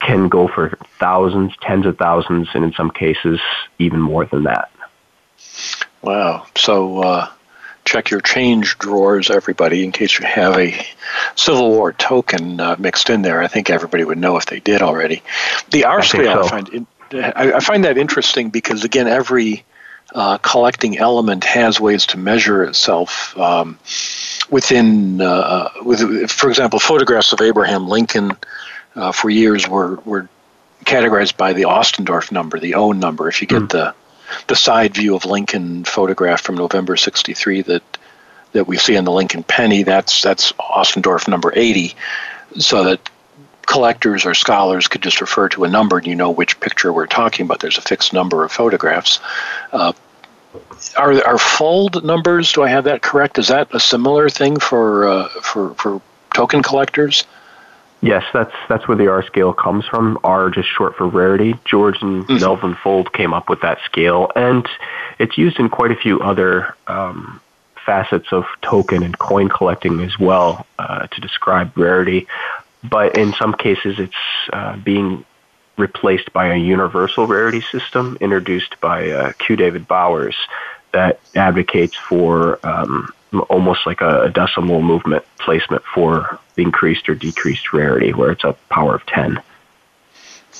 can 0.00 0.28
go 0.28 0.48
for 0.48 0.76
thousands, 0.98 1.52
tens 1.60 1.86
of 1.86 1.96
thousands, 1.98 2.48
and 2.54 2.64
in 2.64 2.72
some 2.72 2.90
cases, 2.90 3.40
even 3.78 4.00
more 4.00 4.24
than 4.26 4.44
that. 4.44 4.70
Wow. 6.02 6.46
So, 6.56 7.02
uh, 7.02 7.28
check 7.84 8.10
your 8.10 8.20
change 8.20 8.78
drawers, 8.78 9.30
everybody, 9.30 9.84
in 9.84 9.92
case 9.92 10.18
you 10.18 10.26
have 10.26 10.56
a 10.56 10.86
Civil 11.34 11.70
War 11.70 11.92
token 11.92 12.60
uh, 12.60 12.76
mixed 12.78 13.10
in 13.10 13.22
there. 13.22 13.42
I 13.42 13.48
think 13.48 13.70
everybody 13.70 14.04
would 14.04 14.18
know 14.18 14.36
if 14.36 14.46
they 14.46 14.60
did 14.60 14.82
already. 14.82 15.22
The 15.70 15.84
R 15.84 16.02
scale, 16.02 16.28
I, 16.28 16.34
so. 16.34 16.42
I 16.42 16.48
find. 16.48 16.68
In- 16.70 16.86
I, 17.12 17.54
I 17.54 17.60
find 17.60 17.84
that 17.84 17.98
interesting 17.98 18.50
because 18.50 18.84
again, 18.84 19.08
every 19.08 19.64
uh, 20.14 20.38
collecting 20.38 20.98
element 20.98 21.44
has 21.44 21.80
ways 21.80 22.06
to 22.06 22.18
measure 22.18 22.62
itself 22.62 23.36
um, 23.36 23.78
within, 24.48 25.20
uh, 25.20 25.70
with, 25.82 26.30
for 26.30 26.48
example, 26.48 26.78
photographs 26.78 27.32
of 27.32 27.40
Abraham 27.40 27.88
Lincoln 27.88 28.36
uh, 28.94 29.12
for 29.12 29.30
years 29.30 29.68
were, 29.68 29.96
were 30.04 30.28
categorized 30.84 31.36
by 31.36 31.52
the 31.52 31.62
Ostendorf 31.62 32.32
number, 32.32 32.58
the 32.58 32.74
O 32.74 32.92
number. 32.92 33.28
If 33.28 33.40
you 33.40 33.46
get 33.46 33.62
mm. 33.62 33.70
the 33.70 33.94
the 34.46 34.54
side 34.54 34.94
view 34.94 35.16
of 35.16 35.24
Lincoln 35.24 35.84
photograph 35.84 36.40
from 36.40 36.54
November 36.54 36.96
'63 36.96 37.62
that 37.62 37.82
that 38.52 38.66
we 38.66 38.76
see 38.76 38.96
in 38.96 39.04
the 39.04 39.12
Lincoln 39.12 39.42
penny, 39.42 39.82
that's 39.82 40.22
that's 40.22 40.52
Ostendorf 40.52 41.28
number 41.28 41.52
80, 41.54 41.94
so 42.58 42.84
that 42.84 43.08
collectors 43.66 44.26
or 44.26 44.34
scholars 44.34 44.88
could 44.88 45.02
just 45.02 45.20
refer 45.20 45.48
to 45.48 45.62
a 45.62 45.68
number 45.68 45.98
and 45.98 46.06
you 46.06 46.16
know 46.16 46.30
which 46.30 46.58
picture 46.58 46.92
we're 46.92 47.06
talking 47.06 47.46
about. 47.46 47.60
There's 47.60 47.78
a 47.78 47.82
fixed 47.82 48.12
number 48.12 48.44
of 48.44 48.50
photographs. 48.50 49.20
Uh, 49.72 49.92
are 50.96 51.12
are 51.24 51.38
Fuld 51.38 52.02
numbers? 52.04 52.52
Do 52.52 52.62
I 52.62 52.68
have 52.68 52.84
that 52.84 53.02
correct? 53.02 53.38
Is 53.38 53.48
that 53.48 53.72
a 53.72 53.78
similar 53.78 54.28
thing 54.28 54.58
for 54.58 55.06
uh, 55.06 55.28
for 55.28 55.74
for 55.74 56.02
token 56.34 56.62
collectors? 56.62 57.24
Yes, 58.02 58.24
that's 58.32 58.54
that's 58.68 58.88
where 58.88 58.96
the 58.96 59.08
R 59.08 59.22
scale 59.22 59.52
comes 59.52 59.86
from. 59.86 60.18
R 60.24 60.48
just 60.48 60.68
short 60.68 60.96
for 60.96 61.06
rarity. 61.06 61.54
George 61.64 62.00
and 62.00 62.24
mm-hmm. 62.24 62.40
Melvin 62.40 62.74
Fuld 62.74 63.12
came 63.12 63.34
up 63.34 63.50
with 63.50 63.60
that 63.60 63.78
scale, 63.84 64.30
and 64.34 64.66
it's 65.18 65.36
used 65.36 65.58
in 65.58 65.68
quite 65.68 65.90
a 65.90 65.96
few 65.96 66.20
other 66.20 66.74
um, 66.86 67.40
facets 67.84 68.32
of 68.32 68.46
token 68.62 69.02
and 69.02 69.18
coin 69.18 69.48
collecting 69.48 70.00
as 70.00 70.18
well 70.18 70.66
uh, 70.78 71.06
to 71.08 71.20
describe 71.20 71.76
rarity 71.76 72.26
but 72.82 73.16
in 73.16 73.32
some 73.34 73.54
cases 73.54 73.98
it's 73.98 74.14
uh, 74.52 74.76
being 74.76 75.24
replaced 75.76 76.32
by 76.32 76.48
a 76.48 76.56
universal 76.56 77.26
rarity 77.26 77.60
system 77.60 78.16
introduced 78.20 78.80
by 78.80 79.10
uh, 79.10 79.32
Q. 79.38 79.56
David 79.56 79.88
Bowers 79.88 80.36
that 80.92 81.20
advocates 81.34 81.94
for 81.94 82.58
um, 82.66 83.12
almost 83.48 83.86
like 83.86 84.00
a, 84.00 84.22
a, 84.22 84.30
decimal 84.30 84.82
movement 84.82 85.24
placement 85.38 85.82
for 85.94 86.38
increased 86.56 87.08
or 87.08 87.14
decreased 87.14 87.72
rarity, 87.72 88.12
where 88.12 88.30
it's 88.30 88.44
a 88.44 88.54
power 88.68 88.94
of 88.94 89.06
10. 89.06 89.40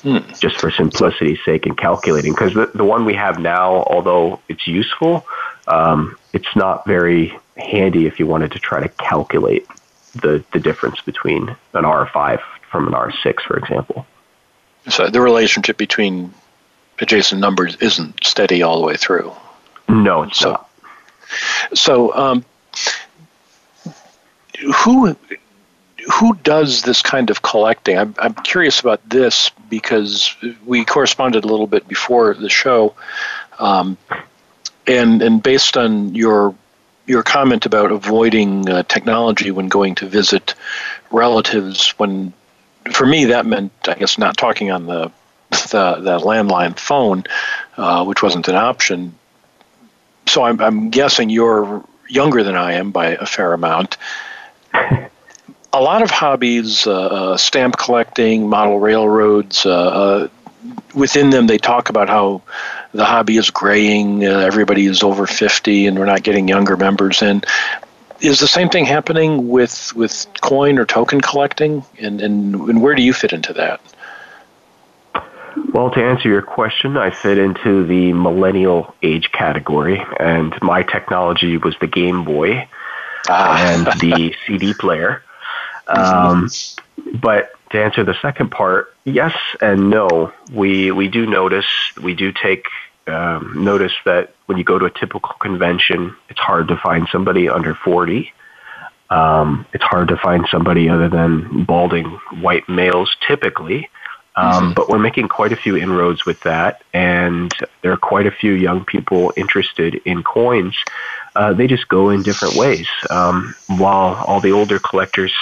Hmm. 0.02 0.18
Just 0.38 0.58
for 0.60 0.70
simplicity's 0.70 1.40
sake 1.44 1.66
in 1.66 1.74
calculating, 1.74 2.32
because 2.32 2.54
the, 2.54 2.70
the 2.74 2.84
one 2.84 3.04
we 3.04 3.14
have 3.14 3.38
now, 3.38 3.82
although 3.82 4.40
it's 4.48 4.66
useful, 4.66 5.26
um, 5.66 6.16
it's 6.32 6.56
not 6.56 6.86
very 6.86 7.36
handy 7.56 8.06
if 8.06 8.18
you 8.18 8.26
wanted 8.26 8.52
to 8.52 8.58
try 8.58 8.80
to 8.80 8.88
calculate 8.88 9.66
the, 10.14 10.42
the 10.52 10.60
difference 10.60 11.00
between 11.00 11.48
an 11.74 11.84
R5 11.84 12.40
from 12.70 12.86
an 12.86 12.94
R6, 12.94 13.40
for 13.42 13.56
example. 13.58 14.06
So 14.88 15.08
the 15.08 15.20
relationship 15.20 15.76
between 15.76 16.32
adjacent 17.00 17.40
numbers 17.40 17.76
isn't 17.76 18.24
steady 18.24 18.62
all 18.62 18.80
the 18.80 18.86
way 18.86 18.96
through. 18.96 19.32
No, 19.88 20.22
it's 20.22 20.38
so, 20.38 20.52
not. 20.52 20.70
So, 21.74 22.14
um, 22.14 22.44
who 24.76 25.16
who 26.12 26.34
does 26.36 26.82
this 26.82 27.02
kind 27.02 27.30
of 27.30 27.42
collecting? 27.42 27.98
I'm, 27.98 28.14
I'm 28.18 28.34
curious 28.34 28.80
about 28.80 29.06
this 29.08 29.50
because 29.68 30.34
we 30.64 30.84
corresponded 30.84 31.44
a 31.44 31.46
little 31.46 31.66
bit 31.66 31.86
before 31.86 32.34
the 32.34 32.48
show, 32.48 32.94
um, 33.58 33.96
and 34.86 35.22
and 35.22 35.42
based 35.42 35.76
on 35.76 36.14
your 36.14 36.54
your 37.06 37.22
comment 37.22 37.66
about 37.66 37.92
avoiding 37.92 38.68
uh, 38.68 38.82
technology 38.84 39.50
when 39.50 39.68
going 39.68 39.94
to 39.96 40.06
visit 40.06 40.54
relatives 41.10 41.90
when 41.98 42.32
for 42.92 43.04
me 43.04 43.24
that 43.26 43.44
meant 43.46 43.72
i 43.88 43.94
guess 43.94 44.16
not 44.16 44.36
talking 44.36 44.70
on 44.70 44.86
the 44.86 45.10
the, 45.50 45.96
the 45.96 46.18
landline 46.20 46.78
phone 46.78 47.24
uh, 47.76 48.04
which 48.04 48.22
wasn't 48.22 48.46
an 48.46 48.54
option 48.54 49.12
so 50.28 50.44
I'm, 50.44 50.60
I'm 50.60 50.90
guessing 50.90 51.30
you're 51.30 51.84
younger 52.10 52.42
than 52.42 52.56
i 52.56 52.74
am 52.74 52.90
by 52.90 53.08
a 53.08 53.26
fair 53.26 53.52
amount 53.52 53.96
a 55.72 55.80
lot 55.80 56.02
of 56.02 56.10
hobbies 56.10 56.86
uh, 56.86 56.92
uh 56.92 57.36
stamp 57.36 57.76
collecting 57.76 58.48
model 58.48 58.78
railroads 58.78 59.64
uh, 59.66 59.70
uh, 59.70 60.28
within 60.94 61.30
them 61.30 61.46
they 61.46 61.58
talk 61.58 61.88
about 61.88 62.08
how 62.08 62.42
the 62.92 63.04
hobby 63.04 63.36
is 63.36 63.50
graying, 63.50 64.24
everybody 64.24 64.86
is 64.86 65.02
over 65.02 65.26
50 65.26 65.86
and 65.86 65.98
we're 65.98 66.06
not 66.06 66.22
getting 66.22 66.48
younger 66.48 66.76
members 66.76 67.22
in. 67.22 67.42
Is 68.20 68.40
the 68.40 68.48
same 68.48 68.68
thing 68.68 68.84
happening 68.84 69.48
with, 69.48 69.94
with 69.94 70.26
coin 70.40 70.78
or 70.78 70.84
token 70.84 71.20
collecting? 71.20 71.84
And, 71.98 72.20
and, 72.20 72.54
and 72.54 72.82
where 72.82 72.94
do 72.94 73.02
you 73.02 73.12
fit 73.12 73.32
into 73.32 73.52
that? 73.54 73.80
Well, 75.72 75.90
to 75.90 76.02
answer 76.02 76.28
your 76.28 76.42
question, 76.42 76.96
I 76.96 77.10
fit 77.10 77.38
into 77.38 77.84
the 77.84 78.12
millennial 78.12 78.94
age 79.02 79.32
category, 79.32 80.04
and 80.18 80.54
my 80.62 80.82
technology 80.82 81.56
was 81.56 81.74
the 81.80 81.86
Game 81.86 82.24
Boy 82.24 82.68
ah. 83.28 83.72
and 83.72 83.86
the 84.00 84.34
CD 84.46 84.74
player. 84.74 85.22
Um, 85.86 86.48
but 87.14 87.52
to 87.70 87.82
answer 87.82 88.04
the 88.04 88.14
second 88.20 88.50
part, 88.50 88.94
yes 89.04 89.34
and 89.60 89.90
no. 89.90 90.32
We 90.52 90.90
we 90.92 91.08
do 91.08 91.26
notice 91.26 91.66
we 92.00 92.14
do 92.14 92.32
take 92.32 92.66
um, 93.06 93.64
notice 93.64 93.92
that 94.04 94.34
when 94.46 94.58
you 94.58 94.64
go 94.64 94.78
to 94.78 94.84
a 94.86 94.90
typical 94.90 95.34
convention, 95.40 96.16
it's 96.28 96.40
hard 96.40 96.68
to 96.68 96.76
find 96.76 97.08
somebody 97.10 97.48
under 97.48 97.74
forty. 97.74 98.32
Um, 99.08 99.66
it's 99.72 99.82
hard 99.82 100.08
to 100.08 100.16
find 100.16 100.46
somebody 100.50 100.88
other 100.88 101.08
than 101.08 101.64
balding 101.64 102.06
white 102.40 102.68
males 102.68 103.16
typically. 103.26 103.88
Um, 104.40 104.52
mm-hmm. 104.52 104.72
But 104.72 104.88
we're 104.88 104.98
making 104.98 105.28
quite 105.28 105.52
a 105.52 105.56
few 105.56 105.76
inroads 105.76 106.24
with 106.24 106.40
that, 106.40 106.82
and 106.94 107.52
there 107.82 107.92
are 107.92 107.98
quite 107.98 108.26
a 108.26 108.30
few 108.30 108.52
young 108.52 108.84
people 108.84 109.32
interested 109.36 110.00
in 110.06 110.22
coins. 110.22 110.76
Uh, 111.36 111.52
they 111.52 111.66
just 111.66 111.88
go 111.88 112.08
in 112.08 112.22
different 112.22 112.54
ways. 112.56 112.88
Um, 113.10 113.54
while 113.68 114.24
all 114.26 114.40
the 114.40 114.52
older 114.52 114.78
collectors 114.78 115.34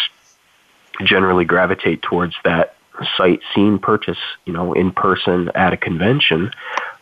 generally 1.05 1.44
gravitate 1.44 2.03
towards 2.03 2.34
that 2.42 2.74
sight 3.16 3.40
seen 3.55 3.78
purchase, 3.78 4.18
you 4.44 4.53
know, 4.53 4.72
in 4.72 4.90
person 4.90 5.51
at 5.55 5.72
a 5.72 5.76
convention, 5.76 6.51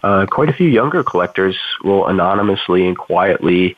uh, 0.02 0.26
quite 0.26 0.50
a 0.50 0.52
few 0.52 0.68
younger 0.68 1.02
collectors 1.02 1.56
will 1.82 2.06
anonymously 2.06 2.86
and 2.86 2.98
quietly 2.98 3.74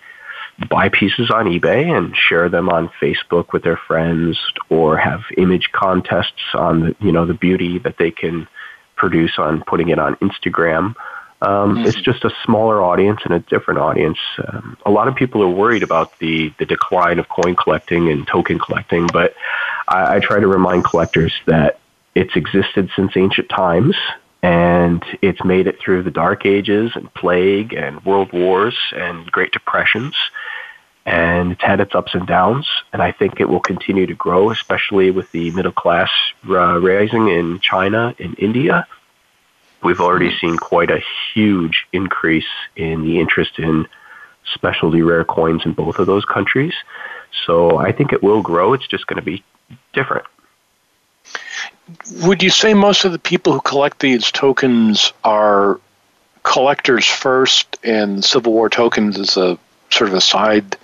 buy 0.69 0.89
pieces 0.89 1.31
on 1.31 1.47
eBay 1.47 1.87
and 1.97 2.17
share 2.17 2.49
them 2.49 2.69
on 2.69 2.91
Facebook 3.01 3.53
with 3.53 3.63
their 3.63 3.77
friends 3.77 4.39
or 4.69 4.97
have 4.97 5.23
image 5.37 5.71
contests 5.73 6.55
on 6.55 6.81
the, 6.81 6.97
you 7.01 7.13
know, 7.13 7.27
the 7.27 7.35
beauty 7.35 7.79
that 7.79 7.97
they 7.99 8.11
can 8.11 8.49
produce 8.97 9.39
on 9.39 9.63
putting 9.67 9.89
it 9.91 9.99
on 9.99 10.17
Instagram. 10.17 10.95
Um, 11.41 11.77
mm-hmm. 11.77 11.87
It's 11.87 12.01
just 12.01 12.25
a 12.25 12.31
smaller 12.45 12.83
audience 12.83 13.21
and 13.25 13.33
a 13.33 13.39
different 13.39 13.79
audience. 13.79 14.19
Um, 14.49 14.77
a 14.85 14.91
lot 14.91 15.07
of 15.07 15.15
people 15.15 15.43
are 15.43 15.49
worried 15.49 15.85
about 15.85 16.19
the, 16.19 16.53
the 16.59 16.67
decline 16.67 17.21
of 17.21 17.29
coin 17.29 17.55
collecting 17.55 18.11
and 18.11 18.27
token 18.27 18.59
collecting, 18.59 19.07
but 19.13 19.35
I, 19.87 20.17
I 20.17 20.21
try 20.21 20.41
to 20.41 20.49
remind 20.49 20.85
collectors 20.85 21.33
that 21.47 21.79
it's 22.17 22.35
existed 22.35 22.91
since 22.97 23.17
ancient 23.17 23.49
times 23.49 23.95
and 24.43 25.03
it's 25.21 25.43
made 25.45 25.67
it 25.67 25.81
through 25.81 26.03
the 26.03 26.11
dark 26.11 26.47
ages 26.47 26.93
and 26.95 27.13
plague 27.15 27.73
and 27.73 28.05
world 28.05 28.33
wars 28.33 28.77
and 28.95 29.31
great 29.33 29.53
depressions 29.53 30.15
and 31.07 31.53
it's 31.53 31.63
had 31.63 31.81
its 31.81 31.95
ups 31.95 32.15
and 32.15 32.27
downs 32.27 32.67
and 32.93 33.03
i 33.03 33.11
think 33.11 33.41
it 33.41 33.49
will 33.49 33.61
continue 33.61 34.07
to 34.07 34.15
grow 34.15 34.51
especially 34.51 35.11
with 35.11 35.31
the 35.33 35.51
middle 35.53 35.73
class 35.73 36.11
uh, 36.49 36.79
rising 36.81 37.29
in 37.29 37.59
china 37.61 38.15
and 38.19 38.39
india 38.39 38.87
we've 39.83 40.01
already 40.01 40.37
seen 40.39 40.57
quite 40.57 40.91
a 40.91 41.03
huge 41.35 41.87
increase 41.93 42.47
in 42.77 43.03
the 43.03 43.21
interest 43.21 43.59
in 43.59 43.87
specialty 44.55 45.03
rare 45.03 45.25
coins 45.25 45.63
in 45.65 45.73
both 45.73 45.99
of 45.99 46.07
those 46.07 46.25
countries. 46.25 46.75
So 47.47 47.79
I 47.79 47.93
think 47.93 48.13
it 48.13 48.23
will 48.23 48.43
grow. 48.43 48.73
It's 48.73 48.87
just 48.87 49.07
going 49.07 49.17
to 49.17 49.23
be 49.23 49.45
different. 49.93 50.27
Would 52.23 52.43
you 52.43 52.51
say 52.51 52.75
most 52.75 53.05
of 53.05 53.13
the 53.13 53.19
people 53.19 53.53
who 53.53 53.61
collect 53.61 54.01
these 54.01 54.31
tokens 54.31 55.13
are 55.25 55.81
collectors 56.43 57.07
first, 57.07 57.79
and 57.83 58.25
Civil 58.25 58.53
War 58.53 58.69
tokens 58.69 59.19
is 59.19 59.37
a 59.37 59.59
sort 59.91 60.11
of 60.11 60.15
a 60.15 60.21
side, 60.21 60.77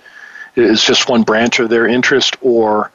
is 0.55 0.83
just 0.83 1.09
one 1.09 1.23
branch 1.23 1.59
of 1.59 1.69
their 1.69 1.87
interest, 1.87 2.37
or 2.41 2.91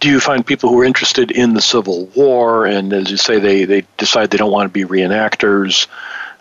do 0.00 0.08
you 0.08 0.20
find 0.20 0.46
people 0.46 0.70
who 0.70 0.80
are 0.80 0.84
interested 0.84 1.30
in 1.30 1.54
the 1.54 1.60
Civil 1.60 2.06
War, 2.16 2.66
and 2.66 2.92
as 2.92 3.10
you 3.10 3.16
say, 3.16 3.38
they, 3.38 3.64
they 3.64 3.84
decide 3.98 4.30
they 4.30 4.38
don't 4.38 4.52
want 4.52 4.66
to 4.66 4.72
be 4.72 4.84
reenactors, 4.84 5.86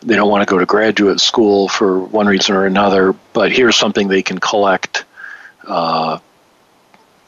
they 0.02 0.16
don't 0.16 0.30
want 0.30 0.48
to 0.48 0.52
go 0.52 0.60
to 0.60 0.66
graduate 0.66 1.20
school 1.20 1.68
for 1.68 2.00
one 2.00 2.28
reason 2.28 2.56
or 2.56 2.66
another, 2.66 3.14
but 3.34 3.52
here's 3.52 3.76
something 3.76 4.08
they 4.08 4.24
can 4.24 4.40
collect. 4.40 5.04
Uh, 5.68 6.20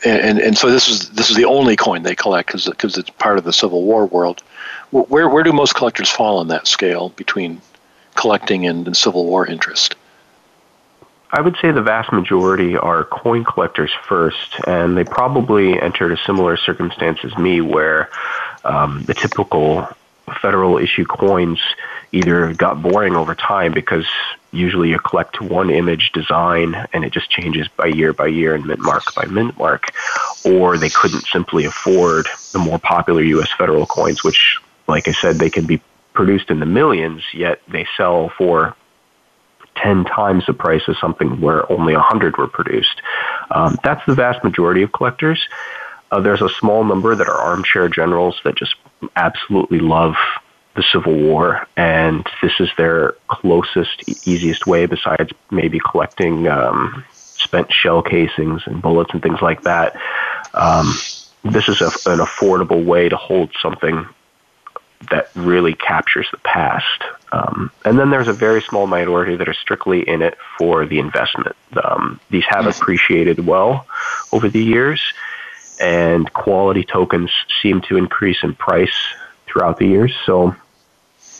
and, 0.03 0.39
and 0.39 0.57
so 0.57 0.69
this 0.69 0.89
is 0.89 1.09
this 1.09 1.29
is 1.29 1.35
the 1.35 1.45
only 1.45 1.75
coin 1.75 2.03
they 2.03 2.15
collect 2.15 2.47
because 2.47 2.65
because 2.65 2.97
it's 2.97 3.09
part 3.09 3.37
of 3.37 3.43
the 3.43 3.53
Civil 3.53 3.83
War 3.83 4.05
world. 4.05 4.41
Where 4.91 5.29
where 5.29 5.43
do 5.43 5.53
most 5.53 5.75
collectors 5.75 6.09
fall 6.09 6.37
on 6.39 6.47
that 6.49 6.67
scale 6.67 7.09
between 7.09 7.61
collecting 8.15 8.65
and, 8.65 8.87
and 8.87 8.97
Civil 8.97 9.25
War 9.25 9.45
interest? 9.45 9.95
I 11.33 11.39
would 11.39 11.55
say 11.61 11.71
the 11.71 11.81
vast 11.81 12.11
majority 12.11 12.75
are 12.75 13.05
coin 13.05 13.45
collectors 13.45 13.91
first, 14.07 14.55
and 14.67 14.97
they 14.97 15.05
probably 15.05 15.81
entered 15.81 16.11
a 16.11 16.17
similar 16.25 16.57
circumstance 16.57 17.19
as 17.23 17.37
me, 17.37 17.61
where 17.61 18.09
um, 18.65 19.03
the 19.03 19.13
typical 19.13 19.87
federal 20.41 20.77
issue 20.77 21.05
coins 21.05 21.59
either 22.11 22.53
got 22.53 22.81
boring 22.81 23.15
over 23.15 23.33
time 23.33 23.71
because 23.71 24.05
usually 24.51 24.89
you 24.89 24.99
collect 24.99 25.41
one 25.41 25.69
image 25.69 26.11
design 26.11 26.75
and 26.93 27.03
it 27.03 27.13
just 27.13 27.29
changes 27.29 27.67
by 27.69 27.87
year 27.87 28.13
by 28.13 28.27
year 28.27 28.53
and 28.53 28.65
mint 28.65 28.79
mark 28.81 29.03
by 29.15 29.25
mint 29.25 29.57
mark, 29.57 29.93
or 30.45 30.77
they 30.77 30.89
couldn't 30.89 31.25
simply 31.25 31.65
afford 31.65 32.27
the 32.51 32.59
more 32.59 32.79
popular 32.79 33.21
U.S. 33.21 33.49
federal 33.57 33.85
coins, 33.85 34.23
which, 34.23 34.57
like 34.87 35.07
I 35.07 35.13
said, 35.13 35.37
they 35.37 35.49
can 35.49 35.65
be 35.65 35.81
produced 36.13 36.49
in 36.49 36.59
the 36.59 36.65
millions, 36.65 37.23
yet 37.33 37.61
they 37.67 37.87
sell 37.95 38.29
for 38.37 38.75
10 39.77 40.03
times 40.05 40.45
the 40.45 40.53
price 40.53 40.87
of 40.87 40.97
something 40.97 41.39
where 41.39 41.69
only 41.71 41.93
100 41.93 42.37
were 42.37 42.47
produced. 42.47 43.01
Um, 43.51 43.77
that's 43.83 44.05
the 44.05 44.15
vast 44.15 44.43
majority 44.43 44.81
of 44.81 44.91
collectors. 44.91 45.47
Uh, 46.11 46.19
there's 46.19 46.41
a 46.41 46.49
small 46.49 46.83
number 46.83 47.15
that 47.15 47.27
are 47.27 47.37
armchair 47.37 47.87
generals 47.87 48.39
that 48.43 48.55
just 48.55 48.75
absolutely 49.15 49.79
love 49.79 50.15
the 50.75 50.83
Civil 50.83 51.13
War, 51.13 51.67
and 51.75 52.25
this 52.41 52.53
is 52.59 52.69
their 52.77 53.15
closest, 53.27 54.27
easiest 54.27 54.65
way, 54.65 54.85
besides 54.85 55.31
maybe 55.49 55.79
collecting 55.79 56.47
um, 56.47 57.03
spent 57.11 57.71
shell 57.71 58.01
casings 58.01 58.61
and 58.65 58.81
bullets 58.81 59.11
and 59.13 59.21
things 59.21 59.41
like 59.41 59.63
that. 59.63 59.95
Um, 60.53 60.93
this 61.43 61.67
is 61.67 61.81
a, 61.81 61.87
an 62.09 62.19
affordable 62.19 62.85
way 62.85 63.09
to 63.09 63.17
hold 63.17 63.51
something 63.61 64.07
that 65.09 65.29
really 65.35 65.73
captures 65.73 66.27
the 66.31 66.37
past. 66.39 67.03
Um, 67.31 67.71
and 67.85 67.97
then 67.97 68.11
there's 68.11 68.27
a 68.27 68.33
very 68.33 68.61
small 68.61 68.87
minority 68.87 69.35
that 69.37 69.49
are 69.49 69.53
strictly 69.53 70.07
in 70.07 70.21
it 70.21 70.37
for 70.57 70.85
the 70.85 70.99
investment. 70.99 71.55
Um, 71.83 72.19
these 72.29 72.43
have 72.47 72.67
appreciated 72.67 73.45
well 73.45 73.87
over 74.31 74.47
the 74.47 74.63
years, 74.63 75.01
and 75.79 76.31
quality 76.33 76.83
tokens 76.83 77.31
seem 77.61 77.81
to 77.81 77.97
increase 77.97 78.43
in 78.43 78.53
price 78.53 78.93
throughout 79.51 79.77
the 79.77 79.87
years. 79.87 80.13
So 80.25 80.55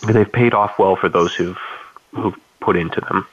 they've 0.07 0.32
paid 0.32 0.53
off 0.53 0.78
well 0.80 0.95
for 0.95 1.09
those 1.09 1.34
who've 1.34 1.57
who've 2.12 2.36
put 2.59 2.76
into 2.76 3.01
them. 3.01 3.28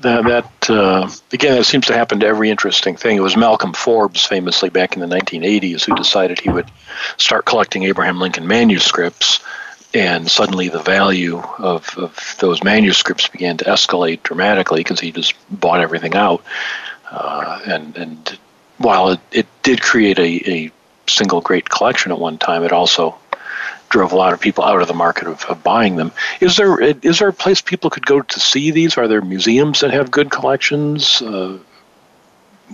That, 0.00 0.24
that 0.24 0.70
uh, 0.70 1.10
again, 1.32 1.56
that 1.56 1.64
seems 1.64 1.86
to 1.86 1.94
happen 1.94 2.20
to 2.20 2.26
every 2.26 2.50
interesting 2.50 2.96
thing. 2.96 3.16
It 3.16 3.20
was 3.20 3.36
Malcolm 3.36 3.72
Forbes, 3.72 4.26
famously 4.26 4.68
back 4.68 4.94
in 4.94 5.00
the 5.00 5.06
1980s, 5.06 5.84
who 5.84 5.94
decided 5.94 6.38
he 6.38 6.50
would 6.50 6.70
start 7.16 7.46
collecting 7.46 7.84
Abraham 7.84 8.18
Lincoln 8.18 8.46
manuscripts, 8.46 9.40
and 9.94 10.30
suddenly 10.30 10.68
the 10.68 10.82
value 10.82 11.38
of, 11.38 11.96
of 11.96 12.36
those 12.40 12.62
manuscripts 12.62 13.28
began 13.28 13.56
to 13.56 13.64
escalate 13.64 14.22
dramatically 14.22 14.80
because 14.80 15.00
he 15.00 15.12
just 15.12 15.34
bought 15.50 15.80
everything 15.80 16.14
out. 16.14 16.44
Uh, 17.10 17.60
and 17.66 17.96
and 17.96 18.38
while 18.76 19.10
it, 19.10 19.20
it 19.32 19.46
did 19.62 19.80
create 19.80 20.18
a, 20.18 20.50
a 20.50 20.72
single 21.08 21.40
great 21.40 21.68
collection 21.70 22.12
at 22.12 22.18
one 22.18 22.36
time, 22.36 22.64
it 22.64 22.72
also 22.72 23.16
drove 23.96 24.12
a 24.12 24.16
lot 24.16 24.34
of 24.34 24.40
people 24.40 24.62
out 24.62 24.82
of 24.82 24.88
the 24.88 24.94
market 24.94 25.26
of, 25.26 25.42
of, 25.46 25.62
buying 25.62 25.96
them. 25.96 26.12
Is 26.40 26.56
there 26.58 26.78
is 26.80 27.18
there 27.18 27.28
a 27.28 27.32
place 27.32 27.62
people 27.62 27.88
could 27.88 28.04
go 28.04 28.20
to 28.20 28.40
see 28.40 28.70
these? 28.70 28.98
Are 28.98 29.08
there 29.08 29.22
museums 29.22 29.80
that 29.80 29.90
have 29.90 30.10
good 30.10 30.30
collections? 30.30 31.22
Uh, 31.22 31.58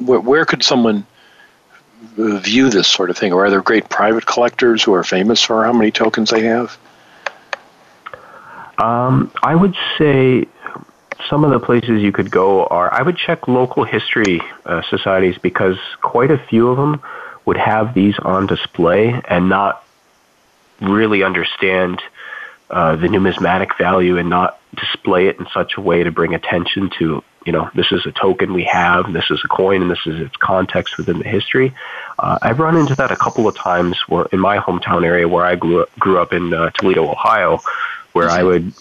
where, 0.01 0.19
where, 0.19 0.45
could 0.45 0.65
someone 0.65 1.07
view 2.17 2.71
this 2.71 2.89
sort 2.89 3.09
of 3.09 3.17
thing? 3.17 3.33
Or 3.33 3.45
are 3.45 3.51
there 3.51 3.63
great 3.63 3.89
private 3.89 4.27
collectors 4.27 4.83
who 4.83 4.95
are 4.95 5.05
famous 5.05 5.41
for 5.41 5.65
how 5.65 5.73
many 5.73 5.93
tokens 5.93 6.31
they 6.31 6.43
have? 6.43 6.77
Um, 8.79 9.31
I 9.45 9.55
would 9.55 9.77
say 9.99 10.49
some 11.31 11.45
of 11.45 11.53
the 11.53 11.61
places 11.61 12.03
you 12.03 12.11
could 12.11 12.33
go 12.33 12.65
are 12.67 12.93
I 12.93 13.03
would 13.03 13.17
check 13.17 13.47
local 13.47 13.85
history 13.85 14.41
uh, 14.67 14.83
societies 14.91 15.39
because 15.39 15.77
quite 16.01 16.33
a 16.33 16.39
few 16.39 16.67
of 16.69 16.79
them 16.79 17.01
would 17.45 17.59
have 17.59 17.95
these 17.95 18.19
on 18.19 18.49
display 18.49 19.21
and 19.29 19.49
not 19.49 19.82
really 20.83 21.23
understand 21.23 22.03
uh, 22.71 22.97
the 22.97 23.09
numismatic 23.09 23.77
value 23.77 24.17
and 24.19 24.31
not 24.31 24.59
display 24.75 25.29
it 25.29 25.39
in 25.39 25.47
such 25.53 25.77
a 25.77 25.81
way 25.81 26.03
to 26.03 26.11
bring 26.11 26.35
attention 26.35 26.91
to 26.99 27.23
you 27.45 27.53
know 27.53 27.69
this 27.75 27.91
is 27.93 28.07
a 28.07 28.13
token 28.13 28.53
we 28.53 28.65
have 28.65 29.13
this 29.13 29.31
is 29.31 29.41
a 29.45 29.49
coin 29.49 29.83
and 29.83 29.91
this 29.91 30.07
is 30.07 30.21
its 30.21 30.37
context 30.37 30.97
within 30.97 31.19
the 31.19 31.29
history. 31.29 31.75
Uh, 32.19 32.39
i've 32.41 32.59
run 32.59 32.77
into 32.77 32.95
that 32.95 33.11
a 33.11 33.17
couple 33.17 33.47
of 33.47 33.55
times 33.57 33.99
where 34.09 34.27
in 34.33 34.39
my 34.39 34.59
hometown 34.59 35.05
area 35.05 35.29
where 35.29 35.45
i 35.45 35.55
grew 35.55 35.83
up, 35.83 35.91
grew 35.99 36.19
up 36.19 36.33
in 36.33 36.55
uh, 36.55 36.71
toledo 36.71 37.11
ohio 37.11 37.61
where 38.13 38.31
i 38.31 38.43
would 38.43 38.73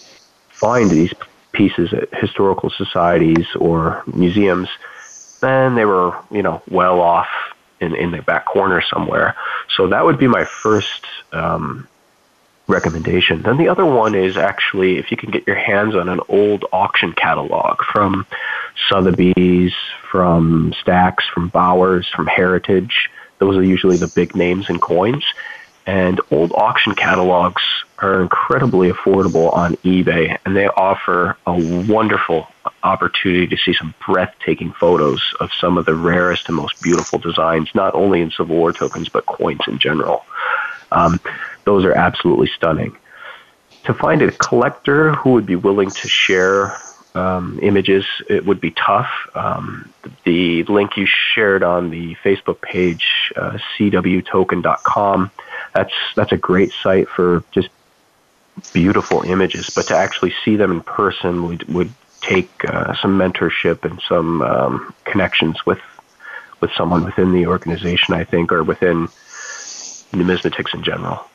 find 0.48 0.90
these 0.90 1.12
pieces 1.52 1.92
at 1.92 2.08
historical 2.14 2.70
societies 2.70 3.46
or 3.56 4.02
museums 4.06 4.68
and 5.42 5.76
they 5.76 5.84
were 5.84 6.16
you 6.30 6.42
know 6.42 6.62
well 6.70 7.00
off 7.00 7.28
in, 7.82 7.94
in 7.96 8.12
the 8.12 8.22
back 8.22 8.46
corner 8.46 8.80
somewhere. 8.80 9.36
So 9.76 9.88
that 9.88 10.04
would 10.04 10.18
be 10.18 10.28
my 10.28 10.44
first 10.44 11.04
um, 11.32 11.88
recommendation. 12.66 13.42
Then 13.42 13.56
the 13.56 13.68
other 13.68 13.84
one 13.84 14.14
is 14.14 14.36
actually 14.36 14.98
if 14.98 15.10
you 15.10 15.16
can 15.16 15.30
get 15.30 15.46
your 15.46 15.56
hands 15.56 15.94
on 15.94 16.08
an 16.08 16.20
old 16.28 16.64
auction 16.72 17.12
catalog 17.12 17.78
from 17.92 18.26
Sotheby's, 18.88 19.74
from 20.10 20.74
Stacks, 20.80 21.26
from 21.28 21.48
Bowers, 21.48 22.08
from 22.08 22.26
Heritage. 22.26 23.10
Those 23.38 23.56
are 23.56 23.64
usually 23.64 23.96
the 23.96 24.08
big 24.08 24.36
names 24.36 24.70
in 24.70 24.78
coins. 24.78 25.24
And 25.84 26.20
old 26.30 26.52
auction 26.52 26.94
catalogs 26.94 27.62
are 27.98 28.22
incredibly 28.22 28.90
affordable 28.92 29.52
on 29.52 29.74
eBay, 29.78 30.38
and 30.44 30.54
they 30.56 30.68
offer 30.68 31.36
a 31.44 31.86
wonderful 31.90 32.46
opportunity 32.84 33.48
to 33.48 33.56
see 33.56 33.74
some 33.74 33.92
breathtaking 34.06 34.72
photos 34.72 35.20
of 35.40 35.50
some 35.60 35.78
of 35.78 35.86
the 35.86 35.94
rarest 35.94 36.48
and 36.48 36.56
most 36.56 36.80
beautiful 36.80 37.18
designs, 37.18 37.68
not 37.74 37.94
only 37.96 38.20
in 38.20 38.30
Civil 38.30 38.56
War 38.56 38.72
tokens, 38.72 39.08
but 39.08 39.26
coins 39.26 39.62
in 39.66 39.78
general. 39.78 40.24
Um, 40.92 41.18
those 41.64 41.84
are 41.84 41.92
absolutely 41.92 42.48
stunning. 42.48 42.96
To 43.84 43.94
find 43.94 44.22
a 44.22 44.30
collector 44.30 45.12
who 45.12 45.32
would 45.32 45.46
be 45.46 45.56
willing 45.56 45.90
to 45.90 46.08
share 46.08 46.76
um, 47.14 47.58
images, 47.62 48.06
it 48.28 48.46
would 48.46 48.60
be 48.60 48.70
tough. 48.70 49.10
Um, 49.34 49.92
the 50.24 50.62
link 50.64 50.96
you 50.96 51.06
shared 51.06 51.62
on 51.62 51.90
the 51.90 52.14
Facebook 52.16 52.60
page, 52.60 53.32
uh, 53.36 53.58
cwtoken.com, 53.76 55.30
that's 55.74 55.92
that's 56.14 56.32
a 56.32 56.36
great 56.36 56.72
site 56.72 57.08
for 57.08 57.42
just 57.50 57.68
beautiful 58.72 59.22
images. 59.22 59.70
But 59.74 59.86
to 59.88 59.96
actually 59.96 60.34
see 60.44 60.56
them 60.56 60.70
in 60.70 60.80
person 60.80 61.44
would 61.46 61.64
would 61.68 61.92
take 62.20 62.64
uh, 62.64 62.94
some 62.94 63.18
mentorship 63.18 63.84
and 63.84 64.00
some 64.08 64.42
um, 64.42 64.94
connections 65.04 65.66
with 65.66 65.80
with 66.60 66.70
someone 66.76 67.04
within 67.04 67.32
the 67.32 67.46
organization, 67.46 68.14
I 68.14 68.24
think, 68.24 68.52
or 68.52 68.62
within 68.62 69.08
numismatics 70.12 70.74
in 70.74 70.84
general. 70.84 71.26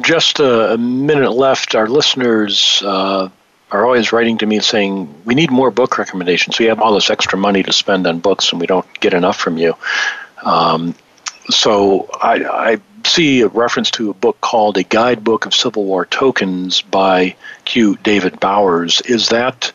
Just 0.00 0.40
a 0.40 0.76
minute 0.78 1.32
left. 1.32 1.74
Our 1.74 1.88
listeners 1.88 2.82
uh, 2.84 3.28
are 3.70 3.84
always 3.84 4.12
writing 4.12 4.38
to 4.38 4.46
me 4.46 4.60
saying, 4.60 5.22
We 5.24 5.34
need 5.34 5.50
more 5.50 5.70
book 5.70 5.98
recommendations. 5.98 6.58
We 6.58 6.66
have 6.66 6.80
all 6.80 6.94
this 6.94 7.10
extra 7.10 7.38
money 7.38 7.62
to 7.62 7.72
spend 7.72 8.06
on 8.06 8.20
books 8.20 8.52
and 8.52 8.60
we 8.60 8.66
don't 8.66 8.86
get 9.00 9.14
enough 9.14 9.36
from 9.36 9.56
you. 9.58 9.74
Um, 10.42 10.94
so 11.50 12.08
I, 12.20 12.44
I, 12.44 12.80
see 13.06 13.42
a 13.42 13.48
reference 13.48 13.90
to 13.90 14.08
a 14.08 14.14
book 14.14 14.40
called 14.40 14.78
A 14.78 14.82
Guidebook 14.82 15.44
of 15.44 15.54
Civil 15.54 15.84
War 15.84 16.06
Tokens 16.06 16.80
by 16.80 17.36
Q. 17.66 17.96
David 18.02 18.40
Bowers. 18.40 19.02
Is 19.02 19.28
that 19.28 19.72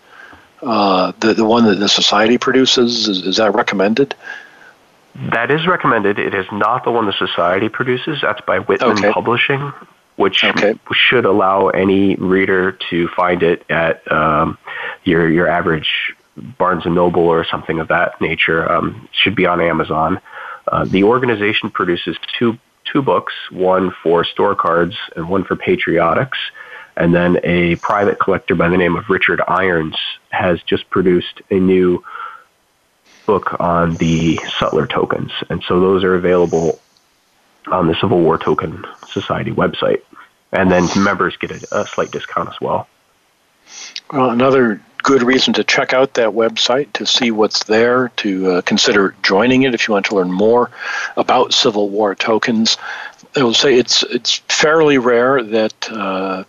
uh, 0.63 1.11
the, 1.19 1.35
the 1.35 1.45
one 1.45 1.65
that 1.65 1.75
the 1.75 1.87
Society 1.87 2.39
produces? 2.39 3.07
Is, 3.07 3.21
is 3.21 3.37
that 3.37 3.53
recommended? 3.53 4.15
That 5.31 5.51
is 5.51 5.67
recommended. 5.67 6.17
It 6.17 6.33
is 6.33 6.45
not 6.51 6.83
the 6.83 6.91
one 6.91 7.05
the 7.05 7.13
Society 7.13 7.69
produces. 7.69 8.19
That's 8.21 8.41
by 8.41 8.59
Whitman 8.59 8.91
okay. 8.91 9.11
Publishing, 9.11 9.73
which 10.15 10.43
okay. 10.43 10.75
should 10.93 11.25
allow 11.25 11.69
any 11.69 12.15
reader 12.15 12.77
to 12.89 13.07
find 13.09 13.43
it 13.43 13.65
at 13.69 14.09
um, 14.11 14.57
your 15.03 15.29
your 15.29 15.47
average 15.47 16.15
Barnes 16.57 16.85
and 16.85 16.95
Noble 16.95 17.23
or 17.23 17.45
something 17.45 17.79
of 17.79 17.89
that 17.89 18.19
nature. 18.21 18.71
Um, 18.71 19.09
should 19.11 19.35
be 19.35 19.45
on 19.45 19.59
Amazon. 19.61 20.21
Uh, 20.67 20.85
the 20.85 21.03
organization 21.03 21.69
produces 21.69 22.17
two 22.37 22.57
two 22.85 23.01
books, 23.01 23.33
one 23.51 23.91
for 24.01 24.23
store 24.23 24.55
cards 24.55 24.95
and 25.15 25.29
one 25.29 25.43
for 25.43 25.55
patriotics. 25.55 26.37
And 26.95 27.13
then 27.13 27.39
a 27.43 27.75
private 27.77 28.19
collector 28.19 28.55
by 28.55 28.69
the 28.69 28.77
name 28.77 28.95
of 28.95 29.09
Richard 29.09 29.41
Irons 29.47 29.95
has 30.29 30.61
just 30.63 30.89
produced 30.89 31.41
a 31.49 31.55
new 31.55 32.03
book 33.29 33.59
on 33.59 33.93
the 33.97 34.39
Sutler 34.57 34.87
tokens, 34.87 35.31
and 35.49 35.61
so 35.67 35.79
those 35.79 36.03
are 36.03 36.15
available 36.15 36.79
on 37.67 37.85
the 37.85 37.93
Civil 38.01 38.21
War 38.21 38.39
Token 38.39 38.83
Society 39.07 39.51
website, 39.51 40.01
and 40.51 40.71
then 40.71 40.87
members 40.97 41.37
get 41.37 41.51
a, 41.51 41.81
a 41.81 41.85
slight 41.85 42.09
discount 42.09 42.49
as 42.49 42.59
well. 42.59 42.87
Well, 44.11 44.31
another 44.31 44.81
good 45.03 45.21
reason 45.21 45.53
to 45.53 45.63
check 45.63 45.93
out 45.93 46.15
that 46.15 46.29
website 46.29 46.91
to 46.93 47.05
see 47.05 47.29
what's 47.29 47.65
there, 47.65 48.09
to 48.17 48.51
uh, 48.51 48.61
consider 48.63 49.13
joining 49.21 49.61
it 49.61 49.75
if 49.75 49.87
you 49.87 49.93
want 49.93 50.07
to 50.07 50.15
learn 50.15 50.31
more 50.31 50.71
about 51.15 51.53
Civil 51.53 51.87
War 51.89 52.15
tokens. 52.15 52.77
I 53.35 53.43
will 53.43 53.53
say 53.53 53.75
it's 53.75 54.01
it's 54.01 54.37
fairly 54.47 54.97
rare 54.97 55.43
that 55.43 55.91
uh, 55.91 56.45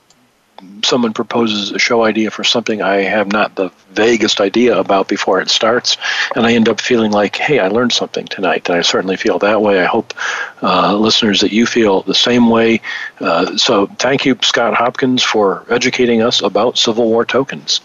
someone 0.84 1.12
proposes 1.12 1.72
a 1.72 1.78
show 1.78 2.04
idea 2.04 2.30
for 2.30 2.44
something 2.44 2.82
I 2.82 2.96
have 3.02 3.28
not 3.28 3.54
the 3.54 3.70
vaguest 3.92 4.40
idea 4.40 4.78
about 4.78 5.08
before 5.08 5.40
it 5.40 5.50
starts, 5.50 5.96
and 6.34 6.46
I 6.46 6.52
end 6.52 6.68
up 6.68 6.80
feeling 6.80 7.10
like, 7.10 7.36
hey, 7.36 7.58
I 7.58 7.68
learned 7.68 7.92
something 7.92 8.26
tonight. 8.26 8.68
And 8.68 8.78
I 8.78 8.82
certainly 8.82 9.16
feel 9.16 9.38
that 9.40 9.62
way. 9.62 9.80
I 9.80 9.84
hope 9.84 10.14
uh, 10.62 10.96
listeners 10.96 11.40
that 11.40 11.52
you 11.52 11.66
feel 11.66 12.02
the 12.02 12.14
same 12.14 12.50
way. 12.50 12.80
Uh, 13.20 13.56
so 13.56 13.86
thank 13.86 14.24
you, 14.24 14.36
Scott 14.42 14.74
Hopkins, 14.74 15.22
for 15.22 15.64
educating 15.68 16.22
us 16.22 16.42
about 16.42 16.78
Civil 16.78 17.08
War 17.08 17.24
tokens. 17.24 17.80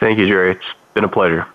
Thank 0.00 0.18
you, 0.18 0.26
Jerry. 0.26 0.52
It's 0.52 0.64
been 0.94 1.04
a 1.04 1.08
pleasure. 1.08 1.46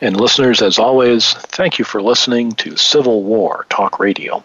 And 0.00 0.20
listeners, 0.20 0.60
as 0.60 0.78
always, 0.78 1.32
thank 1.34 1.78
you 1.78 1.84
for 1.84 2.02
listening 2.02 2.52
to 2.52 2.76
Civil 2.76 3.22
War 3.22 3.66
Talk 3.70 3.98
Radio. 3.98 4.44